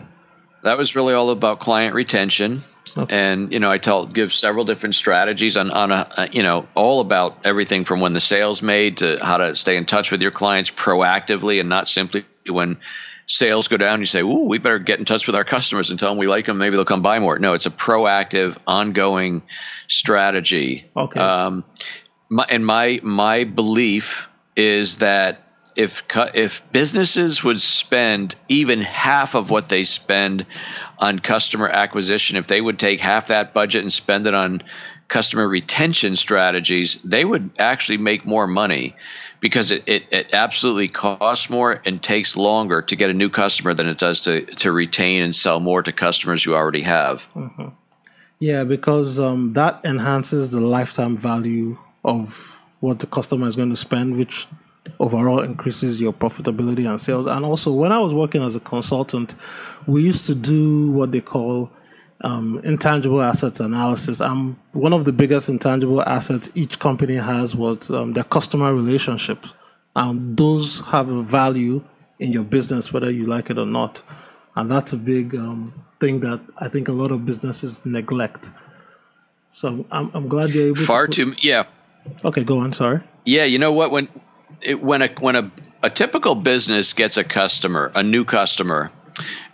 That 0.64 0.78
was 0.78 0.96
really 0.96 1.14
all 1.14 1.30
about 1.30 1.60
client 1.60 1.96
retention. 1.96 2.58
Okay. 2.98 3.16
And 3.16 3.52
you 3.52 3.60
know, 3.60 3.70
I 3.70 3.78
tell 3.78 4.08
give 4.08 4.34
several 4.34 4.66
different 4.66 4.96
strategies 4.96 5.58
on 5.58 5.70
on 5.72 5.92
a 5.92 6.30
you 6.32 6.44
know 6.44 6.68
all 6.76 7.00
about 7.00 7.46
everything 7.46 7.86
from 7.86 8.00
when 8.00 8.14
the 8.14 8.20
sales 8.20 8.62
made 8.62 8.98
to 8.98 9.18
how 9.22 9.38
to 9.38 9.56
stay 9.56 9.78
in 9.78 9.86
touch 9.86 10.12
with 10.12 10.22
your 10.22 10.32
clients 10.32 10.72
proactively 10.72 11.60
and 11.60 11.70
not 11.70 11.88
simply 11.88 12.26
when 12.50 12.78
sales 13.28 13.68
go 13.68 13.78
down. 13.78 14.00
You 14.00 14.06
say, 14.06 14.22
"Ooh, 14.22 14.46
we 14.46 14.58
better 14.58 14.80
get 14.80 15.00
in 15.00 15.06
touch 15.06 15.28
with 15.28 15.36
our 15.36 15.44
customers 15.44 15.92
and 15.92 16.00
tell 16.00 16.10
them 16.10 16.18
we 16.18 16.28
like 16.28 16.46
them. 16.46 16.58
Maybe 16.58 16.76
they'll 16.76 16.86
come 16.86 17.02
buy 17.02 17.20
more." 17.20 17.38
No, 17.38 17.54
it's 17.54 17.68
a 17.68 17.72
proactive, 17.72 18.58
ongoing 18.66 19.44
strategy. 19.88 20.90
Okay. 20.96 21.20
Um, 21.20 21.66
my, 22.30 22.46
and 22.50 22.66
my 22.66 23.00
my 23.04 23.44
belief 23.44 24.28
is 24.56 24.98
that 24.98 25.47
if 25.78 26.04
if 26.34 26.72
businesses 26.72 27.44
would 27.44 27.62
spend 27.62 28.36
even 28.50 28.82
half 28.82 29.36
of 29.36 29.52
what 29.52 29.70
they 29.70 29.84
spend 29.84 30.46
on 30.98 31.20
customer 31.20 31.68
acquisition, 31.68 32.38
if 32.38 32.48
they 32.48 32.60
would 32.60 32.80
take 32.80 33.00
half 33.00 33.28
that 33.28 33.54
budget 33.54 33.84
and 33.84 33.94
spend 33.94 34.28
it 34.28 34.34
on 34.34 34.64
customer 35.08 35.48
retention 35.48 36.16
strategies, 36.16 37.02
they 37.02 37.24
would 37.24 37.52
actually 37.60 37.98
make 37.98 38.26
more 38.26 38.48
money 38.48 38.96
because 39.40 39.72
it, 39.72 39.88
it, 39.88 40.04
it, 40.12 40.34
absolutely 40.34 40.88
costs 40.88 41.50
more 41.50 41.80
and 41.86 42.02
takes 42.02 42.36
longer 42.36 42.82
to 42.82 42.96
get 42.96 43.10
a 43.10 43.14
new 43.14 43.30
customer 43.30 43.74
than 43.74 43.88
it 43.88 43.98
does 43.98 44.22
to, 44.22 44.42
to 44.46 44.72
retain 44.72 45.22
and 45.22 45.36
sell 45.36 45.60
more 45.60 45.82
to 45.82 45.92
customers 45.92 46.46
you 46.46 46.56
already 46.56 46.82
have. 46.82 47.30
Mm-hmm. 47.36 47.70
Yeah, 48.40 48.64
because 48.64 49.20
um, 49.20 49.54
that 49.54 49.86
enhances 49.86 50.52
the 50.52 50.60
lifetime 50.60 51.16
value 51.16 51.78
of 52.04 52.56
what 52.80 53.00
the 53.00 53.08
customer 53.08 53.48
is 53.48 53.56
going 53.56 53.70
to 53.70 53.76
spend, 53.76 54.18
which 54.18 54.48
overall 55.00 55.42
increases 55.42 56.02
your 56.02 56.14
profitability 56.14 56.90
and 56.90 57.00
sales. 57.00 57.28
And 57.28 57.46
also, 57.46 57.72
when 57.72 57.92
I 57.92 58.00
was 58.00 58.14
working 58.14 58.44
as 58.44 58.56
a 58.56 58.60
consultant, 58.60 59.36
we 59.86 60.04
used 60.04 60.26
to 60.28 60.36
do 60.36 60.92
what 60.92 61.12
they 61.12 61.22
call 61.22 61.72
um, 62.22 62.60
intangible 62.64 63.22
assets 63.22 63.60
analysis. 63.60 64.22
Um, 64.22 64.60
one 64.72 64.94
of 64.94 65.06
the 65.06 65.14
biggest 65.14 65.50
intangible 65.50 66.02
assets 66.02 66.50
each 66.56 66.80
company 66.80 67.16
has 67.16 67.56
was 67.56 67.90
um, 67.90 68.14
their 68.14 68.24
customer 68.24 68.74
relationships. 68.74 69.50
And 69.96 70.38
those 70.38 70.82
have 70.88 71.10
a 71.10 71.22
value 71.24 71.84
in 72.20 72.32
your 72.32 72.44
business, 72.44 72.94
whether 72.94 73.12
you 73.12 73.26
like 73.26 73.50
it 73.50 73.58
or 73.58 73.66
not. 73.66 74.02
And 74.56 74.70
that's 74.70 74.94
a 74.94 74.98
big 74.98 75.36
um, 75.36 75.74
thing 76.00 76.20
that 76.22 76.42
I 76.58 76.70
think 76.70 76.88
a 76.88 76.92
lot 76.92 77.12
of 77.12 77.26
businesses 77.26 77.86
neglect. 77.86 78.52
So 79.50 79.86
I'm, 79.92 80.12
I'm 80.14 80.28
glad 80.28 80.50
you're 80.52 80.68
able 80.68 80.84
Far 80.84 81.08
to. 81.08 81.26
Far 81.26 81.34
too, 81.34 81.48
yeah. 81.48 81.66
Okay, 82.24 82.44
go 82.44 82.60
on. 82.60 82.74
Sorry. 82.74 83.02
Yeah, 83.26 83.44
you 83.44 83.60
know 83.60 83.72
what? 83.72 83.92
When 83.92 84.08
it, 84.62 84.82
when 84.82 85.02
a 85.02 85.08
when 85.20 85.36
a, 85.36 85.52
a 85.84 85.90
typical 85.90 86.36
business 86.36 86.94
gets 86.94 87.18
a 87.18 87.24
customer, 87.24 87.92
a 87.96 88.04
new 88.04 88.26
customer, 88.26 88.92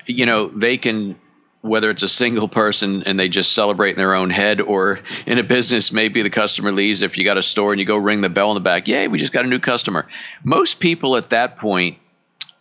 you 0.06 0.25
know, 0.25 0.47
they 0.47 0.77
can 0.77 1.17
whether 1.63 1.89
it's 1.89 2.03
a 2.03 2.10
single 2.10 2.49
person 2.49 3.03
and 3.03 3.17
they 3.17 3.29
just 3.29 3.53
celebrate 3.53 3.91
in 3.91 3.95
their 3.95 4.15
own 4.15 4.29
head 4.29 4.60
or 4.60 4.99
in 5.25 5.39
a 5.39 5.43
business 5.43 5.93
maybe 5.93 6.21
the 6.21 6.29
customer 6.29 6.73
leaves 6.73 7.01
if 7.01 7.17
you 7.17 7.23
got 7.23 7.38
a 7.38 7.41
store 7.41 7.71
and 7.71 7.79
you 7.79 7.86
go 7.86 7.95
ring 7.95 8.19
the 8.19 8.27
bell 8.27 8.51
in 8.51 8.56
the 8.56 8.60
back 8.60 8.89
yay 8.89 9.08
we 9.08 9.17
just 9.17 9.32
got 9.32 9.45
a 9.45 9.47
new 9.47 9.60
customer. 9.60 10.06
Most 10.43 10.79
people 10.82 11.15
at 11.15 11.29
that 11.29 11.56
point 11.56 11.99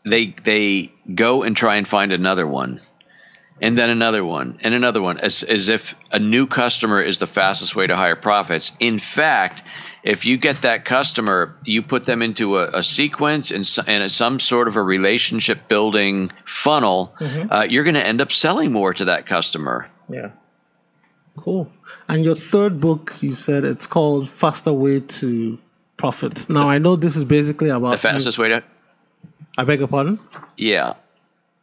they 0.08 0.34
they 0.44 0.92
go 1.12 1.42
and 1.42 1.56
try 1.56 1.76
and 1.76 1.86
find 1.86 2.12
another 2.12 2.46
one 2.46 2.78
and 3.60 3.76
then 3.76 3.90
another 3.90 4.24
one 4.24 4.58
and 4.62 4.72
another 4.72 5.02
one 5.02 5.18
as, 5.18 5.42
as 5.42 5.68
if 5.68 5.96
a 6.12 6.20
new 6.20 6.46
customer 6.46 7.00
is 7.00 7.18
the 7.18 7.26
fastest 7.26 7.74
way 7.74 7.86
to 7.86 7.96
higher 7.96 8.16
profits. 8.16 8.72
In 8.78 9.00
fact 9.00 9.64
if 10.02 10.26
you 10.26 10.36
get 10.36 10.62
that 10.62 10.84
customer, 10.84 11.56
you 11.64 11.82
put 11.82 12.04
them 12.04 12.22
into 12.22 12.58
a, 12.58 12.78
a 12.78 12.82
sequence 12.82 13.50
and, 13.50 13.68
and, 13.86 14.10
some 14.10 14.40
sort 14.40 14.68
of 14.68 14.76
a 14.76 14.82
relationship 14.82 15.68
building 15.68 16.28
funnel, 16.44 17.14
mm-hmm. 17.18 17.52
uh, 17.52 17.62
you're 17.62 17.84
going 17.84 17.94
to 17.94 18.04
end 18.04 18.20
up 18.20 18.32
selling 18.32 18.72
more 18.72 18.92
to 18.94 19.06
that 19.06 19.26
customer. 19.26 19.86
Yeah. 20.08 20.32
Cool. 21.36 21.70
And 22.08 22.24
your 22.24 22.34
third 22.34 22.80
book, 22.80 23.14
you 23.20 23.32
said 23.32 23.64
it's 23.64 23.86
called 23.86 24.28
Faster 24.28 24.72
Way 24.72 25.00
to 25.00 25.58
Profit. 25.96 26.50
Now, 26.50 26.68
I 26.68 26.78
know 26.78 26.96
this 26.96 27.16
is 27.16 27.24
basically 27.24 27.70
about 27.70 27.92
the 27.92 27.98
fastest 27.98 28.38
way 28.38 28.48
to. 28.48 28.64
I 29.56 29.64
beg 29.64 29.78
your 29.78 29.88
pardon? 29.88 30.18
Yeah. 30.56 30.94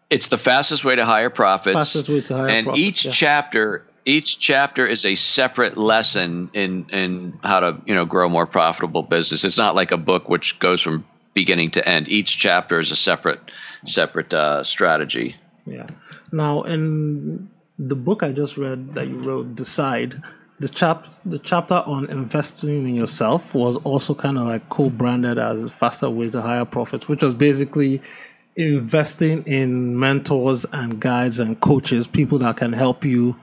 It's 0.09 0.29
the 0.29 0.37
fastest 0.37 0.85
way 0.85 0.95
to 0.95 1.05
higher 1.05 1.29
profits. 1.29 1.75
Fastest 1.75 2.09
way 2.09 2.21
to 2.21 2.35
higher 2.35 2.47
and 2.47 2.65
profits. 2.65 2.79
And 2.79 2.87
each 2.87 3.05
yeah. 3.05 3.11
chapter 3.11 3.85
each 4.09 4.39
chapter 4.39 4.87
is 4.87 5.05
a 5.05 5.15
separate 5.15 5.77
lesson 5.77 6.49
in 6.53 6.89
in 6.89 7.39
how 7.43 7.59
to 7.59 7.81
you 7.85 7.93
know 7.93 8.05
grow 8.05 8.27
more 8.27 8.45
profitable 8.45 9.03
business. 9.03 9.43
It's 9.45 9.57
not 9.57 9.75
like 9.75 9.91
a 9.91 9.97
book 9.97 10.27
which 10.27 10.59
goes 10.59 10.81
from 10.81 11.05
beginning 11.33 11.69
to 11.71 11.87
end. 11.87 12.07
Each 12.07 12.37
chapter 12.37 12.79
is 12.79 12.91
a 12.91 12.95
separate 12.95 13.39
separate 13.85 14.33
uh, 14.33 14.63
strategy. 14.63 15.35
Yeah. 15.65 15.87
Now, 16.31 16.63
in 16.63 17.49
the 17.77 17.95
book 17.95 18.23
I 18.23 18.31
just 18.31 18.57
read 18.57 18.95
that 18.95 19.07
you 19.07 19.17
wrote, 19.19 19.55
Decide, 19.55 20.21
the 20.59 20.67
chap 20.67 21.05
the 21.23 21.39
chapter 21.39 21.83
on 21.85 22.09
investing 22.09 22.89
in 22.89 22.95
yourself 22.95 23.53
was 23.53 23.77
also 23.77 24.15
kind 24.15 24.37
of 24.37 24.47
like 24.47 24.67
co-branded 24.69 25.37
as 25.37 25.71
faster 25.71 26.09
way 26.09 26.29
to 26.31 26.41
higher 26.41 26.65
profits, 26.65 27.07
which 27.07 27.21
was 27.21 27.35
basically 27.35 28.01
investing 28.55 29.43
in 29.43 29.97
mentors 29.97 30.65
and 30.73 30.99
guides 30.99 31.39
and 31.39 31.59
coaches, 31.61 32.07
people 32.07 32.39
that 32.39 32.57
can 32.57 32.73
help 32.73 33.05
you 33.05 33.35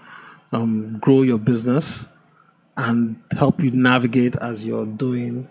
um, 0.57 0.99
grow 1.01 1.23
your 1.23 1.38
business 1.38 2.09
and 2.77 3.16
help 3.37 3.61
you 3.61 3.71
navigate 3.71 4.37
as 4.37 4.66
you're 4.66 4.87
doing 4.87 5.49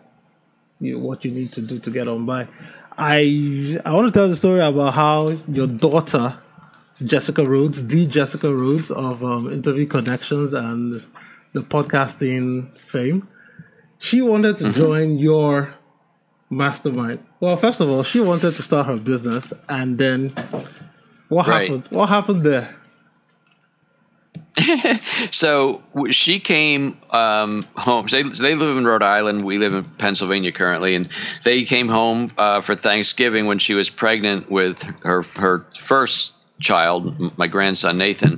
you 0.80 0.94
know, 0.94 1.00
what 1.00 1.26
you 1.26 1.32
need 1.32 1.52
to 1.54 1.62
do 1.62 1.80
to 1.80 1.90
get 1.90 2.08
on 2.08 2.26
by. 2.26 2.48
I 2.98 3.80
I 3.86 3.92
want 3.94 4.08
to 4.08 4.18
tell 4.18 4.28
the 4.28 4.36
story 4.36 4.62
about 4.62 4.94
how 4.94 5.30
your 5.48 5.68
daughter 5.68 6.38
Jessica 7.04 7.44
Rhodes, 7.46 7.88
the 7.88 8.06
Jessica 8.06 8.54
Rhodes 8.54 8.90
of 8.90 9.24
um, 9.24 9.52
Interview 9.52 9.86
Connections 9.86 10.54
and 10.54 11.04
the 11.54 11.62
podcasting 11.62 12.78
fame, 12.78 13.28
she 13.98 14.22
wanted 14.22 14.56
to 14.58 14.66
mm-hmm. 14.66 14.78
join 14.78 15.18
your 15.18 15.74
mastermind. 16.50 17.20
Well, 17.40 17.58
first 17.58 17.82
of 17.82 17.90
all, 17.90 18.04
she 18.04 18.22
wanted 18.22 18.56
to 18.56 18.62
start 18.62 18.88
her 18.88 18.98
business, 18.98 19.52
and 19.68 19.98
then 19.98 20.34
what 21.28 21.48
right. 21.48 21.70
happened? 21.70 21.88
What 21.90 22.08
happened 22.08 22.44
there? 22.44 22.76
so 25.32 25.84
she 26.12 26.40
came 26.40 26.98
um, 27.12 27.64
home. 27.76 28.06
They, 28.10 28.24
they 28.24 28.56
live 28.56 28.78
in 28.78 28.86
Rhode 28.86 29.04
Island. 29.04 29.44
We 29.44 29.58
live 29.58 29.74
in 29.74 29.84
Pennsylvania 29.84 30.52
currently, 30.52 30.96
and 30.96 31.08
they 31.44 31.64
came 31.64 31.88
home 31.88 32.32
uh, 32.38 32.62
for 32.62 32.76
Thanksgiving 32.76 33.48
when 33.48 33.60
she 33.60 33.74
was 33.74 33.90
pregnant 33.90 34.50
with 34.50 34.82
her 35.04 35.24
her 35.24 35.66
first 35.76 36.34
child, 36.60 37.38
my 37.38 37.48
grandson 37.48 37.98
Nathan, 37.98 38.38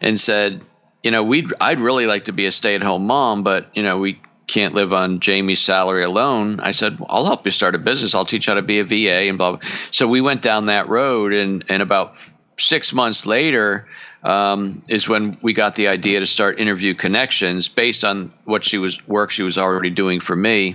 and 0.00 0.20
said, 0.20 0.62
"You 1.02 1.10
know, 1.10 1.22
we'd 1.22 1.52
I'd 1.60 1.80
really 1.80 2.06
like 2.06 2.26
to 2.26 2.32
be 2.32 2.46
a 2.46 2.50
stay 2.50 2.74
at 2.74 2.82
home 2.82 3.06
mom, 3.06 3.42
but 3.42 3.70
you 3.74 3.82
know, 3.82 3.98
we 3.98 4.20
can't 4.46 4.74
live 4.74 4.92
on 4.92 5.20
Jamie's 5.20 5.60
salary 5.60 6.04
alone." 6.04 6.60
I 6.60 6.72
said, 6.72 6.98
well, 6.98 7.08
"I'll 7.08 7.24
help 7.24 7.46
you 7.46 7.50
start 7.50 7.74
a 7.74 7.78
business. 7.78 8.14
I'll 8.14 8.26
teach 8.26 8.46
you 8.46 8.50
how 8.50 8.60
to 8.60 8.62
be 8.62 8.80
a 8.80 8.84
VA 8.84 9.28
and 9.28 9.38
blah." 9.38 9.56
blah. 9.56 9.68
So 9.90 10.06
we 10.06 10.20
went 10.20 10.42
down 10.42 10.66
that 10.66 10.90
road, 10.90 11.32
and 11.32 11.64
and 11.70 11.82
about 11.82 12.18
six 12.58 12.92
months 12.92 13.24
later 13.26 13.88
um, 14.26 14.82
is 14.88 15.08
when 15.08 15.38
we 15.40 15.52
got 15.52 15.74
the 15.74 15.86
idea 15.86 16.18
to 16.18 16.26
start 16.26 16.58
interview 16.58 16.94
connections 16.94 17.68
based 17.68 18.04
on 18.04 18.30
what 18.44 18.64
she 18.64 18.76
was 18.76 19.06
work 19.06 19.30
she 19.30 19.44
was 19.44 19.56
already 19.56 19.90
doing 19.90 20.18
for 20.18 20.34
me 20.34 20.74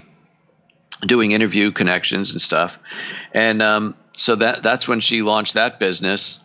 doing 1.06 1.32
interview 1.32 1.72
connections 1.72 2.32
and 2.32 2.40
stuff. 2.42 2.80
And 3.34 3.62
um, 3.62 3.96
so 4.14 4.36
that 4.36 4.64
that's 4.64 4.88
when 4.88 5.02
she 5.02 5.22
launched 5.22 5.56
that 5.56 5.80
business. 5.80 6.42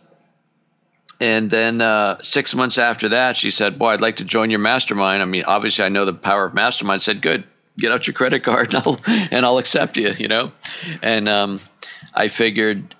And 1.21 1.49
then 1.49 1.79
uh, 1.79 2.17
six 2.21 2.53
months 2.53 2.77
after 2.77 3.09
that 3.09 3.37
she 3.37 3.51
said 3.51 3.79
boy 3.79 3.91
i'd 3.93 4.01
like 4.01 4.17
to 4.17 4.25
join 4.25 4.49
your 4.49 4.59
mastermind. 4.59 5.21
I 5.21 5.25
mean 5.25 5.43
obviously 5.47 5.85
i 5.85 5.89
know 5.89 6.03
the 6.03 6.13
power 6.13 6.45
of 6.45 6.53
mastermind. 6.53 6.95
I 6.95 7.03
said 7.03 7.21
good 7.21 7.45
get 7.79 7.93
out 7.93 8.05
your 8.05 8.15
credit 8.15 8.43
card 8.43 8.73
and 8.73 8.83
i'll, 8.83 8.99
and 9.31 9.45
I'll 9.45 9.59
accept 9.59 9.95
you 9.95 10.11
you 10.17 10.27
know? 10.27 10.51
And 11.01 11.29
um, 11.29 11.59
i 12.13 12.27
figured 12.27 12.95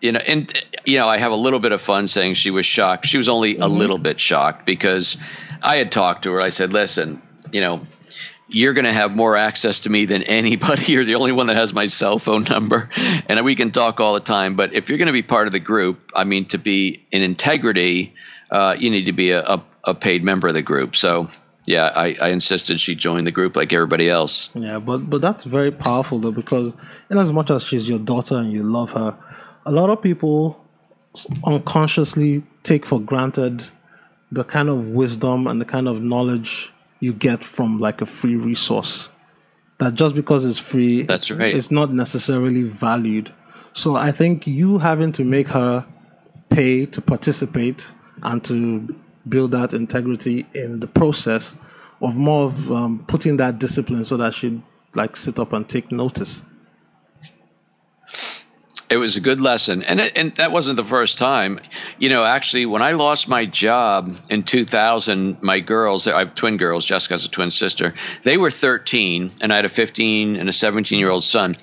you 0.00 0.12
know, 0.12 0.20
and 0.20 0.52
you 0.84 0.98
know, 0.98 1.08
I 1.08 1.18
have 1.18 1.32
a 1.32 1.36
little 1.36 1.60
bit 1.60 1.72
of 1.72 1.80
fun 1.80 2.08
saying 2.08 2.34
she 2.34 2.50
was 2.50 2.66
shocked. 2.66 3.06
She 3.06 3.16
was 3.16 3.28
only 3.28 3.54
mm-hmm. 3.54 3.62
a 3.62 3.68
little 3.68 3.98
bit 3.98 4.20
shocked 4.20 4.66
because 4.66 5.16
I 5.62 5.76
had 5.76 5.92
talked 5.92 6.24
to 6.24 6.32
her. 6.32 6.40
I 6.40 6.50
said, 6.50 6.72
"Listen, 6.72 7.22
you 7.52 7.60
know, 7.60 7.86
you're 8.48 8.74
going 8.74 8.84
to 8.84 8.92
have 8.92 9.14
more 9.14 9.36
access 9.36 9.80
to 9.80 9.90
me 9.90 10.04
than 10.04 10.22
anybody. 10.22 10.84
You're 10.92 11.04
the 11.04 11.14
only 11.14 11.32
one 11.32 11.46
that 11.48 11.56
has 11.56 11.72
my 11.72 11.86
cell 11.86 12.18
phone 12.18 12.42
number, 12.42 12.90
and 13.28 13.44
we 13.44 13.54
can 13.54 13.70
talk 13.70 14.00
all 14.00 14.14
the 14.14 14.20
time. 14.20 14.56
But 14.56 14.74
if 14.74 14.88
you're 14.88 14.98
going 14.98 15.06
to 15.06 15.12
be 15.12 15.22
part 15.22 15.46
of 15.46 15.52
the 15.52 15.60
group, 15.60 16.12
I 16.14 16.24
mean, 16.24 16.44
to 16.46 16.58
be 16.58 17.04
in 17.10 17.22
integrity, 17.22 18.14
uh, 18.50 18.76
you 18.78 18.90
need 18.90 19.06
to 19.06 19.12
be 19.12 19.30
a, 19.30 19.42
a, 19.42 19.64
a 19.84 19.94
paid 19.94 20.22
member 20.24 20.48
of 20.48 20.54
the 20.54 20.62
group. 20.62 20.96
So." 20.96 21.26
yeah, 21.66 21.90
I, 21.94 22.14
I, 22.20 22.28
insisted 22.28 22.78
she 22.78 22.94
join 22.94 23.24
the 23.24 23.30
group 23.30 23.56
like 23.56 23.72
everybody 23.72 24.08
else. 24.08 24.50
Yeah, 24.54 24.80
but 24.84 24.98
but 25.08 25.22
that's 25.22 25.44
very 25.44 25.70
powerful 25.70 26.18
though 26.18 26.30
because 26.30 26.74
in 27.08 27.16
as 27.16 27.32
much 27.32 27.50
as 27.50 27.64
she's 27.64 27.88
your 27.88 27.98
daughter 27.98 28.36
and 28.36 28.52
you 28.52 28.62
love 28.62 28.90
her, 28.92 29.16
a 29.66 29.72
lot 29.72 29.90
of 29.90 30.02
people 30.02 30.62
unconsciously 31.44 32.42
take 32.62 32.84
for 32.84 33.00
granted 33.00 33.64
the 34.32 34.44
kind 34.44 34.68
of 34.68 34.90
wisdom 34.90 35.46
and 35.46 35.60
the 35.60 35.64
kind 35.64 35.86
of 35.88 36.02
knowledge 36.02 36.72
you 37.00 37.12
get 37.12 37.44
from 37.44 37.78
like 37.78 38.00
a 38.00 38.06
free 38.06 38.36
resource. 38.36 39.10
That 39.78 39.94
just 39.94 40.14
because 40.14 40.44
it's 40.44 40.58
free, 40.58 41.02
that's 41.02 41.30
it's, 41.30 41.38
right. 41.38 41.54
It's 41.54 41.70
not 41.70 41.92
necessarily 41.92 42.62
valued. 42.62 43.32
So 43.72 43.96
I 43.96 44.12
think 44.12 44.46
you 44.46 44.78
having 44.78 45.12
to 45.12 45.24
make 45.24 45.48
her 45.48 45.86
pay 46.48 46.86
to 46.86 47.02
participate 47.02 47.92
and 48.22 48.42
to 48.44 48.94
build 49.28 49.50
that 49.52 49.72
integrity 49.72 50.46
in 50.54 50.80
the 50.80 50.86
process 50.86 51.54
of 52.00 52.16
more 52.16 52.44
of 52.44 52.70
um, 52.70 53.04
putting 53.08 53.36
that 53.38 53.58
discipline 53.58 54.04
so 54.04 54.16
that 54.16 54.34
she 54.34 54.62
like 54.94 55.16
sit 55.16 55.38
up 55.38 55.52
and 55.52 55.68
take 55.68 55.90
notice. 55.90 56.42
It 58.94 58.98
was 58.98 59.16
a 59.16 59.20
good 59.20 59.40
lesson, 59.40 59.82
and 59.82 60.00
it, 60.00 60.12
and 60.14 60.36
that 60.36 60.52
wasn't 60.52 60.76
the 60.76 60.84
first 60.84 61.18
time. 61.18 61.58
You 61.98 62.10
know, 62.10 62.24
actually, 62.24 62.64
when 62.64 62.80
I 62.80 62.92
lost 62.92 63.26
my 63.26 63.44
job 63.44 64.14
in 64.30 64.44
2000, 64.44 65.42
my 65.42 65.58
girls, 65.58 66.06
I 66.06 66.20
have 66.20 66.36
twin 66.36 66.58
girls. 66.58 66.84
Jessica's 66.84 67.24
a 67.24 67.28
twin 67.28 67.50
sister. 67.50 67.94
They 68.22 68.36
were 68.36 68.52
13, 68.52 69.30
and 69.40 69.52
I 69.52 69.56
had 69.56 69.64
a 69.64 69.68
15 69.68 70.36
and 70.36 70.48
a 70.48 70.52
17 70.52 70.96
year 70.96 71.10
old 71.10 71.24
son 71.24 71.56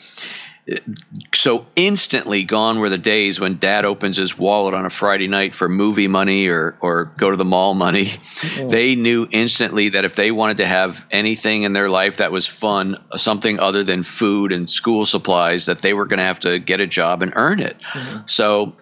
so 1.34 1.66
instantly 1.76 2.44
gone 2.44 2.80
were 2.80 2.90
the 2.90 2.98
days 2.98 3.40
when 3.40 3.58
dad 3.58 3.84
opens 3.84 4.18
his 4.18 4.38
wallet 4.38 4.74
on 4.74 4.86
a 4.86 4.90
Friday 4.90 5.28
night 5.28 5.56
for 5.56 5.68
movie 5.68 6.08
money 6.08 6.48
or 6.48 6.78
or 6.82 7.06
go 7.18 7.32
to 7.32 7.38
the 7.38 7.46
mall 7.46 7.74
money. 7.74 8.12
They 8.58 8.96
knew 8.96 9.28
instantly 9.32 9.90
that 9.90 10.06
if 10.06 10.16
they 10.16 10.32
wanted 10.32 10.58
to 10.58 10.68
have 10.68 11.06
anything 11.10 11.64
in 11.64 11.74
their 11.74 11.90
life 11.90 12.18
that 12.18 12.32
was 12.32 12.46
fun, 12.46 13.04
something 13.16 13.60
other 13.60 13.84
than 13.84 14.04
food 14.04 14.52
and 14.52 14.70
school 14.70 15.06
supplies, 15.06 15.66
that 15.66 15.80
they 15.80 15.94
were 15.94 16.06
going 16.06 16.20
to 16.20 16.26
have 16.26 16.42
to 16.42 16.60
get 16.60 16.80
a 16.80 16.88
job 16.88 17.24
and 17.24 17.34
earn 17.36 17.60
it. 17.60 17.80
Mm-hmm. 17.80 18.28
So 18.28 18.76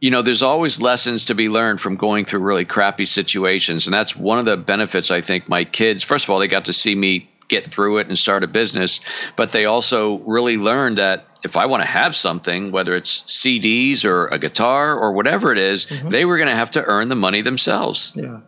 you 0.00 0.10
know, 0.10 0.22
there's 0.22 0.42
always 0.42 0.80
lessons 0.80 1.26
to 1.26 1.34
be 1.34 1.48
learned 1.50 1.80
from 1.80 1.96
going 1.96 2.24
through 2.24 2.40
really 2.40 2.64
crappy 2.64 3.04
situations. 3.04 3.86
And 3.86 3.92
that's 3.92 4.16
one 4.16 4.38
of 4.38 4.46
the 4.46 4.56
benefits 4.56 5.10
I 5.10 5.20
think 5.20 5.48
my 5.48 5.64
kids, 5.64 6.02
first 6.02 6.24
of 6.24 6.30
all, 6.30 6.38
they 6.38 6.48
got 6.48 6.64
to 6.64 6.72
see 6.72 6.94
me 6.94 7.29
get 7.50 7.70
through 7.70 7.98
it 7.98 8.06
and 8.06 8.16
start 8.16 8.44
a 8.44 8.46
business. 8.46 9.00
But 9.36 9.52
they 9.52 9.66
also 9.66 10.18
really 10.20 10.56
learned 10.56 10.98
that 10.98 11.26
if 11.44 11.56
I 11.56 11.66
want 11.66 11.82
to 11.82 11.88
have 11.88 12.16
something, 12.16 12.70
whether 12.70 12.94
it's 12.94 13.22
CDs 13.22 14.04
or 14.04 14.28
a 14.28 14.38
guitar 14.38 14.96
or 14.96 15.12
whatever 15.12 15.52
it 15.52 15.58
is, 15.58 15.86
mm-hmm. 15.86 16.08
they 16.08 16.24
were 16.24 16.38
going 16.38 16.48
to 16.48 16.56
have 16.56 16.70
to 16.72 16.84
earn 16.84 17.08
the 17.08 17.16
money 17.16 17.42
themselves. 17.42 18.12
Yeah. 18.14 18.40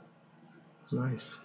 Nice. 0.92 1.38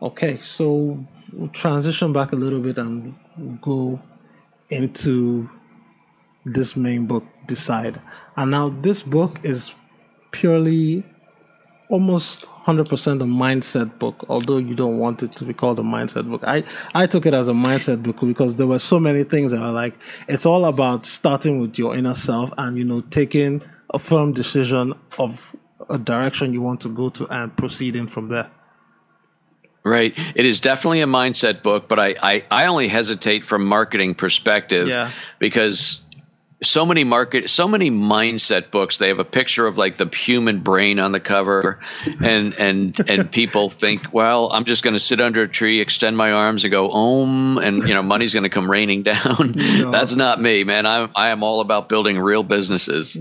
Okay, 0.00 0.38
so 0.40 1.06
we'll 1.32 1.48
transition 1.48 2.12
back 2.12 2.32
a 2.32 2.36
little 2.36 2.60
bit 2.60 2.78
and 2.78 3.14
go 3.60 4.00
into 4.68 5.48
this 6.44 6.76
main 6.76 7.06
book, 7.06 7.24
Decide. 7.46 8.00
And 8.36 8.50
now 8.50 8.68
this 8.68 9.02
book 9.02 9.40
is 9.42 9.74
purely 10.30 11.04
almost 11.90 12.48
100% 12.66 12.86
a 12.86 13.24
mindset 13.24 13.98
book 13.98 14.16
although 14.28 14.58
you 14.58 14.74
don't 14.74 14.98
want 14.98 15.22
it 15.22 15.32
to 15.32 15.44
be 15.44 15.52
called 15.52 15.78
a 15.78 15.82
mindset 15.82 16.28
book 16.28 16.42
i 16.44 16.62
i 16.94 17.06
took 17.06 17.26
it 17.26 17.34
as 17.34 17.48
a 17.48 17.52
mindset 17.52 18.02
book 18.02 18.20
because 18.20 18.56
there 18.56 18.66
were 18.66 18.78
so 18.78 18.98
many 18.98 19.22
things 19.22 19.50
that 19.52 19.60
are 19.60 19.72
like 19.72 19.94
it's 20.28 20.46
all 20.46 20.64
about 20.64 21.04
starting 21.04 21.60
with 21.60 21.78
your 21.78 21.94
inner 21.94 22.14
self 22.14 22.50
and 22.58 22.78
you 22.78 22.84
know 22.84 23.00
taking 23.02 23.62
a 23.90 23.98
firm 23.98 24.32
decision 24.32 24.94
of 25.18 25.54
a 25.90 25.98
direction 25.98 26.52
you 26.52 26.62
want 26.62 26.80
to 26.80 26.88
go 26.88 27.10
to 27.10 27.26
and 27.28 27.54
proceeding 27.56 28.06
from 28.06 28.28
there 28.28 28.50
Right. 29.86 30.18
It 30.34 30.46
is 30.46 30.62
definitely 30.62 31.02
a 31.02 31.06
mindset 31.06 31.62
book, 31.62 31.88
but 31.88 32.00
I, 32.00 32.14
I, 32.22 32.44
I 32.50 32.66
only 32.66 32.88
hesitate 32.88 33.44
from 33.44 33.66
marketing 33.66 34.14
perspective 34.14 34.88
yeah. 34.88 35.10
because 35.38 36.00
so 36.62 36.86
many 36.86 37.04
market 37.04 37.48
so 37.48 37.68
many 37.68 37.90
mindset 37.90 38.70
books. 38.70 38.98
They 38.98 39.08
have 39.08 39.18
a 39.18 39.24
picture 39.24 39.66
of 39.66 39.76
like 39.76 39.96
the 39.96 40.06
human 40.06 40.60
brain 40.60 40.98
on 41.00 41.12
the 41.12 41.20
cover 41.20 41.80
and 42.20 42.54
and 42.58 42.98
and 43.08 43.30
people 43.40 43.70
think 43.70 44.12
well 44.12 44.50
i'm 44.52 44.64
just 44.64 44.82
going 44.82 44.94
to 44.94 45.00
sit 45.00 45.20
under 45.20 45.42
a 45.42 45.48
tree 45.48 45.80
extend 45.80 46.16
my 46.16 46.32
arms 46.32 46.64
and 46.64 46.70
go 46.70 46.90
om 46.90 47.58
and 47.58 47.86
you 47.88 47.94
know 47.94 48.02
money's 48.02 48.32
going 48.32 48.44
to 48.44 48.48
come 48.50 48.70
raining 48.70 49.02
down. 49.02 49.54
No. 49.74 49.90
that's 49.90 50.14
not 50.14 50.40
me 50.40 50.64
man. 50.64 50.86
I'm 50.86 51.10
i 51.14 51.30
am 51.30 51.42
all 51.42 51.60
about 51.60 51.88
building 51.88 52.18
real 52.18 52.42
businesses. 52.42 53.16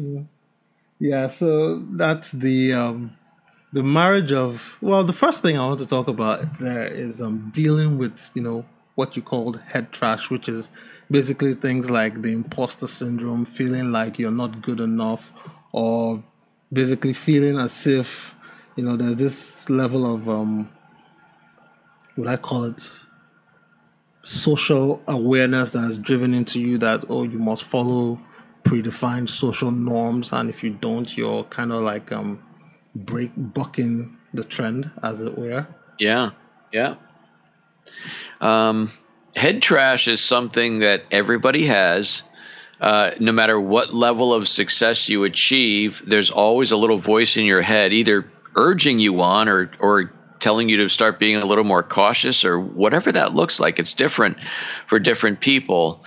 Yeah 1.00 1.28
so 1.28 1.80
that's 1.91 2.32
the 2.32 2.74
um 2.74 3.15
the 3.72 3.84
marriage 3.84 4.32
of 4.32 4.78
well 4.82 5.04
the 5.04 5.13
first 5.13 5.41
thing 5.41 5.58
i 5.58 5.65
want 5.65 5.80
to 5.80 5.88
talk 5.88 6.08
about 6.08 6.60
there 6.60 6.86
is 6.86 7.22
um 7.22 7.50
dealing 7.54 7.98
with 7.98 8.30
you 8.36 8.41
know 8.41 8.65
what 8.95 9.15
you 9.15 9.21
called 9.21 9.60
head 9.62 9.91
trash 9.91 10.29
which 10.29 10.47
is 10.47 10.69
basically 11.10 11.53
things 11.53 11.91
like 11.91 12.21
the 12.21 12.32
imposter 12.32 12.88
syndrome, 12.88 13.45
feeling 13.45 13.91
like 13.91 14.17
you're 14.17 14.32
not 14.32 14.62
good 14.62 14.79
enough, 14.79 15.32
or 15.71 16.23
basically 16.71 17.13
feeling 17.13 17.58
as 17.58 17.86
if 17.88 18.34
you 18.75 18.84
know 18.84 18.97
there's 18.97 19.17
this 19.17 19.69
level 19.69 20.12
of 20.13 20.27
um, 20.27 20.69
what 22.15 22.27
I 22.27 22.38
call 22.38 22.63
it 22.65 22.82
social 24.23 25.01
awareness 25.08 25.71
that 25.71 25.84
is 25.89 25.99
driven 25.99 26.34
into 26.34 26.60
you 26.60 26.77
that 26.77 27.03
oh 27.10 27.23
you 27.23 27.38
must 27.38 27.63
follow 27.63 28.19
predefined 28.63 29.29
social 29.29 29.69
norms 29.69 30.32
and 30.32 30.49
if 30.49 30.63
you 30.63 30.69
don't 30.69 31.17
you're 31.17 31.43
kind 31.45 31.73
of 31.73 31.84
like 31.84 32.10
um 32.13 32.41
break 32.95 33.32
bucking 33.36 34.17
the 34.34 34.43
trend 34.43 34.89
as 35.03 35.21
it 35.21 35.38
were. 35.38 35.67
Yeah 35.99 36.29
yeah 36.71 36.95
um 38.41 38.88
head 39.36 39.62
trash 39.62 40.08
is 40.08 40.22
something 40.22 40.80
that 40.80 41.04
everybody 41.12 41.65
has 41.65 42.24
uh, 42.84 43.12
no 43.17 43.32
matter 43.32 43.58
what 43.58 43.93
level 43.93 44.34
of 44.34 44.46
success 44.46 45.08
you 45.08 45.24
achieve, 45.24 46.02
there's 46.06 46.32
always 46.32 46.72
a 46.72 46.78
little 46.78 46.98
voice 46.98 47.38
in 47.38 47.46
your 47.46 47.62
head, 47.62 47.93
either 47.93 48.30
urging 48.56 49.00
you 49.00 49.22
on 49.22 49.48
or 49.48 49.72
or 49.80 50.12
telling 50.43 50.67
you 50.67 50.76
to 50.78 50.89
start 50.89 51.17
being 51.17 51.38
a 51.38 51.46
little 51.46 51.63
more 51.63 51.82
cautious 51.82 52.43
or 52.43 52.60
whatever 52.60 53.13
that 53.13 53.34
looks 53.34 53.62
like. 53.62 53.80
It's 53.80 53.93
different 53.93 54.43
for 54.88 55.00
different 55.00 55.39
people. 55.39 56.04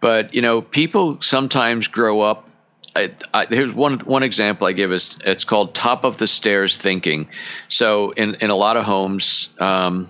But, 0.00 0.34
you 0.34 0.40
know, 0.40 0.62
people 0.62 1.20
sometimes 1.20 1.88
grow 1.88 2.22
up. 2.22 2.48
I, 2.96 3.14
I, 3.34 3.44
here's 3.44 3.74
one 3.74 3.98
one 3.98 4.22
example 4.22 4.66
I 4.66 4.72
give 4.72 4.90
is 4.92 5.18
it's 5.26 5.44
called 5.44 5.74
top 5.74 6.04
of 6.04 6.16
the 6.16 6.26
stairs 6.26 6.78
thinking. 6.78 7.28
So 7.68 8.12
in, 8.12 8.36
in 8.36 8.48
a 8.48 8.56
lot 8.56 8.78
of 8.78 8.84
homes, 8.84 9.50
um, 9.58 10.06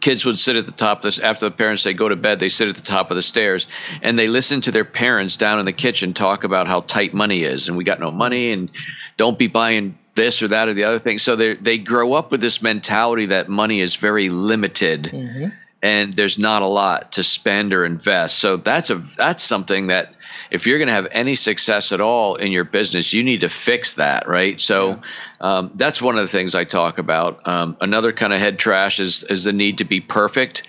kids 0.00 0.24
would 0.24 0.38
sit 0.38 0.56
at 0.56 0.66
the 0.66 0.72
top 0.72 0.98
of 0.98 1.02
this 1.02 1.18
after 1.18 1.46
the 1.46 1.54
parents 1.54 1.82
say 1.82 1.92
go 1.92 2.08
to 2.08 2.16
bed 2.16 2.38
they 2.38 2.48
sit 2.48 2.68
at 2.68 2.76
the 2.76 2.82
top 2.82 3.10
of 3.10 3.16
the 3.16 3.22
stairs 3.22 3.66
and 4.02 4.18
they 4.18 4.28
listen 4.28 4.60
to 4.60 4.70
their 4.70 4.84
parents 4.84 5.36
down 5.36 5.58
in 5.58 5.66
the 5.66 5.72
kitchen 5.72 6.14
talk 6.14 6.44
about 6.44 6.68
how 6.68 6.80
tight 6.80 7.14
money 7.14 7.42
is 7.42 7.68
and 7.68 7.76
we 7.76 7.84
got 7.84 8.00
no 8.00 8.10
money 8.10 8.52
and 8.52 8.70
don't 9.16 9.38
be 9.38 9.46
buying 9.48 9.98
this 10.18 10.42
or 10.42 10.48
that 10.48 10.68
or 10.68 10.74
the 10.74 10.84
other 10.84 10.98
thing. 10.98 11.18
So 11.18 11.36
they 11.36 11.54
they 11.54 11.78
grow 11.78 12.12
up 12.12 12.30
with 12.30 12.42
this 12.42 12.60
mentality 12.60 13.26
that 13.26 13.48
money 13.48 13.80
is 13.80 13.96
very 13.96 14.28
limited. 14.28 15.04
Mm-hmm. 15.04 15.48
And 15.80 16.12
there's 16.12 16.40
not 16.40 16.62
a 16.62 16.66
lot 16.66 17.12
to 17.12 17.22
spend 17.22 17.72
or 17.72 17.84
invest. 17.84 18.38
So 18.38 18.56
that's 18.56 18.90
a 18.90 18.96
that's 18.96 19.42
something 19.42 19.86
that 19.86 20.12
if 20.50 20.66
you're 20.66 20.78
going 20.78 20.88
to 20.88 20.94
have 20.94 21.08
any 21.10 21.34
success 21.34 21.92
at 21.92 22.00
all 22.00 22.36
in 22.36 22.52
your 22.52 22.64
business, 22.64 23.12
you 23.12 23.22
need 23.24 23.40
to 23.40 23.48
fix 23.48 23.94
that, 23.94 24.28
right? 24.28 24.60
So 24.60 24.88
yeah. 24.88 25.00
um, 25.40 25.72
that's 25.74 26.00
one 26.00 26.16
of 26.16 26.22
the 26.22 26.28
things 26.28 26.54
I 26.54 26.64
talk 26.64 26.98
about. 26.98 27.46
Um, 27.46 27.76
another 27.80 28.12
kind 28.12 28.32
of 28.32 28.38
head 28.38 28.58
trash 28.58 29.00
is 29.00 29.22
is 29.24 29.44
the 29.44 29.52
need 29.52 29.78
to 29.78 29.84
be 29.84 30.00
perfect. 30.00 30.66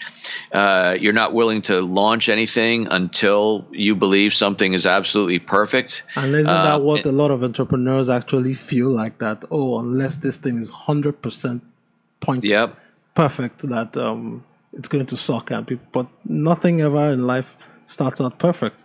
Uh, 0.52 0.98
you're 1.00 1.14
not 1.14 1.34
willing 1.34 1.62
to 1.64 1.82
launch 1.82 2.30
anything 2.30 2.88
until 2.90 3.66
you 3.72 3.96
believe 3.96 4.34
something 4.34 4.74
is 4.74 4.86
absolutely 4.86 5.40
perfect. 5.40 6.04
And 6.16 6.36
isn't 6.36 6.48
uh, 6.48 6.64
that 6.64 6.82
what 6.82 7.06
a 7.06 7.12
lot 7.12 7.32
of 7.32 7.44
entrepreneurs 7.44 8.10
actually 8.10 8.54
feel 8.54 8.90
like 8.90 9.20
that? 9.20 9.46
Oh, 9.52 9.80
unless 9.80 10.18
this 10.18 10.38
thing 10.38 10.58
is 10.58 10.70
hundred 10.70 11.22
percent 11.22 11.64
point 12.20 12.44
yep. 12.44 12.76
perfect, 13.16 13.60
that 13.70 13.96
um, 13.96 14.44
it's 14.74 14.88
going 14.88 15.06
to 15.06 15.18
suck 15.18 15.52
at 15.52 15.68
people. 15.68 15.88
But 15.92 16.08
nothing 16.26 16.82
ever 16.82 17.08
in 17.08 17.26
life 17.26 17.56
starts 17.86 18.22
out 18.22 18.38
perfect. 18.40 18.84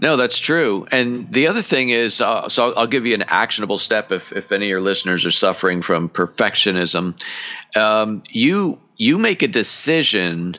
No, 0.00 0.16
that's 0.16 0.38
true. 0.38 0.86
And 0.90 1.32
the 1.32 1.48
other 1.48 1.62
thing 1.62 1.90
is, 1.90 2.20
uh, 2.20 2.48
so 2.48 2.72
I'll, 2.72 2.86
give 2.86 3.06
you 3.06 3.14
an 3.14 3.24
actionable 3.26 3.78
step 3.78 4.12
if, 4.12 4.32
if 4.32 4.50
any 4.52 4.66
of 4.66 4.70
your 4.70 4.80
listeners 4.80 5.26
are 5.26 5.30
suffering 5.30 5.82
from 5.82 6.08
perfectionism. 6.08 7.20
Um, 7.76 8.22
you 8.30 8.80
you 8.96 9.18
make 9.18 9.42
a 9.42 9.48
decision 9.48 10.54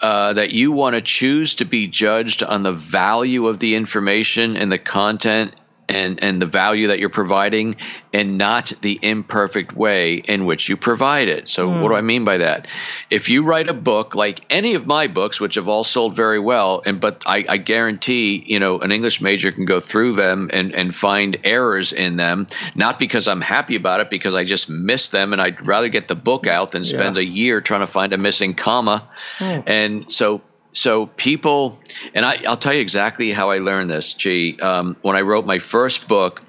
uh, 0.00 0.32
that 0.34 0.52
you 0.52 0.72
want 0.72 0.94
to 0.94 1.02
choose 1.02 1.56
to 1.56 1.64
be 1.64 1.88
judged 1.88 2.42
on 2.42 2.62
the 2.62 2.72
value 2.72 3.48
of 3.48 3.58
the 3.58 3.74
information 3.74 4.56
and 4.56 4.70
the 4.70 4.78
content 4.78 5.54
and 5.88 6.22
and 6.22 6.40
the 6.40 6.46
value 6.46 6.88
that 6.88 6.98
you're 6.98 7.08
providing 7.08 7.76
and 8.12 8.38
not 8.38 8.72
the 8.80 8.98
imperfect 9.02 9.74
way 9.74 10.14
in 10.14 10.44
which 10.44 10.68
you 10.68 10.76
provide 10.76 11.28
it. 11.28 11.48
So 11.48 11.68
mm. 11.68 11.82
what 11.82 11.88
do 11.88 11.94
I 11.94 12.00
mean 12.00 12.24
by 12.24 12.38
that? 12.38 12.68
If 13.10 13.28
you 13.28 13.42
write 13.44 13.68
a 13.68 13.74
book 13.74 14.14
like 14.14 14.40
any 14.50 14.74
of 14.74 14.86
my 14.86 15.06
books, 15.06 15.40
which 15.40 15.56
have 15.56 15.68
all 15.68 15.84
sold 15.84 16.14
very 16.14 16.38
well, 16.38 16.82
and 16.84 17.00
but 17.00 17.22
I, 17.26 17.44
I 17.48 17.56
guarantee 17.56 18.42
you 18.46 18.60
know 18.60 18.80
an 18.80 18.92
English 18.92 19.20
major 19.20 19.52
can 19.52 19.64
go 19.64 19.80
through 19.80 20.14
them 20.14 20.50
and 20.52 20.74
and 20.74 20.94
find 20.94 21.38
errors 21.44 21.92
in 21.92 22.16
them, 22.16 22.46
not 22.74 22.98
because 22.98 23.28
I'm 23.28 23.40
happy 23.40 23.76
about 23.76 24.00
it, 24.00 24.10
because 24.10 24.34
I 24.34 24.44
just 24.44 24.68
missed 24.68 25.12
them, 25.12 25.32
and 25.32 25.40
I'd 25.40 25.66
rather 25.66 25.88
get 25.88 26.08
the 26.08 26.14
book 26.14 26.46
out 26.46 26.72
than 26.72 26.84
spend 26.84 27.16
yeah. 27.16 27.22
a 27.22 27.26
year 27.26 27.60
trying 27.60 27.80
to 27.80 27.86
find 27.86 28.12
a 28.12 28.18
missing 28.18 28.54
comma. 28.54 29.08
Mm. 29.38 29.62
And 29.66 30.12
so 30.12 30.42
so 30.78 31.06
people, 31.06 31.74
and 32.14 32.24
I, 32.24 32.38
will 32.46 32.56
tell 32.56 32.72
you 32.72 32.80
exactly 32.80 33.32
how 33.32 33.50
I 33.50 33.58
learned 33.58 33.90
this. 33.90 34.14
Gee, 34.14 34.58
um, 34.60 34.96
when 35.02 35.16
I 35.16 35.22
wrote 35.22 35.44
my 35.44 35.58
first 35.58 36.06
book, 36.06 36.40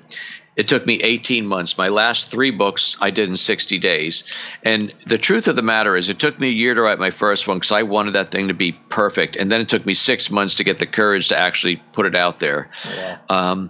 it 0.55 0.67
took 0.67 0.85
me 0.85 0.95
18 0.95 1.47
months. 1.47 1.77
My 1.77 1.87
last 1.87 2.29
three 2.29 2.51
books 2.51 2.97
I 3.01 3.11
did 3.11 3.29
in 3.29 3.37
60 3.37 3.79
days. 3.79 4.25
And 4.61 4.93
the 5.05 5.17
truth 5.17 5.47
of 5.47 5.55
the 5.55 5.61
matter 5.61 5.95
is, 5.95 6.09
it 6.09 6.19
took 6.19 6.39
me 6.39 6.49
a 6.49 6.51
year 6.51 6.73
to 6.73 6.81
write 6.81 6.99
my 6.99 7.11
first 7.11 7.47
one 7.47 7.57
because 7.57 7.71
I 7.71 7.83
wanted 7.83 8.13
that 8.13 8.29
thing 8.29 8.49
to 8.49 8.53
be 8.53 8.73
perfect. 8.73 9.35
And 9.35 9.51
then 9.51 9.61
it 9.61 9.69
took 9.69 9.85
me 9.85 9.93
six 9.93 10.29
months 10.29 10.55
to 10.55 10.63
get 10.63 10.77
the 10.77 10.85
courage 10.85 11.29
to 11.29 11.37
actually 11.37 11.77
put 11.77 12.05
it 12.05 12.15
out 12.15 12.39
there. 12.39 12.69
Wow. 12.97 13.19
um, 13.29 13.69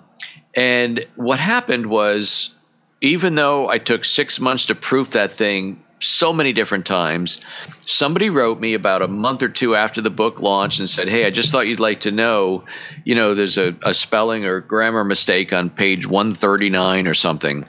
and 0.55 1.05
what 1.15 1.39
happened 1.39 1.85
was, 1.85 2.53
even 3.01 3.35
though 3.35 3.69
I 3.69 3.77
took 3.77 4.03
six 4.03 4.39
months 4.39 4.65
to 4.65 4.75
proof 4.75 5.11
that 5.11 5.31
thing, 5.31 5.83
so 5.99 6.33
many 6.33 6.53
different 6.53 6.85
times. 6.85 7.45
Somebody 7.89 8.29
wrote 8.29 8.59
me 8.59 8.73
about 8.73 9.01
a 9.01 9.07
month 9.07 9.43
or 9.43 9.49
two 9.49 9.75
after 9.75 10.01
the 10.01 10.09
book 10.09 10.41
launched 10.41 10.79
and 10.79 10.89
said, 10.89 11.07
Hey, 11.07 11.25
I 11.25 11.29
just 11.29 11.51
thought 11.51 11.67
you'd 11.67 11.79
like 11.79 12.01
to 12.01 12.11
know, 12.11 12.65
you 13.03 13.15
know, 13.15 13.35
there's 13.35 13.57
a, 13.57 13.75
a 13.83 13.93
spelling 13.93 14.45
or 14.45 14.61
grammar 14.61 15.03
mistake 15.03 15.53
on 15.53 15.69
page 15.69 16.07
139 16.07 17.07
or 17.07 17.13
something. 17.13 17.63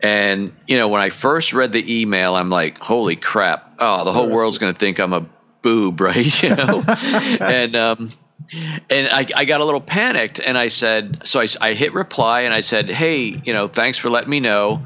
And, 0.00 0.52
you 0.66 0.76
know, 0.76 0.88
when 0.88 1.00
I 1.00 1.08
first 1.08 1.54
read 1.54 1.72
the 1.72 2.00
email, 2.00 2.34
I'm 2.34 2.50
like, 2.50 2.78
holy 2.78 3.16
crap. 3.16 3.76
Oh, 3.78 4.04
the 4.04 4.12
whole 4.12 4.28
world's 4.28 4.58
going 4.58 4.72
to 4.72 4.78
think 4.78 4.98
I'm 4.98 5.14
a 5.14 5.26
boob, 5.64 6.00
right? 6.00 6.14
You 6.44 6.54
know, 6.54 6.82
and 7.40 7.74
um, 7.74 8.08
and 8.90 9.08
I, 9.08 9.26
I 9.34 9.44
got 9.46 9.62
a 9.62 9.64
little 9.64 9.80
panicked, 9.80 10.38
and 10.38 10.58
I 10.58 10.68
said, 10.68 11.26
so 11.26 11.40
I, 11.40 11.46
I 11.60 11.72
hit 11.72 11.94
reply, 11.94 12.42
and 12.42 12.52
I 12.52 12.60
said, 12.60 12.90
hey, 12.90 13.40
you 13.44 13.54
know, 13.54 13.66
thanks 13.66 13.96
for 13.96 14.10
letting 14.10 14.28
me 14.28 14.40
know. 14.40 14.84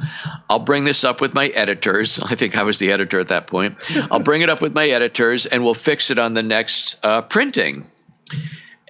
I'll 0.49 0.61
bring 0.61 0.85
this 0.85 1.03
up 1.03 1.21
with 1.21 1.35
my 1.35 1.49
editors. 1.49 2.21
I 2.23 2.37
think 2.37 2.57
I 2.57 2.62
was 2.62 2.79
the 2.79 2.93
editor 2.93 3.19
at 3.19 3.29
that 3.29 3.49
point. 3.49 3.79
I'll 4.11 4.21
bring 4.21 4.43
it 4.43 4.51
up 4.51 4.62
with 4.62 4.73
my 4.73 4.87
editors, 4.87 5.47
and 5.47 5.64
we'll 5.64 5.75
fix 5.75 6.12
it 6.12 6.19
on 6.19 6.35
the 6.35 6.45
next 6.45 7.05
uh, 7.05 7.23
printing. 7.23 7.85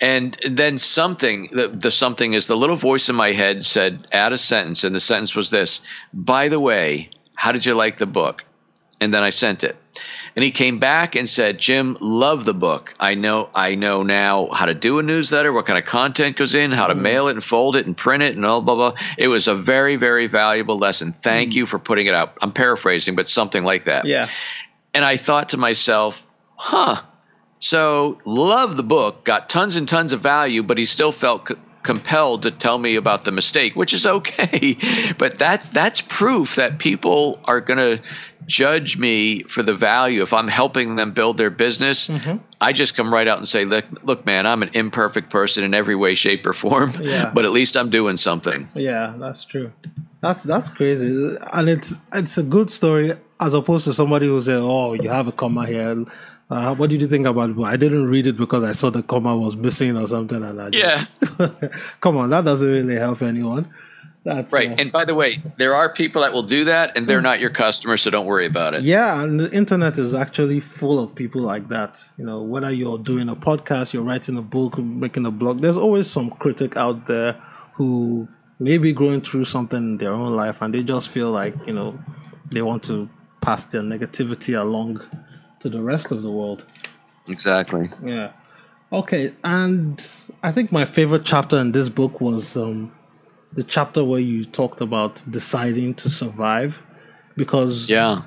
And 0.01 0.37
then 0.47 0.79
something, 0.79 1.49
the, 1.51 1.69
the, 1.69 1.91
something 1.91 2.35
is 2.35 2.47
the 2.47 2.57
little 2.57 2.77
voice 2.77 3.09
in 3.09 3.17
my 3.17 3.33
head 3.33 3.65
said, 3.65 4.07
add 4.13 4.33
a 4.33 4.39
sentence. 4.39 4.85
And 4.85 4.95
the 4.95 5.01
sentence 5.01 5.35
was 5.35 5.51
this 5.51 5.83
By 6.13 6.49
the 6.49 6.61
way, 6.61 7.11
how 7.35 7.53
did 7.53 7.65
you 7.65 7.75
like 7.75 7.97
the 7.97 8.07
book? 8.07 8.45
And 9.01 9.13
then 9.13 9.23
I 9.23 9.31
sent 9.31 9.65
it. 9.65 9.77
And 10.39 10.45
he 10.45 10.53
came 10.53 10.79
back 10.79 11.17
and 11.17 11.29
said, 11.29 11.59
"Jim, 11.59 11.97
love 11.99 12.45
the 12.45 12.55
book. 12.55 12.95
I 13.01 13.17
know 13.17 13.51
I 13.53 13.75
know 13.75 14.05
now 14.05 14.49
how 14.53 14.67
to 14.67 14.75
do 14.75 15.01
a 15.01 15.03
newsletter, 15.03 15.53
what 15.53 15.67
kind 15.67 15.81
of 15.81 15.85
content 15.85 16.37
goes 16.37 16.55
in, 16.55 16.71
how 16.71 16.87
to 16.87 16.95
mm 16.95 17.01
mail 17.01 17.27
it 17.27 17.33
and 17.33 17.43
fold 17.43 17.75
it 17.75 17.87
and 17.87 17.97
print 17.97 18.23
it 18.23 18.37
and 18.37 18.47
all 18.47 18.63
blah 18.63 18.77
blah." 18.77 18.93
It 19.19 19.27
was 19.27 19.49
a 19.49 19.57
very 19.57 19.97
very 19.97 20.29
valuable 20.29 20.79
lesson. 20.79 21.13
Thank 21.13 21.51
mm 21.51 21.57
you 21.57 21.67
for 21.67 21.81
putting 21.81 22.07
it 22.07 22.15
out. 22.15 22.39
I'm 22.41 22.53
paraphrasing, 22.53 23.17
but 23.17 23.29
something 23.29 23.65
like 23.65 23.87
that. 23.87 24.05
Yeah. 24.05 24.29
And 24.95 25.05
I 25.05 25.17
thought 25.17 25.49
to 25.49 25.57
myself, 25.57 26.25
"Huh. 26.57 27.03
So, 27.59 28.19
love 28.25 28.77
the 28.77 28.85
book, 28.85 29.25
got 29.25 29.49
tons 29.49 29.75
and 29.75 29.89
tons 29.89 30.13
of 30.13 30.21
value, 30.21 30.63
but 30.63 30.79
he 30.79 30.85
still 30.85 31.11
felt 31.11 31.51
compelled 31.83 32.43
to 32.43 32.51
tell 32.51 32.77
me 32.77 32.97
about 32.97 33.25
the 33.25 33.33
mistake, 33.33 33.75
which 33.75 33.95
is 33.95 34.07
okay. 34.07 34.77
but 35.19 35.37
that's 35.37 35.71
that's 35.71 36.01
proof 36.01 36.57
that 36.57 36.79
people 36.79 37.41
are 37.45 37.61
going 37.61 37.79
to 37.79 38.03
judge 38.49 38.99
me 38.99 39.43
for 39.45 39.63
the 39.63 39.75
value 39.75 40.23
if 40.23 40.33
I'm 40.33 40.49
helping 40.49 40.97
them 40.97 41.13
build 41.13 41.37
their 41.37 41.51
business. 41.51 42.09
Mm-hmm. 42.09 42.39
I 42.61 42.73
just 42.73 42.97
come 42.97 43.13
right 43.13 43.29
out 43.29 43.39
and 43.39 43.47
say, 43.47 43.65
"Look, 43.65 43.85
look, 44.03 44.27
man, 44.27 44.47
I'm 44.47 44.63
an 44.63 44.71
imperfect 44.73 45.31
person 45.31 45.63
in 45.63 45.75
every 45.75 45.95
way, 45.95 46.15
shape, 46.15 46.45
or 46.47 46.55
form, 46.55 46.91
yeah. 47.01 47.31
but 47.33 47.45
at 47.45 47.53
least 47.53 47.77
I'm 47.77 47.91
doing 47.91 48.17
something." 48.17 48.65
Yeah, 48.75 49.15
that's 49.17 49.45
true. 49.45 49.71
That's 50.21 50.43
that's 50.43 50.71
crazy, 50.71 51.37
and 51.53 51.69
it's 51.69 51.99
it's 52.13 52.39
a 52.39 52.43
good 52.43 52.71
story 52.71 53.13
as 53.39 53.55
opposed 53.55 53.85
to 53.85 53.93
somebody 53.93 54.27
who 54.27 54.41
said, 54.41 54.59
"Oh, 54.59 54.95
you 54.95 55.09
have 55.11 55.29
a 55.29 55.33
comma 55.33 55.67
here." 55.67 56.05
Uh, 56.51 56.75
what 56.75 56.89
did 56.89 57.03
you 57.03 57.07
think 57.07 57.27
about 57.27 57.51
it? 57.51 57.59
I 57.61 57.77
didn't 57.77 58.07
read 58.07 58.27
it 58.27 58.39
because 58.39 58.65
I 58.65 58.73
saw 58.73 58.89
the 58.89 59.03
comma 59.03 59.37
was 59.37 59.55
missing 59.55 59.99
or 59.99 60.07
something, 60.07 60.43
and 60.43 60.61
I 60.61 60.71
yeah. 60.73 61.05
come 62.01 62.17
on, 62.17 62.31
that 62.31 62.47
doesn't 62.47 62.67
really 62.67 62.97
help 62.97 63.21
anyone. 63.21 63.71
That's, 64.29 64.53
right. 64.53 64.71
Uh, 64.71 64.77
and 64.77 64.93
by 64.93 65.07
the 65.07 65.15
way, 65.15 65.43
there 65.57 65.75
are 65.75 65.91
people 65.91 66.21
that 66.21 66.35
will 66.35 66.43
do 66.43 66.65
that, 66.65 66.97
and 66.97 67.09
they're 67.09 67.23
not 67.23 67.41
your 67.41 67.49
customers, 67.49 68.03
so 68.03 68.11
don't 68.11 68.27
worry 68.27 68.47
about 68.47 68.75
it. 68.75 68.83
Yeah, 68.83 69.23
and 69.23 69.41
the 69.41 69.51
internet 69.53 69.97
is 69.97 70.13
actually 70.13 70.61
full 70.61 71.01
of 71.01 71.15
people 71.15 71.41
like 71.41 71.69
that. 71.69 71.99
You 72.19 72.27
know, 72.27 72.43
whether 72.43 72.71
you're 72.71 72.99
doing 72.99 73.31
a 73.31 73.37
podcast, 73.37 73.95
you're 73.95 74.03
writing 74.03 74.37
a 74.37 74.43
book, 74.43 74.77
making 74.77 75.25
a 75.25 75.31
blog, 75.31 75.63
there's 75.63 75.79
always 75.79 76.11
some 76.11 76.29
critic 76.29 76.77
out 76.77 77.07
there 77.07 77.41
who 77.73 78.29
may 78.59 78.77
be 78.77 78.93
going 78.93 79.23
through 79.23 79.45
something 79.45 79.79
in 79.79 79.97
their 79.97 80.13
own 80.13 80.37
life, 80.37 80.61
and 80.61 80.75
they 80.75 80.83
just 80.83 81.09
feel 81.09 81.31
like 81.31 81.55
you 81.67 81.73
know 81.73 81.99
they 82.51 82.61
want 82.61 82.83
to 82.83 83.09
pass 83.41 83.65
their 83.65 83.81
negativity 83.81 84.61
along 84.61 85.01
to 85.61 85.71
the 85.71 85.81
rest 85.81 86.13
of 86.13 86.23
the 86.23 86.31
world. 86.31 86.67
Exactly. 87.29 87.87
Yeah. 88.05 88.33
Okay, 88.93 89.33
and 89.43 90.07
I 90.43 90.53
think 90.53 90.71
my 90.71 90.85
favorite 90.85 91.25
chapter 91.25 91.57
in 91.59 91.73
this 91.73 91.89
book 91.89 92.21
was 92.21 92.59
um, 92.59 92.93
the 93.53 93.63
chapter 93.63 94.05
where 94.05 94.21
you 94.21 94.45
talked 94.45 94.81
about 94.81 95.25
deciding 95.31 95.95
to 95.95 96.11
survive, 96.11 96.81
because 97.37 97.89
yeah, 97.89 98.23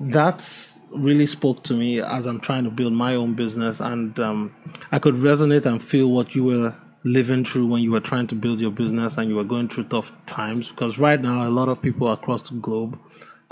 that's 0.00 0.80
really 0.90 1.26
spoke 1.26 1.62
to 1.64 1.74
me 1.74 2.00
as 2.00 2.26
I'm 2.26 2.40
trying 2.40 2.64
to 2.64 2.70
build 2.70 2.92
my 2.92 3.14
own 3.14 3.34
business, 3.34 3.80
and 3.80 4.18
um, 4.20 4.54
I 4.92 4.98
could 4.98 5.14
resonate 5.14 5.66
and 5.66 5.82
feel 5.82 6.10
what 6.10 6.34
you 6.34 6.44
were 6.44 6.74
living 7.04 7.44
through 7.44 7.66
when 7.66 7.82
you 7.82 7.92
were 7.92 8.00
trying 8.00 8.26
to 8.26 8.34
build 8.34 8.60
your 8.60 8.72
business 8.72 9.16
and 9.16 9.30
you 9.30 9.36
were 9.36 9.44
going 9.44 9.68
through 9.68 9.84
tough 9.84 10.12
times. 10.26 10.70
Because 10.70 10.98
right 10.98 11.20
now, 11.20 11.48
a 11.48 11.50
lot 11.50 11.68
of 11.68 11.80
people 11.80 12.10
across 12.10 12.48
the 12.48 12.56
globe 12.56 12.98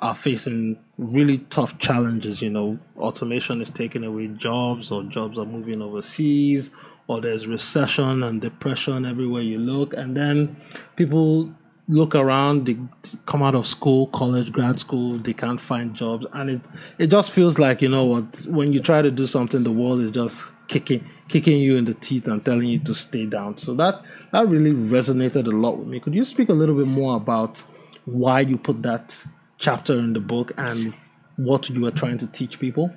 are 0.00 0.14
facing 0.14 0.76
really 0.98 1.38
tough 1.38 1.78
challenges. 1.78 2.42
You 2.42 2.50
know, 2.50 2.78
automation 2.96 3.60
is 3.60 3.70
taking 3.70 4.04
away 4.04 4.26
jobs, 4.28 4.90
or 4.90 5.04
jobs 5.04 5.38
are 5.38 5.46
moving 5.46 5.82
overseas, 5.82 6.70
or 7.06 7.20
there's 7.20 7.46
recession 7.46 8.22
and 8.22 8.40
depression 8.40 9.04
everywhere 9.04 9.42
you 9.42 9.58
look, 9.58 9.94
and 9.94 10.16
then 10.16 10.56
people 10.96 11.52
look 11.86 12.14
around 12.14 12.64
they 12.64 12.78
come 13.26 13.42
out 13.42 13.54
of 13.54 13.66
school 13.66 14.06
college 14.06 14.50
grad 14.50 14.80
school 14.80 15.18
they 15.18 15.34
can't 15.34 15.60
find 15.60 15.94
jobs. 15.94 16.26
And 16.32 16.50
it 16.50 16.60
it 16.98 17.06
just 17.08 17.30
feels 17.30 17.58
like 17.58 17.82
you 17.82 17.88
know 17.88 18.04
what 18.04 18.46
when 18.48 18.72
you 18.72 18.80
try 18.80 19.02
to 19.02 19.10
do 19.10 19.26
something 19.26 19.62
the 19.64 19.70
world 19.70 20.00
is 20.00 20.10
just 20.10 20.52
kicking 20.68 21.06
kicking 21.28 21.58
you 21.58 21.76
in 21.76 21.84
the 21.84 21.94
teeth 21.94 22.26
and 22.26 22.42
telling 22.42 22.68
you 22.68 22.78
to 22.78 22.94
stay 22.94 23.26
down. 23.26 23.58
So 23.58 23.74
that 23.74 24.02
that 24.32 24.48
really 24.48 24.72
resonated 24.72 25.46
a 25.46 25.56
lot 25.56 25.78
with 25.78 25.88
me. 25.88 26.00
Could 26.00 26.14
you 26.14 26.24
speak 26.24 26.48
a 26.48 26.54
little 26.54 26.74
bit 26.74 26.86
more 26.86 27.16
about 27.16 27.62
why 28.06 28.40
you 28.40 28.56
put 28.56 28.82
that 28.82 29.24
chapter 29.58 29.98
in 29.98 30.12
the 30.12 30.20
book 30.20 30.52
and 30.56 30.94
what 31.36 31.68
you 31.68 31.80
were 31.80 31.90
trying 31.90 32.18
to 32.18 32.26
teach 32.28 32.60
people 32.60 32.94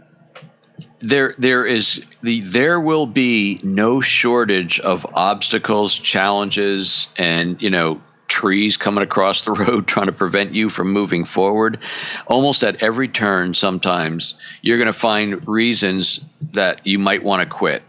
there 0.99 1.35
there 1.37 1.65
is 1.65 2.05
the 2.23 2.41
there 2.41 2.79
will 2.79 3.05
be 3.05 3.59
no 3.63 4.01
shortage 4.01 4.79
of 4.79 5.05
obstacles 5.13 5.97
challenges 5.97 7.07
and 7.17 7.61
you 7.61 7.69
know 7.69 8.01
trees 8.27 8.77
coming 8.77 9.03
across 9.03 9.43
the 9.43 9.51
road 9.65 9.87
trying 9.87 10.07
to 10.07 10.11
prevent 10.11 10.53
you 10.53 10.69
from 10.69 10.91
moving 10.91 11.25
forward. 11.25 11.79
Almost 12.27 12.63
at 12.63 12.83
every 12.83 13.07
turn, 13.07 13.53
sometimes 13.53 14.35
you're 14.61 14.77
going 14.77 14.87
to 14.87 14.93
find 14.93 15.47
reasons 15.47 16.19
that 16.53 16.85
you 16.85 16.99
might 16.99 17.23
want 17.23 17.41
to 17.41 17.47
quit. 17.47 17.83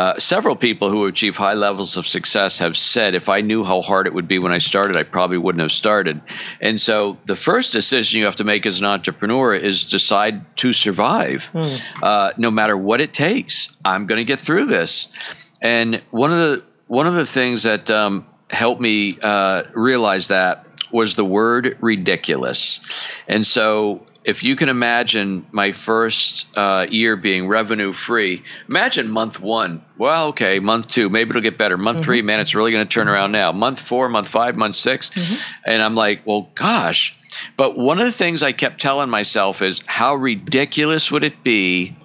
Uh, 0.00 0.18
several 0.18 0.56
people 0.56 0.88
who 0.88 1.04
achieve 1.04 1.36
high 1.36 1.52
levels 1.52 1.98
of 1.98 2.06
success 2.06 2.60
have 2.60 2.74
said, 2.74 3.14
if 3.14 3.28
I 3.28 3.42
knew 3.42 3.64
how 3.64 3.82
hard 3.82 4.06
it 4.06 4.14
would 4.14 4.28
be 4.28 4.38
when 4.38 4.50
I 4.50 4.56
started, 4.56 4.96
I 4.96 5.02
probably 5.02 5.36
wouldn't 5.36 5.60
have 5.60 5.72
started. 5.72 6.22
And 6.58 6.80
so 6.80 7.18
the 7.26 7.36
first 7.36 7.74
decision 7.74 8.20
you 8.20 8.24
have 8.24 8.36
to 8.36 8.44
make 8.44 8.64
as 8.64 8.78
an 8.80 8.86
entrepreneur 8.86 9.54
is 9.54 9.90
decide 9.90 10.56
to 10.56 10.72
survive, 10.72 11.50
mm. 11.52 11.82
uh, 12.02 12.32
no 12.38 12.50
matter 12.50 12.74
what 12.78 13.02
it 13.02 13.12
takes. 13.12 13.76
I'm 13.84 14.06
going 14.06 14.16
to 14.16 14.24
get 14.24 14.40
through 14.40 14.66
this. 14.66 15.58
And 15.60 16.00
one 16.10 16.32
of 16.32 16.38
the 16.38 16.64
one 16.86 17.06
of 17.06 17.12
the 17.12 17.26
things 17.26 17.64
that 17.64 17.90
um, 17.90 18.24
helped 18.48 18.80
me 18.80 19.18
uh, 19.20 19.64
realize 19.74 20.28
that 20.28 20.66
was 20.90 21.14
the 21.14 21.26
word 21.26 21.76
ridiculous. 21.82 22.80
And 23.28 23.46
so, 23.46 24.06
if 24.22 24.44
you 24.44 24.54
can 24.54 24.68
imagine 24.68 25.46
my 25.50 25.72
first 25.72 26.46
uh, 26.56 26.86
year 26.90 27.16
being 27.16 27.48
revenue 27.48 27.92
free, 27.92 28.42
imagine 28.68 29.08
month 29.08 29.40
one. 29.40 29.82
Well, 29.96 30.28
okay, 30.28 30.58
month 30.58 30.88
two, 30.88 31.08
maybe 31.08 31.30
it'll 31.30 31.42
get 31.42 31.56
better. 31.56 31.76
Month 31.76 31.98
mm-hmm. 31.98 32.04
three, 32.04 32.22
man, 32.22 32.40
it's 32.40 32.54
really 32.54 32.72
going 32.72 32.86
to 32.86 32.92
turn 32.92 33.08
around 33.08 33.32
now. 33.32 33.52
Month 33.52 33.80
four, 33.80 34.08
month 34.08 34.28
five, 34.28 34.56
month 34.56 34.74
6 34.74 35.10
mm-hmm. 35.10 35.52
And 35.64 35.82
I'm 35.82 35.94
like, 35.94 36.26
well, 36.26 36.50
gosh. 36.54 37.16
But 37.56 37.78
one 37.78 37.98
of 37.98 38.04
the 38.04 38.12
things 38.12 38.42
I 38.42 38.52
kept 38.52 38.80
telling 38.80 39.08
myself 39.08 39.62
is 39.62 39.82
how 39.86 40.16
ridiculous 40.16 41.10
would 41.10 41.24
it 41.24 41.42
be 41.42 41.96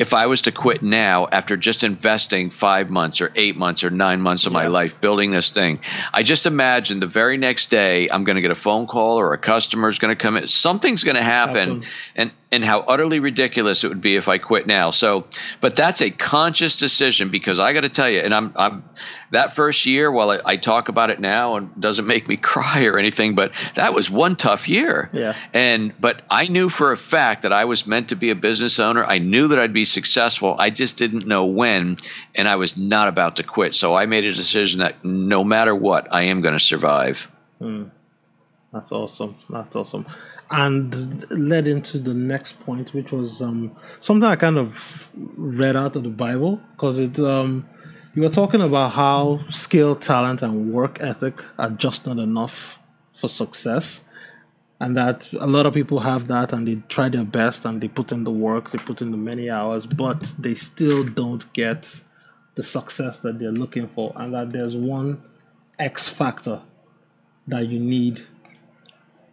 if 0.00 0.14
I 0.14 0.26
was 0.26 0.42
to 0.42 0.50
quit 0.50 0.80
now 0.80 1.28
after 1.30 1.58
just 1.58 1.84
investing 1.84 2.48
five 2.48 2.88
months 2.88 3.20
or 3.20 3.30
eight 3.36 3.54
months 3.54 3.84
or 3.84 3.90
nine 3.90 4.22
months 4.22 4.46
of 4.46 4.52
yes. 4.52 4.62
my 4.62 4.66
life 4.68 4.98
building 5.02 5.30
this 5.30 5.52
thing, 5.52 5.80
I 6.10 6.22
just 6.22 6.46
imagine 6.46 7.00
the 7.00 7.06
very 7.06 7.36
next 7.36 7.66
day 7.66 8.08
I'm 8.10 8.24
going 8.24 8.36
to 8.36 8.40
get 8.40 8.50
a 8.50 8.54
phone 8.54 8.86
call 8.86 9.20
or 9.20 9.34
a 9.34 9.38
customer 9.38 9.90
is 9.90 9.98
going 9.98 10.08
to 10.08 10.16
come 10.16 10.38
in. 10.38 10.46
Something's 10.46 11.04
going 11.04 11.16
to 11.16 11.22
happen, 11.22 11.82
happen, 11.82 11.90
and 12.16 12.30
and 12.52 12.64
how 12.64 12.80
utterly 12.80 13.20
ridiculous 13.20 13.84
it 13.84 13.88
would 13.88 14.00
be 14.00 14.16
if 14.16 14.26
I 14.26 14.38
quit 14.38 14.66
now. 14.66 14.90
So, 14.90 15.26
but 15.60 15.76
that's 15.76 16.00
a 16.00 16.10
conscious 16.10 16.76
decision 16.76 17.28
because 17.28 17.60
I 17.60 17.72
got 17.72 17.82
to 17.82 17.88
tell 17.88 18.10
you, 18.10 18.20
and 18.20 18.34
I'm, 18.34 18.52
I'm 18.56 18.84
that 19.30 19.54
first 19.54 19.86
year. 19.86 20.10
While 20.10 20.30
I, 20.30 20.40
I, 20.44 20.56
talk 20.56 20.88
about 20.88 21.10
it 21.10 21.20
now 21.20 21.56
and 21.56 21.80
doesn't 21.80 22.06
make 22.06 22.26
me 22.26 22.36
cry 22.52 22.86
or 22.86 22.98
anything, 22.98 23.36
but 23.36 23.52
that 23.74 23.94
was 23.94 24.10
one 24.10 24.34
tough 24.34 24.68
year. 24.68 25.10
Yeah. 25.12 25.36
And 25.52 25.92
but 26.00 26.22
I 26.28 26.46
knew 26.48 26.68
for 26.68 26.90
a 26.90 26.96
fact 26.96 27.42
that 27.42 27.52
I 27.52 27.66
was 27.66 27.86
meant 27.86 28.08
to 28.08 28.16
be 28.16 28.30
a 28.30 28.34
business 28.34 28.80
owner. 28.80 29.04
I 29.04 29.18
knew 29.18 29.48
that 29.48 29.58
I'd 29.60 29.72
be 29.72 29.84
successful. 29.84 30.56
I 30.58 30.70
just 30.70 30.98
didn't 30.98 31.26
know 31.26 31.46
when, 31.46 31.98
and 32.34 32.48
I 32.48 32.56
was 32.56 32.76
not 32.76 33.06
about 33.06 33.36
to 33.36 33.44
quit. 33.44 33.74
So 33.74 33.94
I 33.94 34.06
made 34.06 34.26
a 34.26 34.32
decision 34.32 34.80
that 34.80 35.04
no 35.04 35.44
matter 35.44 35.74
what, 35.74 36.12
I 36.12 36.24
am 36.24 36.40
going 36.40 36.54
to 36.54 36.60
survive. 36.60 37.30
Mm. 37.60 37.90
That's 38.72 38.90
awesome. 38.90 39.30
That's 39.48 39.76
awesome 39.76 40.06
and 40.50 41.30
led 41.30 41.68
into 41.68 41.98
the 41.98 42.14
next 42.14 42.60
point, 42.60 42.92
which 42.92 43.12
was 43.12 43.40
um, 43.40 43.76
something 43.98 44.28
I 44.28 44.36
kind 44.36 44.58
of 44.58 45.08
read 45.14 45.76
out 45.76 45.96
of 45.96 46.02
the 46.02 46.10
Bible 46.10 46.60
because 46.72 46.98
it. 46.98 47.18
Um, 47.18 47.68
you 48.12 48.22
were 48.22 48.28
talking 48.28 48.60
about 48.60 48.90
how 48.90 49.38
skill, 49.50 49.94
talent, 49.94 50.42
and 50.42 50.72
work 50.72 51.00
ethic 51.00 51.44
are 51.58 51.70
just 51.70 52.06
not 52.06 52.18
enough 52.18 52.76
for 53.14 53.28
success, 53.28 54.00
and 54.80 54.96
that 54.96 55.32
a 55.34 55.46
lot 55.46 55.64
of 55.64 55.74
people 55.74 56.02
have 56.02 56.26
that 56.26 56.52
and 56.52 56.66
they 56.66 56.82
try 56.88 57.08
their 57.08 57.24
best 57.24 57.64
and 57.64 57.80
they 57.80 57.86
put 57.86 58.10
in 58.10 58.24
the 58.24 58.32
work, 58.32 58.72
they 58.72 58.78
put 58.78 59.00
in 59.00 59.12
the 59.12 59.16
many 59.16 59.48
hours, 59.48 59.86
but 59.86 60.34
they 60.36 60.54
still 60.54 61.04
don't 61.04 61.52
get 61.52 62.00
the 62.56 62.64
success 62.64 63.20
that 63.20 63.38
they're 63.38 63.52
looking 63.52 63.86
for, 63.86 64.12
and 64.16 64.34
that 64.34 64.50
there's 64.50 64.76
one 64.76 65.22
X 65.78 66.08
factor 66.08 66.62
that 67.46 67.68
you 67.68 67.78
need 67.78 68.26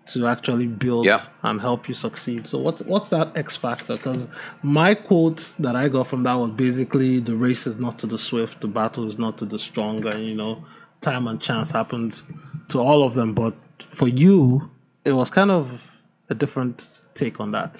to 0.07 0.27
actually 0.27 0.67
build 0.67 1.05
yeah. 1.05 1.25
and 1.43 1.59
help 1.61 1.87
you 1.87 1.93
succeed. 1.93 2.47
So 2.47 2.57
what's 2.57 2.81
what's 2.81 3.09
that 3.09 3.35
X 3.35 3.55
factor? 3.55 3.97
Because 3.97 4.27
my 4.63 4.93
quote 4.93 5.55
that 5.59 5.75
I 5.75 5.87
got 5.87 6.07
from 6.07 6.23
that 6.23 6.33
was 6.33 6.51
basically 6.51 7.19
the 7.19 7.35
race 7.35 7.67
is 7.67 7.77
not 7.77 7.99
to 7.99 8.07
the 8.07 8.17
swift, 8.17 8.61
the 8.61 8.67
battle 8.67 9.07
is 9.07 9.17
not 9.17 9.37
to 9.39 9.45
the 9.45 9.59
strong, 9.59 10.05
and 10.05 10.25
you 10.25 10.35
know, 10.35 10.63
time 11.01 11.27
and 11.27 11.41
chance 11.41 11.71
happens 11.71 12.23
to 12.69 12.79
all 12.79 13.03
of 13.03 13.13
them. 13.13 13.33
But 13.33 13.55
for 13.79 14.07
you, 14.07 14.69
it 15.05 15.11
was 15.11 15.29
kind 15.29 15.51
of 15.51 15.97
a 16.29 16.35
different 16.35 17.03
take 17.13 17.39
on 17.39 17.51
that. 17.51 17.79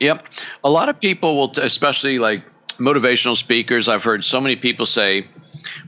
Yep, 0.00 0.28
a 0.62 0.70
lot 0.70 0.88
of 0.88 1.00
people 1.00 1.36
will, 1.36 1.52
especially 1.58 2.18
like 2.18 2.46
motivational 2.78 3.36
speakers. 3.36 3.88
I've 3.88 4.04
heard 4.04 4.24
so 4.24 4.40
many 4.40 4.56
people 4.56 4.86
say 4.86 5.26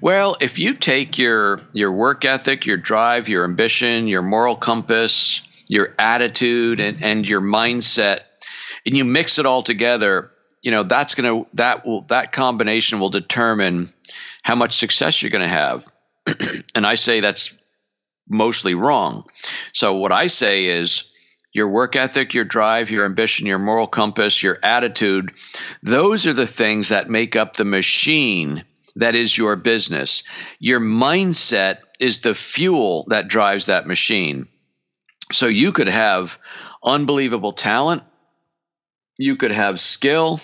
well, 0.01 0.37
if 0.41 0.59
you 0.59 0.75
take 0.75 1.19
your 1.19 1.61
your 1.73 1.93
work 1.93 2.25
ethic, 2.25 2.67
your 2.67 2.77
drive, 2.77 3.29
your 3.29 3.45
ambition, 3.45 4.09
your 4.09 4.23
moral 4.23 4.57
compass, 4.57 5.43
your 5.69 5.95
attitude 5.99 6.81
and, 6.81 7.03
and 7.03 7.29
your 7.29 7.41
mindset 7.41 8.21
and 8.87 8.97
you 8.97 9.05
mix 9.05 9.39
it 9.39 9.47
all 9.47 9.63
together, 9.63 10.31
you 10.63 10.71
know, 10.71 10.83
that's 10.83 11.15
going 11.15 11.45
to 11.45 11.51
that 11.55 11.87
will 11.87 12.03
that 12.03 12.33
combination 12.33 13.01
will 13.01 13.11
determine 13.11 13.89
how 14.43 14.55
much 14.55 14.77
success 14.77 15.21
you're 15.21 15.31
going 15.31 15.43
to 15.43 15.49
have. 15.49 15.85
and 16.75 16.87
I 16.87 16.95
say 16.95 17.21
that's 17.21 17.55
mostly 18.29 18.75
wrong. 18.75 19.25
So 19.73 19.95
what 19.95 20.13
I 20.13 20.27
say 20.29 20.67
is 20.67 21.08
your 21.59 21.69
work 21.69 21.97
ethic, 21.97 22.33
your 22.33 22.45
drive, 22.45 22.91
your 22.91 23.05
ambition, 23.05 23.47
your 23.47 23.59
moral 23.59 23.87
compass, 23.87 24.43
your 24.43 24.59
attitude, 24.63 25.33
those 25.83 26.27
are 26.27 26.33
the 26.33 26.47
things 26.47 26.89
that 26.89 27.11
make 27.11 27.37
up 27.37 27.55
the 27.55 27.67
machine 27.67 28.65
that 28.97 29.15
is 29.15 29.37
your 29.37 29.57
business. 29.57 30.23
Your 30.59 30.81
mindset 30.81 31.79
is 32.01 32.21
the 32.21 32.35
fuel 32.35 33.05
that 33.09 33.29
drives 33.29 33.67
that 33.67 33.87
machine. 33.87 34.47
So 35.33 35.47
you 35.47 35.73
could 35.73 35.89
have 35.89 36.39
unbelievable 36.83 37.53
talent, 37.53 38.03
you 39.19 39.37
could 39.37 39.53
have 39.53 39.79
skill, 39.79 40.41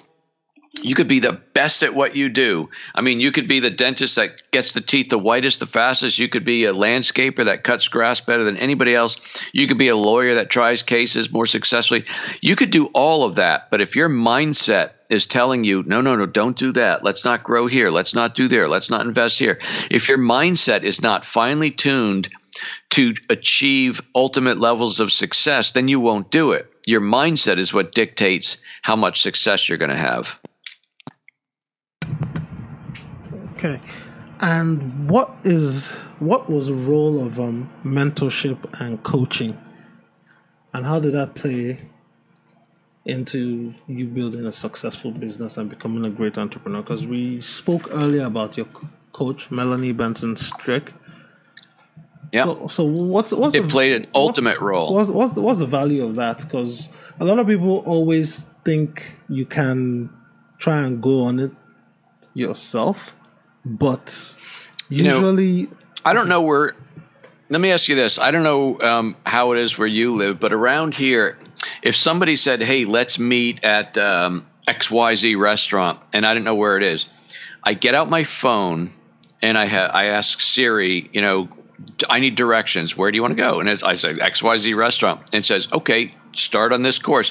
you 0.83 0.95
could 0.95 1.09
be 1.09 1.21
the 1.21 1.33
best 1.33 1.83
at 1.83 1.95
what 1.95 2.15
you 2.15 2.29
do. 2.29 2.69
I 2.95 3.01
mean, 3.01 3.21
you 3.21 3.33
could 3.33 3.49
be 3.49 3.61
the 3.61 3.71
dentist 3.71 4.17
that 4.17 4.51
gets 4.51 4.75
the 4.75 4.81
teeth 4.81 5.09
the 5.09 5.19
whitest, 5.19 5.61
the 5.61 5.67
fastest. 5.67 6.19
You 6.19 6.29
could 6.29 6.45
be 6.45 6.67
a 6.67 6.73
landscaper 6.73 7.47
that 7.47 7.65
cuts 7.65 7.89
grass 7.89 8.21
better 8.21 8.45
than 8.45 8.59
anybody 8.59 8.95
else. 8.95 9.43
You 9.53 9.67
could 9.67 9.79
be 9.79 9.89
a 9.89 9.97
lawyer 9.97 10.35
that 10.35 10.51
tries 10.51 10.83
cases 10.83 11.33
more 11.33 11.47
successfully. 11.47 12.05
You 12.43 12.55
could 12.55 12.71
do 12.71 12.87
all 12.87 13.25
of 13.25 13.37
that. 13.37 13.71
But 13.71 13.81
if 13.81 13.97
your 13.97 14.11
mindset 14.11 14.91
is 15.09 15.27
telling 15.27 15.65
you, 15.65 15.83
no, 15.85 16.01
no, 16.01 16.17
no, 16.17 16.27
don't 16.27 16.57
do 16.57 16.73
that. 16.73 17.05
Let's 17.05 17.25
not 17.25 17.45
grow 17.45 17.67
here. 17.67 17.91
Let's 17.91 18.15
not 18.15 18.35
do 18.35 18.49
there. 18.49 18.69
Let's 18.69 18.91
not 18.91 19.07
invest 19.07 19.39
here. 19.39 19.61
If 19.91 20.09
your 20.09 20.19
mindset 20.19 20.83
is 20.83 21.03
not 21.03 21.25
finely 21.25 21.71
tuned 21.71 22.29
to 22.91 23.15
achieve 23.31 24.01
ultimate 24.15 24.59
levels 24.59 25.01
of 25.01 25.13
success, 25.13 25.73
then 25.73 25.89
you 25.89 26.01
won't 26.01 26.31
do 26.31 26.53
it. 26.53 26.75
Your 26.87 27.01
mindset 27.01 27.59
is 27.59 27.73
what 27.73 27.95
dictates 27.95 28.61
how 28.83 28.97
much 28.97 29.23
success 29.23 29.69
you're 29.69 29.79
going 29.79 29.91
to 29.91 29.97
have. 29.97 30.39
Okay. 33.65 33.81
And 34.41 35.09
what 35.09 35.35
is 35.45 35.93
what 36.19 36.51
was 36.51 36.67
the 36.67 36.75
role 36.75 37.25
of 37.25 37.41
um, 37.41 37.71
mentorship 37.85 38.59
and 38.81 39.03
coaching, 39.03 39.59
and 40.73 40.85
how 40.85 41.01
did 41.01 41.15
that 41.15 41.35
play 41.35 41.81
into 43.07 43.73
you 43.87 44.07
building 44.07 44.45
a 44.45 44.53
successful 44.53 45.13
business 45.13 45.57
and 45.57 45.71
becoming 45.71 46.05
a 46.05 46.11
great 46.11 46.37
entrepreneur? 46.37 46.83
Because 46.83 47.07
we 47.07 47.41
spoke 47.41 47.89
earlier 47.93 48.27
about 48.27 48.57
your 48.57 48.67
coach, 49.13 49.51
Melanie 49.51 49.93
Benson 49.93 50.37
Strick. 50.37 50.93
Yeah. 52.33 52.45
So, 52.45 52.69
so 52.69 52.85
what's 52.85 53.33
what's 53.33 53.55
it 53.55 53.63
the, 53.63 53.69
played 53.69 53.93
an 53.93 54.09
ultimate 54.15 54.61
what, 54.61 54.67
role? 54.67 54.95
What's 54.95 55.11
what's 55.11 55.33
the, 55.33 55.41
what's 55.41 55.61
the 55.61 55.67
value 55.67 56.05
of 56.05 56.17
that? 56.17 56.41
Because 56.41 56.91
a 57.19 57.25
lot 57.25 57.39
of 57.39 57.47
people 57.47 57.79
always 57.87 58.51
think 58.65 59.11
you 59.29 59.47
can 59.47 60.11
try 60.59 60.83
and 60.83 61.01
go 61.01 61.23
on 61.23 61.39
it 61.39 61.53
yourself, 62.35 63.15
but 63.65 64.11
usually 64.89 65.47
you 65.47 65.67
know, 65.67 65.77
I 66.05 66.13
don't 66.13 66.29
know 66.29 66.43
where. 66.43 66.75
Let 67.49 67.61
me 67.61 67.73
ask 67.73 67.89
you 67.89 67.95
this: 67.95 68.19
I 68.19 68.31
don't 68.31 68.43
know 68.43 68.81
um, 68.81 69.17
how 69.25 69.53
it 69.53 69.59
is 69.59 69.79
where 69.79 69.89
you 69.89 70.15
live, 70.15 70.41
but 70.41 70.53
around 70.53 70.95
here, 70.95 71.37
if 71.83 71.95
somebody 71.95 72.37
said, 72.37 72.63
"Hey, 72.63 72.85
let's 72.85 73.19
meet 73.19 73.65
at 73.65 73.97
um, 73.99 74.47
XYZ 74.67 75.39
restaurant," 75.39 76.01
and 76.13 76.25
I 76.25 76.35
don't 76.35 76.45
know 76.45 76.55
where 76.55 76.77
it 76.77 76.83
is, 76.83 77.35
I 77.63 77.75
get 77.75 77.95
out 77.95 78.09
my 78.09 78.25
phone 78.25 78.89
and 79.45 79.59
I 79.59 79.67
ha- 79.67 79.91
I 79.93 80.07
ask 80.07 80.41
Siri, 80.41 81.11
you 81.13 81.21
know, 81.21 81.49
I 82.09 82.19
need 82.19 82.35
directions. 82.35 82.97
Where 82.97 83.11
do 83.11 83.17
you 83.17 83.23
want 83.23 83.37
to 83.37 83.43
go? 83.43 83.61
And 83.61 83.69
I 83.69 83.95
say 83.95 84.13
XYZ 84.13 84.75
restaurant. 84.77 85.31
And 85.33 85.41
it 85.41 85.47
says, 85.47 85.69
okay, 85.73 86.15
start 86.35 86.73
on 86.73 86.83
this 86.83 86.99
course. 86.99 87.31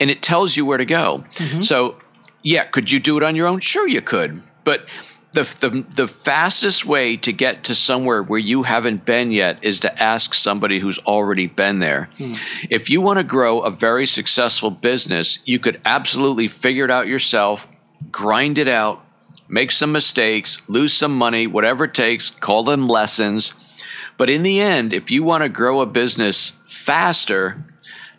And 0.00 0.10
it 0.10 0.20
tells 0.20 0.56
you 0.56 0.66
where 0.66 0.78
to 0.78 0.84
go. 0.84 1.24
Mm-hmm. 1.24 1.62
So, 1.62 1.96
yeah, 2.42 2.64
could 2.64 2.90
you 2.90 2.98
do 2.98 3.16
it 3.16 3.22
on 3.22 3.36
your 3.36 3.46
own? 3.46 3.60
Sure, 3.60 3.86
you 3.86 4.00
could. 4.00 4.42
But 4.64 4.86
the, 5.34 5.42
the, 5.42 5.84
the 5.94 6.08
fastest 6.08 6.86
way 6.86 7.16
to 7.18 7.32
get 7.32 7.64
to 7.64 7.74
somewhere 7.74 8.22
where 8.22 8.38
you 8.38 8.62
haven't 8.62 9.04
been 9.04 9.30
yet 9.30 9.64
is 9.64 9.80
to 9.80 10.02
ask 10.02 10.32
somebody 10.34 10.78
who's 10.78 10.98
already 10.98 11.46
been 11.46 11.78
there. 11.78 12.08
Mm. 12.12 12.66
If 12.70 12.90
you 12.90 13.00
want 13.00 13.18
to 13.18 13.24
grow 13.24 13.60
a 13.60 13.70
very 13.70 14.06
successful 14.06 14.70
business, 14.70 15.40
you 15.44 15.58
could 15.58 15.80
absolutely 15.84 16.48
figure 16.48 16.84
it 16.84 16.90
out 16.90 17.06
yourself, 17.06 17.68
grind 18.10 18.58
it 18.58 18.68
out, 18.68 19.04
make 19.48 19.70
some 19.70 19.92
mistakes, 19.92 20.62
lose 20.68 20.92
some 20.92 21.16
money, 21.16 21.46
whatever 21.46 21.84
it 21.84 21.94
takes, 21.94 22.30
call 22.30 22.64
them 22.64 22.88
lessons 22.88 23.74
but 24.16 24.30
in 24.30 24.42
the 24.42 24.60
end, 24.60 24.92
if 24.92 25.10
you 25.10 25.22
want 25.22 25.42
to 25.42 25.48
grow 25.48 25.80
a 25.80 25.86
business 25.86 26.50
faster 26.64 27.58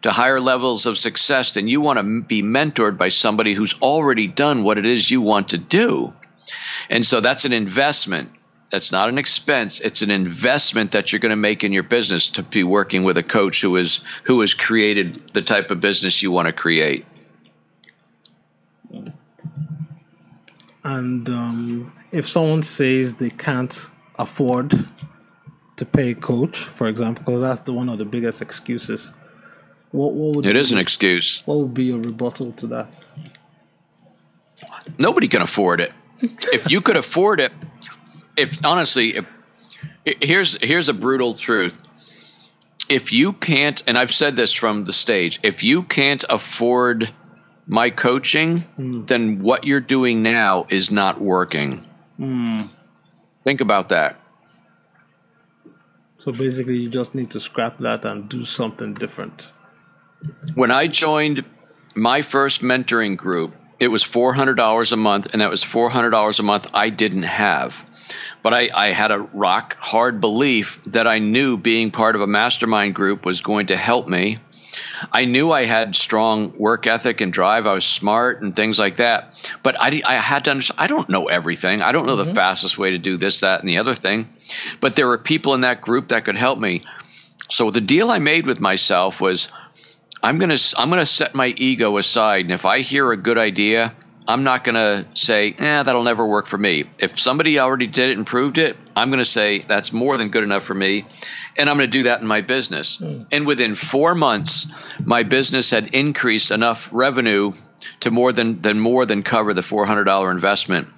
to 0.01 0.11
higher 0.11 0.39
levels 0.39 0.86
of 0.86 0.97
success, 0.97 1.53
then 1.53 1.68
you 1.68 1.82
want 1.82 1.99
to 1.99 2.22
be 2.22 2.43
mentored 2.43 2.97
by 2.97 3.09
somebody 3.09 3.53
who's 3.53 3.80
already 3.82 4.28
done 4.28 4.63
what 4.63 4.78
it 4.78 4.86
is 4.86 5.09
you 5.09 5.22
want 5.22 5.49
to 5.49 5.57
do. 5.57 6.11
And 6.89 7.06
so 7.06 7.22
that's 7.22 7.46
an 7.46 7.54
investment. 7.54 8.32
That's 8.72 8.91
not 8.91 9.10
an 9.10 9.18
expense. 9.18 9.80
It's 9.80 10.02
an 10.02 10.12
investment 10.12 10.91
that 10.93 11.12
you're 11.12 11.20
going 11.20 11.30
to 11.30 11.36
make 11.36 11.64
in 11.64 11.72
your 11.72 11.84
business 11.84 12.30
to 12.32 12.43
be 12.43 12.64
working 12.64 13.04
with 13.04 13.18
a 13.18 13.24
coach 13.24 13.62
who 13.62 13.76
is 13.78 14.02
who 14.26 14.41
has 14.41 14.54
created 14.54 15.34
the 15.34 15.41
type 15.41 15.72
of 15.72 15.80
business 15.80 16.22
you 16.22 16.32
want 16.32 16.48
to 16.48 16.54
create. 16.54 17.06
And 20.84 21.28
um, 21.30 21.93
if 22.12 22.28
someone 22.28 22.64
says 22.64 23.16
they 23.16 23.30
can't 23.30 23.91
afford 24.20 24.88
to 25.78 25.86
pay 25.86 26.12
a 26.12 26.16
coach, 26.16 26.60
for 26.60 26.88
example, 26.88 27.24
because 27.26 27.41
that's 27.41 27.62
the 27.62 27.74
one 27.74 27.89
of 27.89 27.98
the 27.98 28.06
biggest 28.06 28.41
excuses. 28.41 29.12
What, 29.91 30.14
what 30.14 30.36
would 30.36 30.46
it 30.46 30.54
be, 30.54 30.60
is 30.60 30.72
an 30.72 30.78
excuse. 30.78 31.41
What 31.46 31.60
would 31.60 31.74
be 31.74 31.91
a 31.91 31.98
rebuttal 31.98 32.52
to 32.54 32.68
that? 32.68 32.98
Nobody 35.00 35.28
can 35.28 35.41
afford 35.41 35.82
it. 35.82 35.91
If 36.22 36.72
you 36.72 36.82
could 36.82 36.97
afford 36.97 37.39
it, 37.39 37.51
if 38.38 38.63
honestly, 38.66 39.18
if, 39.18 39.26
here's 40.05 40.57
here's 40.61 40.89
a 40.89 40.93
brutal 40.93 41.36
truth. 41.36 41.82
If 42.88 43.11
you 43.11 43.34
can't, 43.34 43.82
and 43.88 43.97
I've 43.97 44.13
said 44.13 44.36
this 44.36 44.53
from 44.53 44.84
the 44.84 44.93
stage, 44.93 45.39
if 45.41 45.63
you 45.63 45.82
can't 45.82 46.24
afford 46.30 47.11
my 47.66 47.89
coaching, 47.89 48.57
mm. 48.57 49.07
then 49.07 49.39
what 49.39 49.66
you're 49.66 49.80
doing 49.80 50.22
now 50.22 50.68
is 50.70 50.91
not 50.91 51.20
working. 51.20 51.82
Mm. 52.20 52.70
Think 53.41 53.61
about 53.61 53.89
that. 53.89 54.20
So 56.20 56.32
basically, 56.32 56.78
you 56.78 56.89
just 56.89 57.16
need 57.16 57.32
to 57.32 57.39
scrap 57.39 57.80
that 57.80 58.05
and 58.05 58.30
do 58.30 58.45
something 58.45 58.93
different. 58.93 59.51
When 60.53 60.72
I 60.72 60.88
joined 60.88 61.45
my 61.95 62.22
first 62.22 62.61
mentoring 62.61 63.16
group, 63.18 63.55
it 63.80 63.89
was 63.89 64.03
$400 64.03 64.91
a 64.91 64.95
month, 64.95 65.28
and 65.34 65.41
that 65.41 65.49
was 65.49 65.63
$400 65.63 66.39
a 66.39 66.43
month 66.43 66.71
I 66.73 66.89
didn't 66.89 67.23
have. 67.23 67.84
But 68.41 68.53
I, 68.53 68.69
I, 68.73 68.88
had 68.91 69.11
a 69.11 69.19
rock 69.19 69.76
hard 69.80 70.21
belief 70.21 70.84
that 70.86 71.07
I 71.07 71.17
knew 71.17 71.57
being 71.57 71.89
part 71.89 72.15
of 72.15 72.21
a 72.21 72.28
mastermind 72.28 72.93
group 72.93 73.26
was 73.26 73.41
going 73.41 73.67
to 73.67 73.76
help 73.76 74.07
me 74.07 74.38
I 75.11 75.26
knew 75.26 75.51
I 75.51 75.65
had 75.65 75.95
strong 75.95 76.53
work 76.57 76.88
ethic 76.88 77.21
and 77.21 77.32
drive. 77.32 77.67
I 77.67 77.73
was 77.73 77.86
smart 77.86 78.41
and 78.41 78.55
things 78.55 78.80
like 78.80 78.97
that. 78.97 79.57
But 79.63 79.76
I, 79.80 80.01
I 80.05 80.15
had 80.15 80.45
to 80.45 80.51
understand, 80.51 80.80
I 80.80 80.88
don't 80.88 81.09
know 81.09 81.28
everything. 81.28 81.82
I 81.82 81.91
don't 81.91 82.05
know 82.05 82.15
mm-hmm. 82.15 82.30
the 82.30 82.36
fastest 82.36 82.78
way 82.78 82.91
to 82.91 82.97
do 82.97 83.17
this, 83.17 83.41
that, 83.41 83.59
and 83.59 83.69
the 83.69 83.78
other 83.78 83.93
thing. 83.93 84.30
But 84.80 84.95
there 84.95 85.07
were 85.07 85.17
people 85.17 85.53
in 85.53 85.61
that 85.61 85.82
group 85.82 86.09
that 86.09 86.26
could 86.26 86.38
help 86.38 86.59
me. 86.59 86.84
So 87.49 87.69
the 87.69 87.82
deal 87.82 88.09
I 88.11 88.19
made 88.19 88.47
with 88.47 88.59
myself 88.59 89.21
was 89.21 89.51
I'm 90.24 90.38
going 90.38 90.55
to 90.55 90.76
I'm 90.78 90.89
going 90.89 90.99
to 90.99 91.05
set 91.05 91.36
my 91.36 91.47
ego 91.47 91.97
aside 91.97 92.45
and 92.45 92.51
if 92.51 92.66
I 92.66 92.82
hear 92.82 93.11
a 93.11 93.18
good 93.18 93.38
idea, 93.38 93.91
I'm 94.28 94.43
not 94.43 94.63
going 94.63 94.76
to 94.76 95.05
say, 95.15 95.53
"eh, 95.57 95.84
that'll 95.84 96.03
never 96.03 96.26
work 96.26 96.47
for 96.47 96.57
me." 96.57 96.86
If 96.99 97.19
somebody 97.19 97.59
already 97.59 97.88
did 97.88 98.09
it 98.09 98.17
and 98.17 98.26
proved 98.26 98.57
it, 98.57 98.78
I'm 98.95 99.09
going 99.09 99.19
to 99.19 99.26
say 99.26 99.59
that's 99.59 99.93
more 99.93 100.17
than 100.17 100.30
good 100.30 100.43
enough 100.43 100.63
for 100.63 100.73
me 100.73 101.05
and 101.57 101.69
I'm 101.69 101.78
going 101.78 101.89
to 101.89 101.97
do 101.97 102.03
that 102.03 102.21
in 102.21 102.28
my 102.28 102.41
business. 102.41 102.97
Mm. 102.97 103.26
And 103.32 103.47
within 103.47 103.76
four 103.76 104.15
months, 104.15 104.67
my 105.03 105.23
business 105.23 105.71
had 105.71 105.88
increased 105.88 106.51
enough 106.51 106.89
revenue 106.91 107.53
to 108.01 108.11
more 108.11 108.34
than, 108.34 108.61
than 108.61 108.80
more 108.80 109.05
than 109.05 109.23
cover 109.23 109.53
the 109.53 109.61
$400 109.61 110.32
investment. 110.32 110.89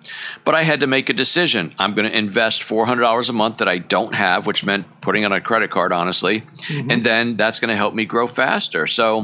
But 0.43 0.55
I 0.55 0.63
had 0.63 0.81
to 0.81 0.87
make 0.87 1.09
a 1.09 1.13
decision. 1.13 1.73
I'm 1.77 1.93
going 1.93 2.09
to 2.09 2.17
invest 2.17 2.61
$400 2.61 3.29
a 3.29 3.33
month 3.33 3.57
that 3.59 3.67
I 3.67 3.77
don't 3.77 4.13
have, 4.13 4.47
which 4.47 4.65
meant 4.65 5.01
putting 5.01 5.25
on 5.25 5.31
a 5.31 5.41
credit 5.41 5.69
card, 5.69 5.91
honestly, 5.91 6.41
mm-hmm. 6.41 6.91
and 6.91 7.03
then 7.03 7.35
that's 7.35 7.59
going 7.59 7.69
to 7.69 7.75
help 7.75 7.93
me 7.93 8.05
grow 8.05 8.27
faster. 8.27 8.87
So 8.87 9.23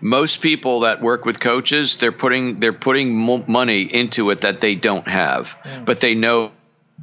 most 0.00 0.40
people 0.40 0.80
that 0.80 1.00
work 1.00 1.24
with 1.24 1.40
coaches, 1.40 1.96
they're 1.96 2.12
putting 2.12 2.56
they're 2.56 2.72
putting 2.72 3.14
money 3.48 3.82
into 3.82 4.30
it 4.30 4.40
that 4.40 4.60
they 4.60 4.74
don't 4.74 5.06
have, 5.08 5.56
mm. 5.64 5.84
but 5.84 6.00
they 6.00 6.14
know 6.14 6.52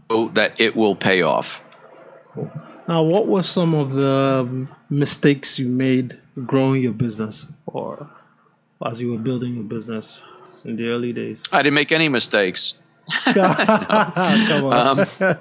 that 0.09 0.59
it 0.59 0.75
will 0.75 0.95
pay 0.95 1.21
off. 1.21 1.61
Now, 2.87 3.03
what 3.03 3.27
were 3.27 3.43
some 3.43 3.73
of 3.73 3.93
the 3.93 4.67
mistakes 4.89 5.59
you 5.59 5.67
made 5.67 6.17
growing 6.45 6.81
your 6.81 6.93
business 6.93 7.47
or 7.65 8.09
as 8.85 9.01
you 9.01 9.11
were 9.11 9.17
building 9.17 9.55
your 9.55 9.63
business 9.63 10.21
in 10.63 10.75
the 10.75 10.87
early 10.89 11.13
days? 11.13 11.43
I 11.51 11.63
didn't 11.63 11.75
make 11.75 11.91
any 11.91 12.09
mistakes. 12.09 12.75
Come 13.23 14.65
on. 14.65 14.99
Um, 14.99 15.37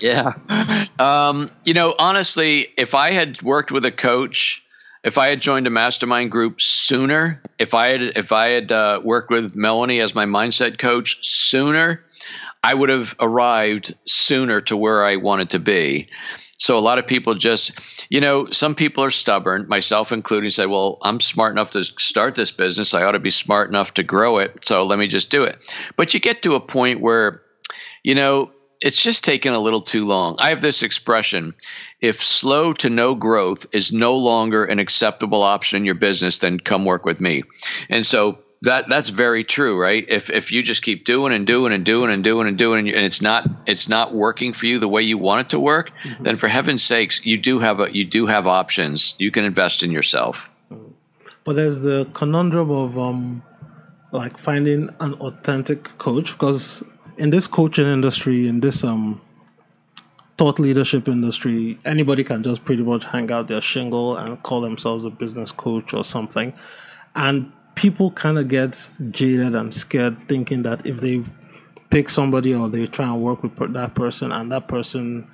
yeah. 0.00 0.32
Um, 0.98 1.48
you 1.64 1.74
know, 1.74 1.94
honestly, 1.96 2.66
if 2.76 2.92
I 2.92 3.12
had 3.12 3.40
worked 3.40 3.70
with 3.70 3.84
a 3.84 3.92
coach, 3.92 4.64
if 5.04 5.18
I 5.18 5.28
had 5.28 5.40
joined 5.40 5.66
a 5.66 5.70
mastermind 5.70 6.30
group 6.30 6.60
sooner, 6.60 7.42
if 7.58 7.74
I 7.74 7.88
had 7.88 8.02
if 8.02 8.32
I 8.32 8.48
had 8.50 8.72
uh, 8.72 9.00
worked 9.02 9.30
with 9.30 9.56
Melanie 9.56 10.00
as 10.00 10.14
my 10.14 10.26
mindset 10.26 10.78
coach 10.78 11.18
sooner, 11.26 12.04
I 12.62 12.74
would 12.74 12.88
have 12.88 13.14
arrived 13.20 13.96
sooner 14.04 14.60
to 14.62 14.76
where 14.76 15.04
I 15.04 15.16
wanted 15.16 15.50
to 15.50 15.58
be. 15.58 16.08
So 16.60 16.76
a 16.76 16.80
lot 16.80 16.98
of 16.98 17.06
people 17.06 17.36
just, 17.36 18.04
you 18.10 18.20
know, 18.20 18.50
some 18.50 18.74
people 18.74 19.04
are 19.04 19.10
stubborn, 19.10 19.68
myself 19.68 20.10
including, 20.10 20.50
say, 20.50 20.66
well, 20.66 20.98
I'm 21.02 21.20
smart 21.20 21.52
enough 21.52 21.70
to 21.72 21.84
start 21.84 22.34
this 22.34 22.50
business. 22.50 22.94
I 22.94 23.04
ought 23.04 23.12
to 23.12 23.20
be 23.20 23.30
smart 23.30 23.68
enough 23.68 23.94
to 23.94 24.02
grow 24.02 24.38
it. 24.38 24.64
So 24.64 24.82
let 24.82 24.98
me 24.98 25.06
just 25.06 25.30
do 25.30 25.44
it. 25.44 25.72
But 25.94 26.14
you 26.14 26.20
get 26.20 26.42
to 26.42 26.56
a 26.56 26.60
point 26.60 27.00
where, 27.00 27.42
you 28.02 28.16
know, 28.16 28.50
it's 28.80 29.02
just 29.02 29.24
taken 29.24 29.52
a 29.52 29.58
little 29.58 29.80
too 29.80 30.06
long. 30.06 30.36
I 30.38 30.50
have 30.50 30.60
this 30.60 30.82
expression 30.82 31.54
if 32.00 32.22
slow 32.22 32.72
to 32.74 32.90
no 32.90 33.14
growth 33.14 33.66
is 33.72 33.92
no 33.92 34.16
longer 34.16 34.64
an 34.64 34.78
acceptable 34.78 35.42
option 35.42 35.78
in 35.78 35.84
your 35.84 35.96
business, 35.96 36.38
then 36.38 36.60
come 36.60 36.84
work 36.84 37.04
with 37.04 37.20
me. 37.20 37.42
And 37.88 38.06
so 38.06 38.38
that 38.62 38.88
that's 38.88 39.08
very 39.08 39.44
true, 39.44 39.80
right? 39.80 40.04
If 40.08 40.30
if 40.30 40.52
you 40.52 40.62
just 40.62 40.82
keep 40.82 41.04
doing 41.04 41.32
and 41.32 41.46
doing 41.46 41.72
and 41.72 41.84
doing 41.84 42.10
and 42.10 42.24
doing 42.24 42.48
and 42.48 42.58
doing 42.58 42.88
and 42.88 43.04
it's 43.04 43.22
not 43.22 43.46
it's 43.66 43.88
not 43.88 44.14
working 44.14 44.52
for 44.52 44.66
you 44.66 44.78
the 44.78 44.88
way 44.88 45.02
you 45.02 45.18
want 45.18 45.40
it 45.40 45.48
to 45.48 45.60
work, 45.60 45.90
mm-hmm. 45.90 46.22
then 46.22 46.36
for 46.36 46.48
heaven's 46.48 46.82
sakes, 46.82 47.24
you 47.24 47.38
do 47.38 47.58
have 47.58 47.80
a 47.80 47.92
you 47.92 48.04
do 48.04 48.26
have 48.26 48.46
options. 48.46 49.14
You 49.18 49.30
can 49.30 49.44
invest 49.44 49.82
in 49.82 49.90
yourself. 49.90 50.50
But 51.44 51.56
there's 51.56 51.82
the 51.82 52.08
conundrum 52.14 52.70
of 52.70 52.98
um 52.98 53.42
like 54.10 54.38
finding 54.38 54.90
an 55.00 55.14
authentic 55.14 55.98
coach 55.98 56.32
because 56.32 56.82
in 57.18 57.30
this 57.30 57.46
coaching 57.46 57.86
industry 57.86 58.48
in 58.48 58.60
this 58.60 58.84
um 58.84 59.20
thought 60.38 60.60
leadership 60.60 61.08
industry, 61.08 61.78
anybody 61.84 62.22
can 62.22 62.44
just 62.44 62.64
pretty 62.64 62.82
much 62.82 63.04
hang 63.04 63.30
out 63.32 63.48
their 63.48 63.60
shingle 63.60 64.16
and 64.16 64.40
call 64.44 64.60
themselves 64.60 65.04
a 65.04 65.10
business 65.10 65.50
coach 65.50 65.92
or 65.92 66.04
something. 66.04 66.54
And 67.16 67.52
people 67.74 68.12
kind 68.12 68.38
of 68.38 68.46
get 68.46 68.88
jaded 69.10 69.56
and 69.56 69.74
scared 69.74 70.16
thinking 70.28 70.62
that 70.62 70.86
if 70.86 71.00
they 71.00 71.24
pick 71.90 72.08
somebody 72.08 72.54
or 72.54 72.68
they 72.68 72.86
try 72.86 73.08
and 73.08 73.20
work 73.20 73.42
with 73.42 73.56
that 73.72 73.94
person 73.96 74.30
and 74.30 74.52
that 74.52 74.68
person 74.68 75.28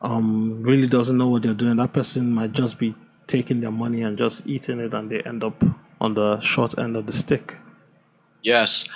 um, 0.00 0.62
really 0.62 0.86
doesn't 0.86 1.18
know 1.18 1.28
what 1.28 1.42
they're 1.42 1.52
doing, 1.52 1.76
that 1.76 1.92
person 1.92 2.32
might 2.32 2.52
just 2.52 2.78
be 2.78 2.94
taking 3.26 3.60
their 3.60 3.70
money 3.70 4.00
and 4.00 4.16
just 4.16 4.46
eating 4.48 4.80
it 4.80 4.94
and 4.94 5.10
they 5.10 5.20
end 5.22 5.44
up 5.44 5.62
on 6.00 6.14
the 6.14 6.40
short 6.40 6.78
end 6.78 6.96
of 6.96 7.04
the 7.04 7.12
stick. 7.12 7.56
Yes. 8.42 8.86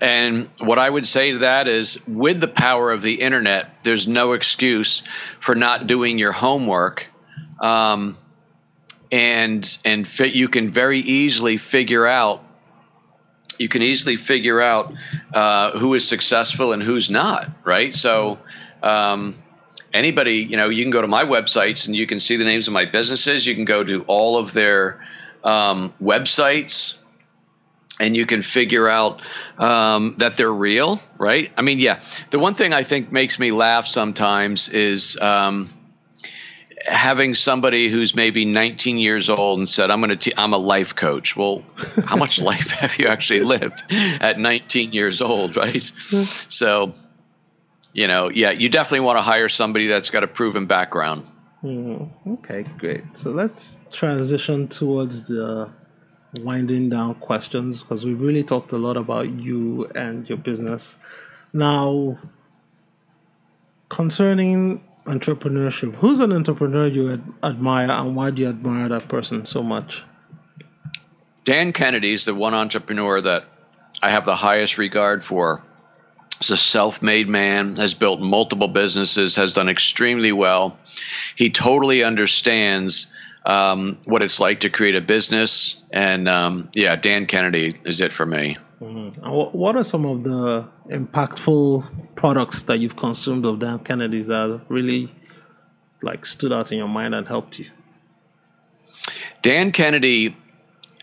And 0.00 0.48
what 0.60 0.78
I 0.78 0.88
would 0.88 1.06
say 1.06 1.32
to 1.32 1.38
that 1.38 1.68
is 1.68 1.98
with 2.06 2.40
the 2.40 2.48
power 2.48 2.90
of 2.90 3.02
the 3.02 3.20
internet, 3.20 3.82
there's 3.82 4.08
no 4.08 4.32
excuse 4.32 5.00
for 5.40 5.54
not 5.54 5.86
doing 5.86 6.18
your 6.18 6.32
homework. 6.32 7.10
Um, 7.60 8.16
and 9.12 9.78
and 9.84 10.06
fit, 10.06 10.34
you 10.34 10.48
can 10.48 10.70
very 10.70 11.00
easily 11.00 11.56
figure 11.56 12.06
out 12.06 12.44
you 13.60 13.68
can 13.68 13.82
easily 13.82 14.16
figure 14.16 14.58
out 14.58 14.94
uh, 15.34 15.78
who 15.78 15.92
is 15.92 16.08
successful 16.08 16.72
and 16.72 16.82
who's 16.82 17.10
not, 17.10 17.46
right? 17.62 17.94
So, 17.94 18.38
um, 18.82 19.34
anybody, 19.92 20.36
you 20.36 20.56
know, 20.56 20.70
you 20.70 20.82
can 20.82 20.90
go 20.90 21.02
to 21.02 21.06
my 21.06 21.24
websites 21.24 21.86
and 21.86 21.94
you 21.94 22.06
can 22.06 22.20
see 22.20 22.36
the 22.36 22.44
names 22.44 22.68
of 22.68 22.72
my 22.72 22.86
businesses. 22.86 23.46
You 23.46 23.54
can 23.54 23.66
go 23.66 23.84
to 23.84 24.02
all 24.04 24.38
of 24.38 24.54
their 24.54 25.06
um, 25.44 25.92
websites 26.02 26.99
and 28.00 28.16
you 28.16 28.26
can 28.26 28.42
figure 28.42 28.88
out 28.88 29.20
um, 29.58 30.16
that 30.18 30.36
they're 30.36 30.52
real, 30.52 31.00
right? 31.18 31.52
I 31.56 31.62
mean, 31.62 31.78
yeah. 31.78 32.00
The 32.30 32.38
one 32.38 32.54
thing 32.54 32.72
I 32.72 32.82
think 32.82 33.12
makes 33.12 33.38
me 33.38 33.52
laugh 33.52 33.86
sometimes 33.86 34.68
is 34.70 35.18
um, 35.20 35.68
having 36.86 37.34
somebody 37.34 37.88
who's 37.88 38.14
maybe 38.14 38.46
19 38.46 38.98
years 38.98 39.28
old 39.28 39.58
and 39.58 39.68
said, 39.68 39.90
"I'm 39.90 40.00
going 40.00 40.16
to, 40.16 40.40
I'm 40.40 40.54
a 40.54 40.58
life 40.58 40.96
coach." 40.96 41.36
Well, 41.36 41.62
how 42.04 42.16
much 42.16 42.40
life 42.40 42.70
have 42.70 42.98
you 42.98 43.06
actually 43.06 43.40
lived 43.40 43.84
at 43.90 44.38
19 44.38 44.92
years 44.92 45.20
old, 45.20 45.56
right? 45.56 45.90
So, 46.50 46.90
you 47.92 48.06
know, 48.06 48.28
yeah, 48.28 48.50
you 48.50 48.68
definitely 48.68 49.00
want 49.00 49.18
to 49.18 49.22
hire 49.22 49.48
somebody 49.48 49.86
that's 49.88 50.10
got 50.10 50.24
a 50.24 50.26
proven 50.26 50.66
background. 50.66 51.24
Mm, 51.62 52.10
okay, 52.38 52.64
great. 52.78 53.16
So 53.16 53.30
let's 53.30 53.78
transition 53.90 54.68
towards 54.68 55.28
the 55.28 55.70
winding 56.38 56.88
down 56.88 57.14
questions 57.16 57.82
because 57.82 58.04
we 58.04 58.14
really 58.14 58.42
talked 58.42 58.72
a 58.72 58.78
lot 58.78 58.96
about 58.96 59.28
you 59.30 59.86
and 59.94 60.28
your 60.28 60.38
business. 60.38 60.96
Now, 61.52 62.18
concerning 63.88 64.82
entrepreneurship, 65.04 65.94
who's 65.96 66.20
an 66.20 66.32
entrepreneur 66.32 66.86
you 66.86 67.12
ad- 67.14 67.32
admire 67.42 67.90
and 67.90 68.14
why 68.14 68.30
do 68.30 68.42
you 68.42 68.48
admire 68.48 68.88
that 68.88 69.08
person 69.08 69.44
so 69.44 69.62
much? 69.62 70.04
Dan 71.44 71.72
Kennedy 71.72 72.12
is 72.12 72.24
the 72.24 72.34
one 72.34 72.54
entrepreneur 72.54 73.20
that 73.20 73.44
I 74.02 74.10
have 74.10 74.24
the 74.24 74.36
highest 74.36 74.78
regard 74.78 75.24
for. 75.24 75.62
He's 76.38 76.50
a 76.50 76.56
self 76.56 77.02
made 77.02 77.28
man, 77.28 77.76
has 77.76 77.94
built 77.94 78.20
multiple 78.20 78.68
businesses, 78.68 79.36
has 79.36 79.52
done 79.52 79.68
extremely 79.68 80.32
well. 80.32 80.78
He 81.36 81.50
totally 81.50 82.04
understands 82.04 83.08
um, 83.50 83.98
what 84.04 84.22
it's 84.22 84.38
like 84.38 84.60
to 84.60 84.70
create 84.70 84.94
a 84.94 85.00
business. 85.00 85.82
And 85.92 86.28
um, 86.28 86.70
yeah, 86.74 86.94
Dan 86.96 87.26
Kennedy 87.26 87.78
is 87.84 88.00
it 88.00 88.12
for 88.12 88.24
me. 88.24 88.56
Mm-hmm. 88.80 89.28
What 89.28 89.76
are 89.76 89.84
some 89.84 90.06
of 90.06 90.22
the 90.22 90.68
impactful 90.88 92.14
products 92.14 92.62
that 92.64 92.78
you've 92.78 92.96
consumed 92.96 93.44
of 93.44 93.58
Dan 93.58 93.80
Kennedy's 93.80 94.28
that 94.28 94.62
really 94.68 95.12
like 96.00 96.24
stood 96.24 96.52
out 96.52 96.70
in 96.72 96.78
your 96.78 96.88
mind 96.88 97.14
and 97.14 97.26
helped 97.26 97.58
you? 97.58 97.66
Dan 99.42 99.72
Kennedy, 99.72 100.36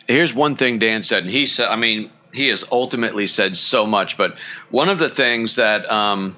here's 0.07 0.33
one 0.33 0.55
thing 0.55 0.79
Dan 0.79 1.03
said, 1.03 1.23
and 1.23 1.29
he 1.29 1.45
said, 1.45 1.67
I 1.67 1.75
mean, 1.75 2.11
he 2.33 2.47
has 2.47 2.63
ultimately 2.71 3.27
said 3.27 3.57
so 3.57 3.85
much, 3.85 4.17
but 4.17 4.39
one 4.69 4.89
of 4.89 4.99
the 4.99 5.09
things 5.09 5.57
that 5.57 5.89
um, 5.91 6.33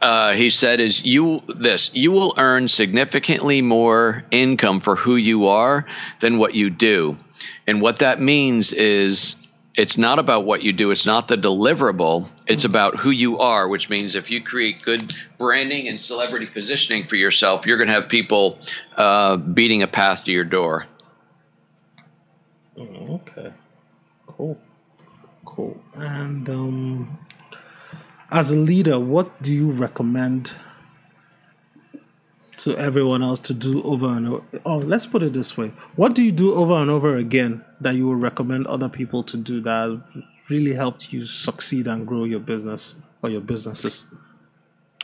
uh, 0.00 0.32
he 0.34 0.50
said 0.50 0.80
is 0.80 1.04
you 1.04 1.40
this 1.46 1.90
you 1.94 2.10
will 2.10 2.34
earn 2.36 2.68
significantly 2.68 3.62
more 3.62 4.24
income 4.30 4.80
for 4.80 4.96
who 4.96 5.16
you 5.16 5.48
are 5.48 5.86
than 6.20 6.38
what 6.38 6.54
you 6.54 6.70
do. 6.70 7.16
And 7.66 7.80
what 7.80 7.98
that 8.00 8.20
means 8.20 8.72
is 8.72 9.36
it's 9.76 9.96
not 9.96 10.18
about 10.18 10.44
what 10.44 10.62
you 10.62 10.72
do 10.72 10.90
it's 10.90 11.06
not 11.06 11.28
the 11.28 11.36
deliverable 11.36 12.30
it's 12.46 12.64
about 12.64 12.96
who 12.96 13.10
you 13.10 13.38
are 13.38 13.66
which 13.66 13.88
means 13.88 14.16
if 14.16 14.30
you 14.30 14.42
create 14.42 14.82
good 14.82 15.02
branding 15.38 15.88
and 15.88 15.98
celebrity 15.98 16.44
positioning 16.44 17.04
for 17.04 17.16
yourself 17.16 17.66
you're 17.66 17.78
going 17.78 17.88
to 17.88 17.94
have 17.94 18.08
people 18.08 18.58
uh, 18.96 19.36
beating 19.36 19.82
a 19.82 19.86
path 19.86 20.24
to 20.24 20.32
your 20.32 20.44
door. 20.44 20.86
Mm, 22.76 23.10
okay. 23.20 23.52
Cool. 24.26 24.58
Cool. 25.44 25.82
And 25.94 26.48
um 26.48 27.18
as 28.32 28.50
a 28.50 28.56
leader, 28.56 28.98
what 28.98 29.42
do 29.42 29.52
you 29.52 29.70
recommend 29.70 30.56
to 32.56 32.76
everyone 32.76 33.22
else 33.22 33.38
to 33.40 33.54
do 33.54 33.82
over 33.82 34.06
and 34.06 34.26
over? 34.26 34.44
Oh, 34.64 34.78
let's 34.78 35.06
put 35.06 35.22
it 35.22 35.34
this 35.34 35.56
way: 35.56 35.68
What 35.96 36.14
do 36.14 36.22
you 36.22 36.32
do 36.32 36.54
over 36.54 36.74
and 36.74 36.90
over 36.90 37.16
again 37.16 37.62
that 37.82 37.94
you 37.94 38.08
would 38.08 38.20
recommend 38.20 38.66
other 38.66 38.88
people 38.88 39.22
to 39.24 39.36
do 39.36 39.60
that 39.60 40.24
really 40.48 40.72
helped 40.72 41.12
you 41.12 41.24
succeed 41.26 41.86
and 41.86 42.06
grow 42.06 42.24
your 42.24 42.40
business 42.40 42.96
or 43.22 43.28
your 43.28 43.42
businesses? 43.42 44.06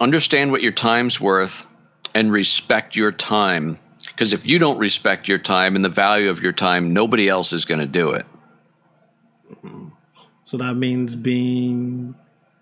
Understand 0.00 0.50
what 0.50 0.62
your 0.62 0.72
time's 0.72 1.20
worth 1.20 1.66
and 2.14 2.32
respect 2.32 2.96
your 2.96 3.12
time. 3.12 3.78
Because 4.06 4.32
if 4.32 4.46
you 4.46 4.58
don't 4.58 4.78
respect 4.78 5.28
your 5.28 5.38
time 5.38 5.76
and 5.76 5.84
the 5.84 5.90
value 5.90 6.30
of 6.30 6.40
your 6.40 6.52
time, 6.52 6.94
nobody 6.94 7.28
else 7.28 7.52
is 7.52 7.64
going 7.66 7.80
to 7.80 7.86
do 7.86 8.12
it. 8.12 8.26
So 10.44 10.56
that 10.58 10.74
means 10.74 11.14
being 11.14 12.14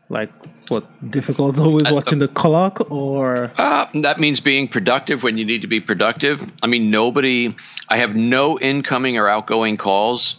like 0.09 0.30
what? 0.68 1.11
Difficult 1.11 1.59
always 1.61 1.90
watching 1.90 2.18
the 2.18 2.28
clock 2.28 2.90
or? 2.90 3.52
Uh, 3.57 3.86
that 4.02 4.18
means 4.18 4.40
being 4.40 4.68
productive 4.68 5.22
when 5.22 5.36
you 5.36 5.44
need 5.44 5.62
to 5.62 5.66
be 5.66 5.80
productive. 5.80 6.44
I 6.62 6.66
mean 6.66 6.90
nobody 6.90 7.54
i 7.88 7.98
have 7.98 8.14
no 8.14 8.59
incoming 8.59 9.16
or 9.16 9.28
outgoing 9.28 9.76
calls 9.76 10.36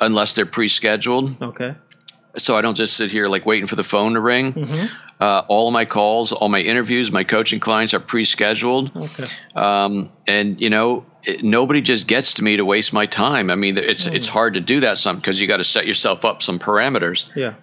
unless 0.00 0.34
they're 0.34 0.46
pre-scheduled. 0.46 1.42
Okay. 1.42 1.74
So 2.36 2.56
i 2.56 2.60
don't 2.60 2.76
just 2.76 2.96
sit 2.96 3.10
here 3.10 3.26
like 3.26 3.46
waiting 3.46 3.66
for 3.66 3.76
the 3.76 3.84
phone 3.84 4.14
to 4.14 4.20
ring. 4.20 4.52
Mm-hmm. 4.52 4.86
uh, 5.20 5.42
all 5.48 5.68
of 5.68 5.72
my 5.72 5.86
calls 5.86 6.32
all 6.32 6.50
my 6.50 6.60
interviews 6.60 7.10
my 7.10 7.24
coaching 7.24 7.60
clients 7.60 7.94
are 7.94 8.00
pre-scheduled. 8.00 8.96
Okay. 8.96 9.24
Um, 9.54 10.10
and 10.26 10.60
you 10.60 10.68
know 10.68 11.06
it, 11.24 11.42
nobody 11.42 11.80
just 11.80 12.06
gets 12.06 12.34
to 12.34 12.44
me 12.44 12.58
to 12.58 12.64
waste 12.64 12.92
my 12.92 13.06
time. 13.06 13.50
I 13.50 13.54
mean 13.54 13.78
it's 13.78 14.06
mm. 14.06 14.14
it's 14.14 14.28
hard 14.28 14.54
to 14.54 14.60
do 14.60 14.80
that 14.80 14.98
some 14.98 15.16
because 15.16 15.40
you 15.40 15.48
got 15.48 15.58
to 15.58 15.64
set 15.64 15.86
yourself 15.86 16.26
up 16.26 16.42
some 16.42 16.58
parameters. 16.58 17.30
Yeah 17.34 17.54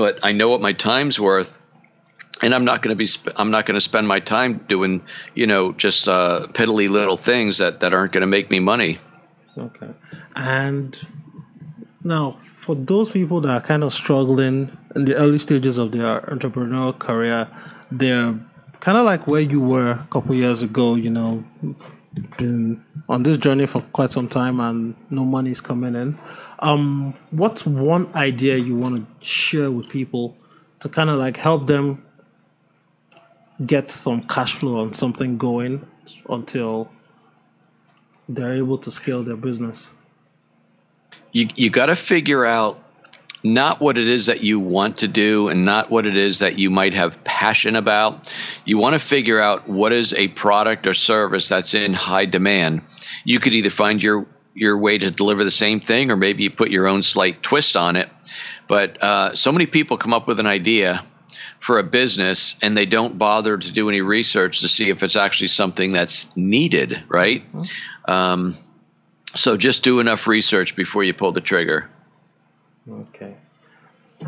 but 0.00 0.18
I 0.22 0.32
know 0.32 0.48
what 0.48 0.62
my 0.62 0.72
time's 0.72 1.20
worth, 1.20 1.60
and 2.42 2.54
I'm 2.54 2.64
not 2.64 2.80
going 2.80 2.96
to 2.96 3.04
be 3.04 3.06
I'm 3.36 3.50
not 3.50 3.66
going 3.66 3.74
to 3.74 3.82
spend 3.82 4.08
my 4.08 4.18
time 4.18 4.64
doing 4.66 5.04
you 5.34 5.46
know 5.46 5.72
just 5.72 6.08
uh, 6.08 6.46
piddly 6.52 6.88
little 6.88 7.18
things 7.18 7.58
that 7.58 7.80
that 7.80 7.92
aren't 7.92 8.12
going 8.12 8.22
to 8.22 8.32
make 8.38 8.50
me 8.50 8.60
money. 8.60 8.96
Okay, 9.58 9.92
and 10.34 10.98
now 12.02 12.38
for 12.40 12.74
those 12.74 13.10
people 13.10 13.42
that 13.42 13.50
are 13.50 13.60
kind 13.60 13.84
of 13.84 13.92
struggling 13.92 14.74
in 14.96 15.04
the 15.04 15.16
early 15.16 15.38
stages 15.38 15.76
of 15.76 15.92
their 15.92 16.22
entrepreneurial 16.22 16.98
career, 16.98 17.46
they're 17.92 18.40
kind 18.80 18.96
of 18.96 19.04
like 19.04 19.26
where 19.26 19.42
you 19.42 19.60
were 19.60 19.90
a 19.90 20.08
couple 20.10 20.34
years 20.34 20.62
ago. 20.62 20.94
You 20.94 21.10
know, 21.10 21.44
been 22.38 22.82
on 23.10 23.24
this 23.24 23.36
journey 23.36 23.66
for 23.66 23.82
quite 23.92 24.08
some 24.08 24.28
time 24.28 24.60
and 24.60 24.94
no 25.10 25.24
money 25.24 25.50
is 25.50 25.60
coming 25.60 25.96
in. 25.96 26.16
Um, 26.60 27.12
what's 27.32 27.66
one 27.66 28.14
idea 28.14 28.56
you 28.56 28.76
want 28.76 28.98
to 28.98 29.26
share 29.26 29.68
with 29.70 29.88
people 29.88 30.36
to 30.78 30.88
kind 30.88 31.10
of 31.10 31.18
like 31.18 31.36
help 31.36 31.66
them 31.66 32.06
get 33.66 33.90
some 33.90 34.20
cash 34.22 34.54
flow 34.54 34.78
on 34.78 34.94
something 34.94 35.36
going 35.36 35.84
until 36.28 36.88
they're 38.28 38.54
able 38.54 38.78
to 38.78 38.92
scale 38.92 39.24
their 39.24 39.36
business? 39.36 39.90
You 41.32 41.48
you 41.56 41.68
got 41.68 41.86
to 41.86 41.96
figure 41.96 42.44
out 42.44 42.80
not 43.42 43.80
what 43.80 43.98
it 43.98 44.08
is 44.08 44.26
that 44.26 44.42
you 44.42 44.60
want 44.60 44.96
to 44.96 45.08
do 45.08 45.48
and 45.48 45.64
not 45.64 45.90
what 45.90 46.06
it 46.06 46.16
is 46.16 46.40
that 46.40 46.58
you 46.58 46.70
might 46.70 46.94
have 46.94 47.24
passion 47.24 47.76
about. 47.76 48.32
You 48.64 48.78
want 48.78 48.94
to 48.94 48.98
figure 48.98 49.40
out 49.40 49.68
what 49.68 49.92
is 49.92 50.12
a 50.12 50.28
product 50.28 50.86
or 50.86 50.94
service 50.94 51.48
that's 51.48 51.74
in 51.74 51.92
high 51.92 52.26
demand. 52.26 52.82
You 53.24 53.38
could 53.38 53.54
either 53.54 53.70
find 53.70 54.02
your 54.02 54.26
your 54.52 54.78
way 54.78 54.98
to 54.98 55.10
deliver 55.10 55.44
the 55.44 55.50
same 55.50 55.80
thing, 55.80 56.10
or 56.10 56.16
maybe 56.16 56.42
you 56.42 56.50
put 56.50 56.70
your 56.70 56.88
own 56.88 57.02
slight 57.02 57.42
twist 57.42 57.76
on 57.76 57.96
it. 57.96 58.10
But 58.68 59.02
uh, 59.02 59.34
so 59.34 59.52
many 59.52 59.66
people 59.66 59.96
come 59.96 60.12
up 60.12 60.26
with 60.26 60.40
an 60.40 60.46
idea 60.46 61.00
for 61.60 61.78
a 61.78 61.82
business 61.82 62.56
and 62.62 62.76
they 62.76 62.86
don't 62.86 63.18
bother 63.18 63.56
to 63.56 63.72
do 63.72 63.88
any 63.88 64.00
research 64.00 64.60
to 64.60 64.68
see 64.68 64.88
if 64.88 65.02
it's 65.02 65.16
actually 65.16 65.48
something 65.48 65.92
that's 65.92 66.34
needed, 66.36 67.02
right? 67.08 67.46
Mm-hmm. 67.46 68.10
Um, 68.10 68.52
so 69.34 69.56
just 69.56 69.84
do 69.84 70.00
enough 70.00 70.26
research 70.26 70.74
before 70.74 71.04
you 71.04 71.14
pull 71.14 71.32
the 71.32 71.40
trigger. 71.40 71.90
Okay. 72.90 73.36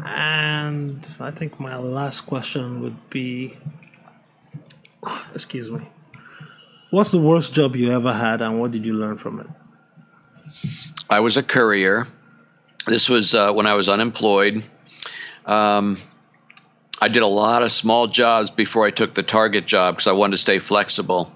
And 0.05 1.07
I 1.21 1.31
think 1.31 1.61
my 1.61 1.77
last 1.77 2.23
question 2.23 2.81
would 2.83 3.11
be 3.11 3.57
excuse 5.35 5.71
me. 5.71 5.89
What's 6.91 7.11
the 7.11 7.21
worst 7.21 7.55
job 7.55 7.77
you 7.77 7.91
ever 7.93 8.13
had 8.13 8.43
and 8.43 8.61
what 8.61 8.71
did 8.71 8.85
you 8.85 8.93
learn 8.93 9.19
from 9.19 9.41
it? 9.41 9.47
I 11.09 11.21
was 11.21 11.37
a 11.37 11.43
courier. 11.43 12.05
This 12.87 13.09
was 13.09 13.35
uh, 13.35 13.53
when 13.53 13.67
I 13.67 13.75
was 13.75 13.89
unemployed. 13.89 14.63
Um, 15.47 15.97
I 17.01 17.09
did 17.09 17.23
a 17.23 17.27
lot 17.27 17.63
of 17.63 17.73
small 17.73 18.07
jobs 18.07 18.51
before 18.51 18.87
I 18.87 18.91
took 18.91 19.15
the 19.15 19.23
Target 19.23 19.67
job 19.67 19.95
because 19.95 20.07
I 20.07 20.13
wanted 20.13 20.33
to 20.33 20.39
stay 20.39 20.59
flexible. 20.59 21.29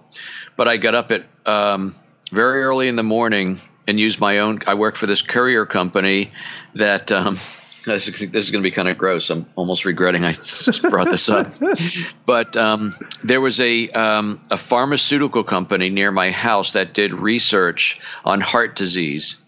But 0.57 0.69
I 0.69 0.77
got 0.77 0.95
up 0.95 1.11
at 1.11 1.25
um, 1.45 1.93
very 2.33 2.63
early 2.63 2.89
in 2.89 2.97
the 2.97 3.03
morning 3.03 3.57
and 3.87 4.01
use 4.01 4.19
my 4.19 4.39
own. 4.39 4.61
I 4.67 4.75
work 4.75 4.97
for 4.97 5.07
this 5.07 5.23
courier 5.23 5.67
company 5.67 6.33
that 6.75 7.13
um, 7.13 7.33
this 7.87 8.09
is, 8.09 8.31
this 8.31 8.45
is 8.45 8.51
going 8.51 8.63
to 8.63 8.69
be 8.69 8.73
kind 8.73 8.89
of 8.89 8.99
gross. 8.99 9.31
I'm 9.31 9.47
almost 9.55 9.85
regretting 9.85 10.25
I 10.25 10.35
brought 10.83 11.09
this 11.11 11.29
up. 11.29 11.49
but 12.27 12.57
um, 12.57 12.93
there 13.23 13.41
was 13.41 13.61
a 13.61 13.89
um, 13.89 14.43
a 14.51 14.57
pharmaceutical 14.57 15.45
company 15.45 15.89
near 15.89 16.11
my 16.11 16.31
house 16.31 16.73
that 16.73 16.95
did 16.95 17.15
research 17.15 18.01
on 18.25 18.41
heart 18.41 18.77
disease. 18.77 19.39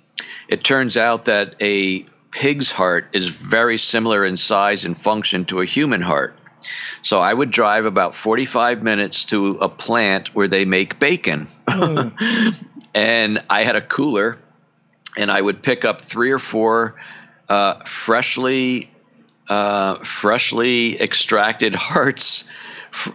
It 0.48 0.64
turns 0.64 0.96
out 0.96 1.26
that 1.26 1.56
a 1.60 2.04
pig's 2.30 2.70
heart 2.70 3.08
is 3.12 3.28
very 3.28 3.78
similar 3.78 4.24
in 4.24 4.36
size 4.36 4.84
and 4.84 4.98
function 4.98 5.44
to 5.46 5.60
a 5.60 5.64
human 5.64 6.00
heart. 6.00 6.36
So 7.02 7.18
I 7.18 7.32
would 7.32 7.50
drive 7.50 7.84
about 7.84 8.16
45 8.16 8.82
minutes 8.82 9.26
to 9.26 9.58
a 9.60 9.68
plant 9.68 10.34
where 10.34 10.48
they 10.48 10.64
make 10.64 10.98
bacon. 10.98 11.42
Mm. 11.66 12.64
and 12.94 13.42
I 13.48 13.64
had 13.64 13.76
a 13.76 13.80
cooler 13.80 14.38
and 15.16 15.30
I 15.30 15.40
would 15.40 15.62
pick 15.62 15.84
up 15.84 16.00
three 16.00 16.32
or 16.32 16.38
four 16.38 16.96
uh, 17.48 17.84
freshly 17.84 18.88
uh, 19.48 19.96
freshly 20.04 21.00
extracted 21.00 21.74
hearts 21.76 22.44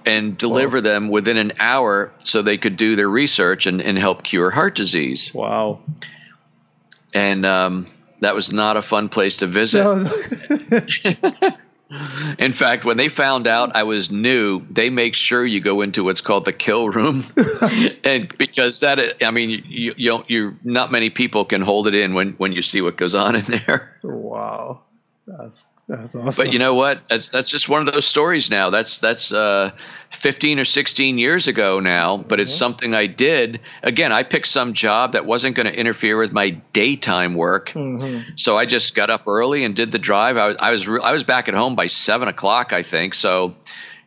and 0.05 0.37
deliver 0.37 0.81
them 0.81 1.09
within 1.09 1.37
an 1.37 1.53
hour 1.59 2.11
so 2.19 2.41
they 2.41 2.57
could 2.57 2.77
do 2.77 2.95
their 2.95 3.09
research 3.09 3.67
and, 3.67 3.81
and 3.81 3.97
help 3.97 4.23
cure 4.23 4.49
heart 4.49 4.75
disease. 4.75 5.33
Wow. 5.33 5.83
And 7.13 7.45
um, 7.45 7.85
that 8.21 8.35
was 8.35 8.51
not 8.51 8.77
a 8.77 8.81
fun 8.81 9.09
place 9.09 9.37
to 9.37 9.47
visit. 9.47 9.83
No. 9.83 11.51
In 12.39 12.53
fact, 12.53 12.85
when 12.85 12.97
they 12.97 13.09
found 13.09 13.47
out 13.47 13.75
I 13.75 13.83
was 13.83 14.11
new, 14.11 14.61
they 14.69 14.89
make 14.89 15.15
sure 15.15 15.45
you 15.45 15.59
go 15.61 15.81
into 15.81 16.03
what's 16.03 16.21
called 16.21 16.45
the 16.45 16.53
kill 16.53 16.89
room, 16.89 17.21
and 18.03 18.35
because 18.37 18.79
that, 18.81 19.23
I 19.23 19.31
mean, 19.31 19.63
you, 19.67 19.93
you, 19.97 20.23
you, 20.27 20.57
not 20.63 20.91
many 20.91 21.09
people 21.09 21.45
can 21.45 21.61
hold 21.61 21.87
it 21.87 21.95
in 21.95 22.13
when 22.13 22.33
when 22.33 22.51
you 22.51 22.61
see 22.61 22.81
what 22.81 22.97
goes 22.97 23.15
on 23.15 23.35
in 23.35 23.41
there. 23.43 23.97
Wow, 24.03 24.81
that's 25.27 25.65
that's 25.97 26.15
awesome. 26.15 26.45
But 26.45 26.53
you 26.53 26.59
know 26.59 26.73
what? 26.73 27.07
That's 27.09 27.29
that's 27.29 27.49
just 27.49 27.69
one 27.69 27.87
of 27.87 27.93
those 27.93 28.05
stories 28.05 28.49
now. 28.49 28.69
That's 28.69 28.99
that's 28.99 29.31
uh, 29.31 29.71
15 30.11 30.59
or 30.59 30.65
16 30.65 31.17
years 31.17 31.47
ago 31.47 31.79
now, 31.79 32.17
but 32.17 32.39
it's 32.39 32.51
mm-hmm. 32.51 32.57
something 32.57 32.93
I 32.95 33.07
did. 33.07 33.61
Again, 33.81 34.11
I 34.11 34.23
picked 34.23 34.47
some 34.47 34.73
job 34.73 35.13
that 35.13 35.25
wasn't 35.25 35.55
going 35.55 35.67
to 35.67 35.73
interfere 35.73 36.17
with 36.17 36.31
my 36.31 36.51
daytime 36.71 37.35
work. 37.35 37.69
Mm-hmm. 37.69 38.35
So 38.35 38.57
I 38.57 38.65
just 38.65 38.95
got 38.95 39.09
up 39.09 39.27
early 39.27 39.63
and 39.65 39.75
did 39.75 39.91
the 39.91 39.99
drive. 39.99 40.37
I 40.37 40.47
was 40.47 40.57
I 40.59 40.71
was, 40.71 40.87
re- 40.87 41.01
I 41.03 41.11
was 41.11 41.23
back 41.23 41.47
at 41.47 41.53
home 41.53 41.75
by 41.75 41.87
seven 41.87 42.27
o'clock, 42.27 42.73
I 42.73 42.83
think. 42.83 43.13
So, 43.13 43.51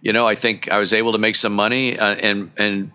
you 0.01 0.13
know, 0.13 0.27
I 0.27 0.35
think 0.35 0.71
I 0.71 0.79
was 0.79 0.93
able 0.93 1.13
to 1.13 1.19
make 1.19 1.37
some 1.37 1.55
money 1.55 1.99
uh, 1.99 2.15
and 2.15 2.51
and 2.57 2.93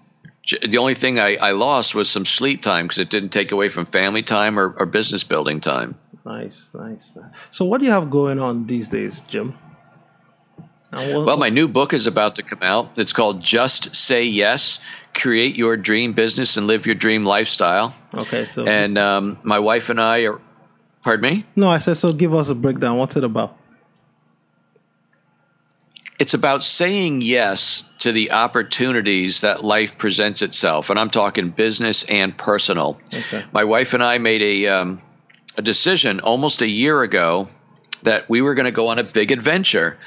the 0.68 0.80
only 0.80 0.96
thing 0.96 1.20
I, 1.20 1.36
I 1.36 1.52
lost 1.52 1.94
was 1.94 2.10
some 2.10 2.26
sleep 2.26 2.62
time 2.62 2.86
because 2.86 2.98
it 2.98 3.10
didn't 3.10 3.30
take 3.30 3.52
away 3.52 3.70
from 3.70 3.86
family 3.86 4.24
time 4.24 4.60
or, 4.60 4.76
or 4.80 4.86
business 4.86 5.24
building 5.24 5.62
time. 5.62 5.96
Nice, 6.26 6.72
nice, 6.74 7.16
nice. 7.16 7.48
So, 7.50 7.66
what 7.66 7.80
do 7.80 7.86
you 7.86 7.92
have 7.92 8.10
going 8.10 8.40
on 8.40 8.68
these 8.68 8.90
days, 8.90 9.22
Jim? 9.22 9.58
well, 10.94 11.38
my 11.38 11.50
new 11.50 11.68
book 11.68 11.94
is 11.94 12.08
about 12.08 12.36
to 12.36 12.44
come 12.44 12.60
out. 12.62 12.98
It's 12.98 13.14
called 13.14 13.42
Just 13.42 13.96
Say 13.96 14.24
Yes 14.26 14.80
Create 15.14 15.56
Your 15.56 15.78
Dream 15.78 16.14
Business 16.14 16.58
and 16.58 16.68
Live 16.68 16.86
Your 16.86 16.96
Dream 16.96 17.24
Lifestyle. 17.24 17.94
Okay, 18.14 18.46
so. 18.46 18.66
And 18.66 18.98
um, 18.98 19.40
my 19.44 19.60
wife 19.60 19.90
and 19.90 20.02
I 20.02 20.26
are. 20.26 20.42
Pardon 21.04 21.38
me? 21.38 21.44
No, 21.56 21.70
I 21.70 21.80
said, 21.80 21.96
so 21.96 22.14
give 22.14 22.34
us 22.36 22.50
a 22.50 22.56
breakdown. 22.56 22.98
What's 22.98 23.16
it 23.16 23.24
about? 23.24 23.58
It's 26.20 26.36
about 26.36 26.62
saying 26.62 27.22
yes 27.22 27.82
to 28.02 28.12
the 28.12 28.34
opportunities 28.34 29.42
that 29.42 29.64
life 29.64 29.98
presents 29.98 30.44
itself. 30.44 30.92
And 30.92 31.00
I'm 31.00 31.10
talking 31.10 31.50
business 31.50 32.08
and 32.08 32.38
personal. 32.38 33.00
Okay. 33.12 33.44
My 33.52 33.64
wife 33.64 33.96
and 33.96 34.04
I 34.04 34.20
made 34.20 34.44
a. 34.44 34.68
Um, 34.68 34.98
a 35.58 35.62
decision 35.62 36.20
almost 36.20 36.62
a 36.62 36.68
year 36.68 37.02
ago 37.02 37.45
that 38.04 38.30
we 38.30 38.41
were 38.41 38.56
going 38.56 38.66
to 38.66 38.72
go 38.72 38.88
on 38.88 38.99
a 38.99 39.04
big 39.04 39.32
adventure 39.32 39.97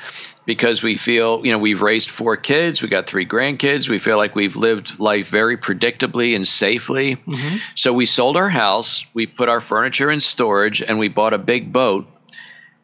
because 0.47 0.83
we 0.83 0.97
feel, 0.97 1.45
you 1.45 1.53
know, 1.53 1.59
we've 1.59 1.81
raised 1.81 2.11
four 2.11 2.37
kids, 2.37 2.83
we 2.83 2.89
got 2.89 3.07
three 3.07 3.27
grandkids, 3.27 3.89
we 3.89 3.99
feel 3.99 4.17
like 4.17 4.35
we've 4.35 4.57
lived 4.57 4.99
life 4.99 5.29
very 5.29 5.57
predictably 5.57 6.35
and 6.35 6.47
safely. 6.47 7.17
Mm-hmm. 7.17 7.57
So 7.77 7.93
we 7.93 8.07
sold 8.07 8.37
our 8.37 8.49
house, 8.49 9.07
we 9.15 9.27
put 9.27 9.49
our 9.49 9.61
furniture 9.61 10.11
in 10.11 10.21
storage, 10.21 10.83
and 10.83 10.99
we 10.99 11.09
bought 11.09 11.35
a 11.35 11.39
big 11.39 11.73
boat. 11.73 12.09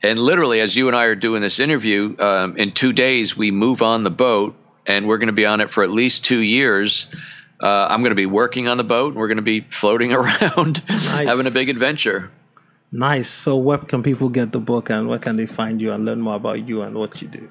And 0.03 0.19
literally, 0.19 0.61
as 0.61 0.77
you 0.77 0.87
and 0.87 0.97
I 0.97 1.05
are 1.05 1.15
doing 1.15 1.43
this 1.43 1.61
interview, 1.61 2.17
um, 2.19 2.57
in 2.57 2.73
two 2.73 2.93
days, 2.93 3.37
we 3.37 3.51
move 3.51 3.83
on 3.83 4.05
the 4.05 4.11
boat 4.11 4.57
and 4.87 5.07
we're 5.07 5.19
going 5.19 5.27
to 5.27 5.35
be 5.35 5.47
on 5.47 5.61
it 5.61 5.71
for 5.71 5.83
at 5.83 5.91
least 5.91 6.25
two 6.25 6.41
years. 6.41 7.09
Uh, 7.63 7.89
I'm 7.91 8.01
going 8.01 8.13
to 8.13 8.17
be 8.17 8.27
working 8.27 8.69
on 8.69 8.79
the 8.79 8.85
boat. 8.85 9.09
And 9.09 9.17
we're 9.17 9.29
going 9.29 9.37
to 9.37 9.43
be 9.43 9.61
floating 9.61 10.15
around, 10.15 10.83
nice. 10.89 11.29
having 11.29 11.47
a 11.47 11.51
big 11.51 11.69
adventure. 11.69 12.31
Nice. 12.93 13.29
So, 13.29 13.57
where 13.57 13.79
can 13.79 14.03
people 14.03 14.29
get 14.29 14.53
the 14.53 14.59
book 14.59 14.91
and 14.91 15.09
where 15.09 15.19
can 15.19 15.37
they 15.37 15.47
find 15.47 15.81
you 15.81 15.93
and 15.93 16.05
learn 16.05 16.21
more 16.21 16.37
about 16.37 16.67
you 16.67 16.83
and 16.83 16.97
what 16.97 17.21
you 17.23 17.29
do? 17.29 17.49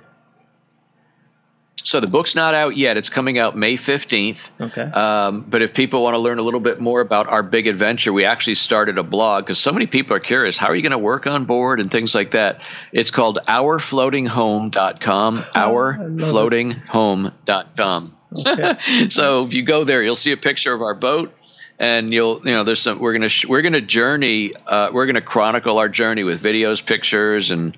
So 1.84 2.00
the 2.00 2.08
book's 2.08 2.36
not 2.36 2.56
out 2.56 2.78
yet. 2.78 2.98
It's 2.98 3.10
coming 3.10 3.40
out 3.40 3.58
May 3.58 3.76
15th. 3.76 4.62
Okay. 4.62 4.82
Um, 4.82 5.46
but 5.48 5.62
if 5.62 5.74
people 5.74 6.04
want 6.04 6.14
to 6.14 6.20
learn 6.20 6.38
a 6.38 6.42
little 6.42 6.60
bit 6.60 6.80
more 6.80 7.02
about 7.02 7.28
our 7.28 7.42
big 7.42 7.66
adventure, 7.68 8.14
we 8.14 8.26
actually 8.26 8.56
started 8.56 8.98
a 8.98 9.04
blog 9.04 9.46
because 9.46 9.60
so 9.60 9.72
many 9.72 9.88
people 9.88 10.14
are 10.16 10.20
curious. 10.20 10.58
How 10.58 10.68
are 10.68 10.76
you 10.76 10.82
going 10.82 10.92
to 10.92 10.98
work 10.98 11.26
on 11.26 11.46
board 11.46 11.80
and 11.80 11.90
things 11.90 12.14
like 12.14 12.32
that? 12.32 12.62
It's 12.92 13.12
called 13.12 13.40
ourfloatinghome.com. 13.48 15.38
Ourfloatinghome.com. 15.40 18.16
Okay. 18.34 18.76
so 19.10 19.46
if 19.46 19.56
you 19.56 19.64
go 19.64 19.84
there, 19.84 20.04
you'll 20.04 20.16
see 20.16 20.32
a 20.32 20.38
picture 20.38 20.74
of 20.74 20.82
our 20.82 20.96
boat 20.96 21.34
and 21.80 22.14
you'll 22.14 22.42
you 22.46 22.52
know 22.52 22.64
there's 22.64 22.82
some 22.82 23.00
we're 23.00 23.14
gonna 23.14 23.30
sh- 23.30 23.46
we're 23.46 23.62
gonna 23.62 23.82
journey 23.82 24.54
uh, 24.68 24.90
we're 24.92 25.06
gonna 25.06 25.22
chronicle 25.22 25.78
our 25.80 25.90
journey 25.90 26.24
with 26.24 26.44
videos 26.44 26.86
pictures 26.86 27.52
and 27.52 27.76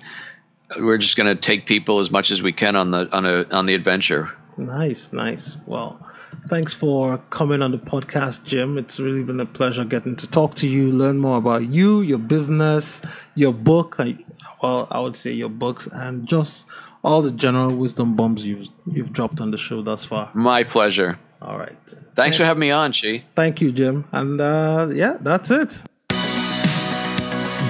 we're 0.78 0.98
just 0.98 1.16
gonna 1.16 1.36
take 1.36 1.66
people 1.66 2.00
as 2.00 2.10
much 2.10 2.30
as 2.30 2.42
we 2.42 2.52
can 2.52 2.76
on 2.76 2.90
the 2.90 3.08
on 3.16 3.24
a 3.24 3.44
on 3.50 3.66
the 3.66 3.74
adventure. 3.74 4.30
Nice 4.58 5.12
nice. 5.12 5.56
Well 5.66 6.04
thanks 6.48 6.74
for 6.74 7.18
coming 7.30 7.62
on 7.62 7.70
the 7.70 7.78
podcast 7.78 8.44
jim. 8.44 8.76
It's 8.76 8.98
really 8.98 9.22
been 9.22 9.40
a 9.40 9.46
pleasure 9.46 9.84
getting 9.84 10.16
to 10.16 10.26
talk 10.26 10.56
to 10.56 10.68
you 10.68 10.90
learn 10.90 11.18
more 11.18 11.38
about 11.38 11.72
you 11.72 12.00
your 12.00 12.18
business 12.18 13.00
your 13.34 13.52
book. 13.54 13.96
I, 13.98 14.18
well 14.62 14.86
i 14.90 15.00
would 15.00 15.16
say 15.16 15.32
your 15.32 15.48
books 15.48 15.88
and 15.92 16.28
just 16.28 16.66
all 17.04 17.22
the 17.22 17.30
general 17.32 17.74
wisdom 17.74 18.14
bombs 18.14 18.44
you've 18.44 18.68
you've 18.90 19.12
dropped 19.12 19.40
on 19.40 19.50
the 19.50 19.58
show 19.58 19.82
thus 19.82 20.04
far. 20.04 20.30
My 20.34 20.64
pleasure. 20.64 21.16
All 21.40 21.58
right. 21.58 21.76
Thanks 22.14 22.36
for 22.36 22.44
having 22.44 22.60
me 22.60 22.70
on, 22.70 22.92
Chi. 22.92 23.18
Thank 23.34 23.60
you, 23.60 23.72
Jim. 23.72 24.04
And 24.12 24.40
uh, 24.40 24.88
yeah, 24.92 25.16
that's 25.20 25.50
it. 25.50 25.82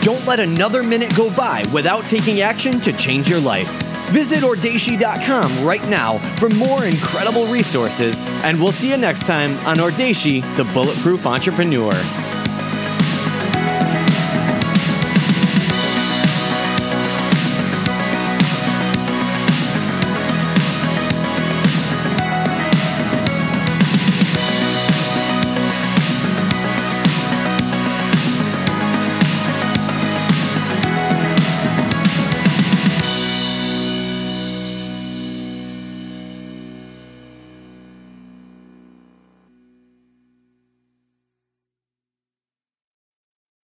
Don't 0.00 0.26
let 0.26 0.40
another 0.40 0.82
minute 0.82 1.14
go 1.16 1.34
by 1.36 1.64
without 1.72 2.06
taking 2.06 2.40
action 2.40 2.80
to 2.80 2.92
change 2.94 3.28
your 3.30 3.40
life. 3.40 3.70
Visit 4.10 4.40
Audacy.com 4.40 5.64
right 5.64 5.86
now 5.88 6.18
for 6.36 6.50
more 6.50 6.84
incredible 6.84 7.46
resources, 7.46 8.20
and 8.42 8.60
we'll 8.60 8.72
see 8.72 8.90
you 8.90 8.96
next 8.96 9.26
time 9.26 9.56
on 9.66 9.76
Audacy, 9.78 10.42
the 10.56 10.64
Bulletproof 10.74 11.24
Entrepreneur. 11.24 11.92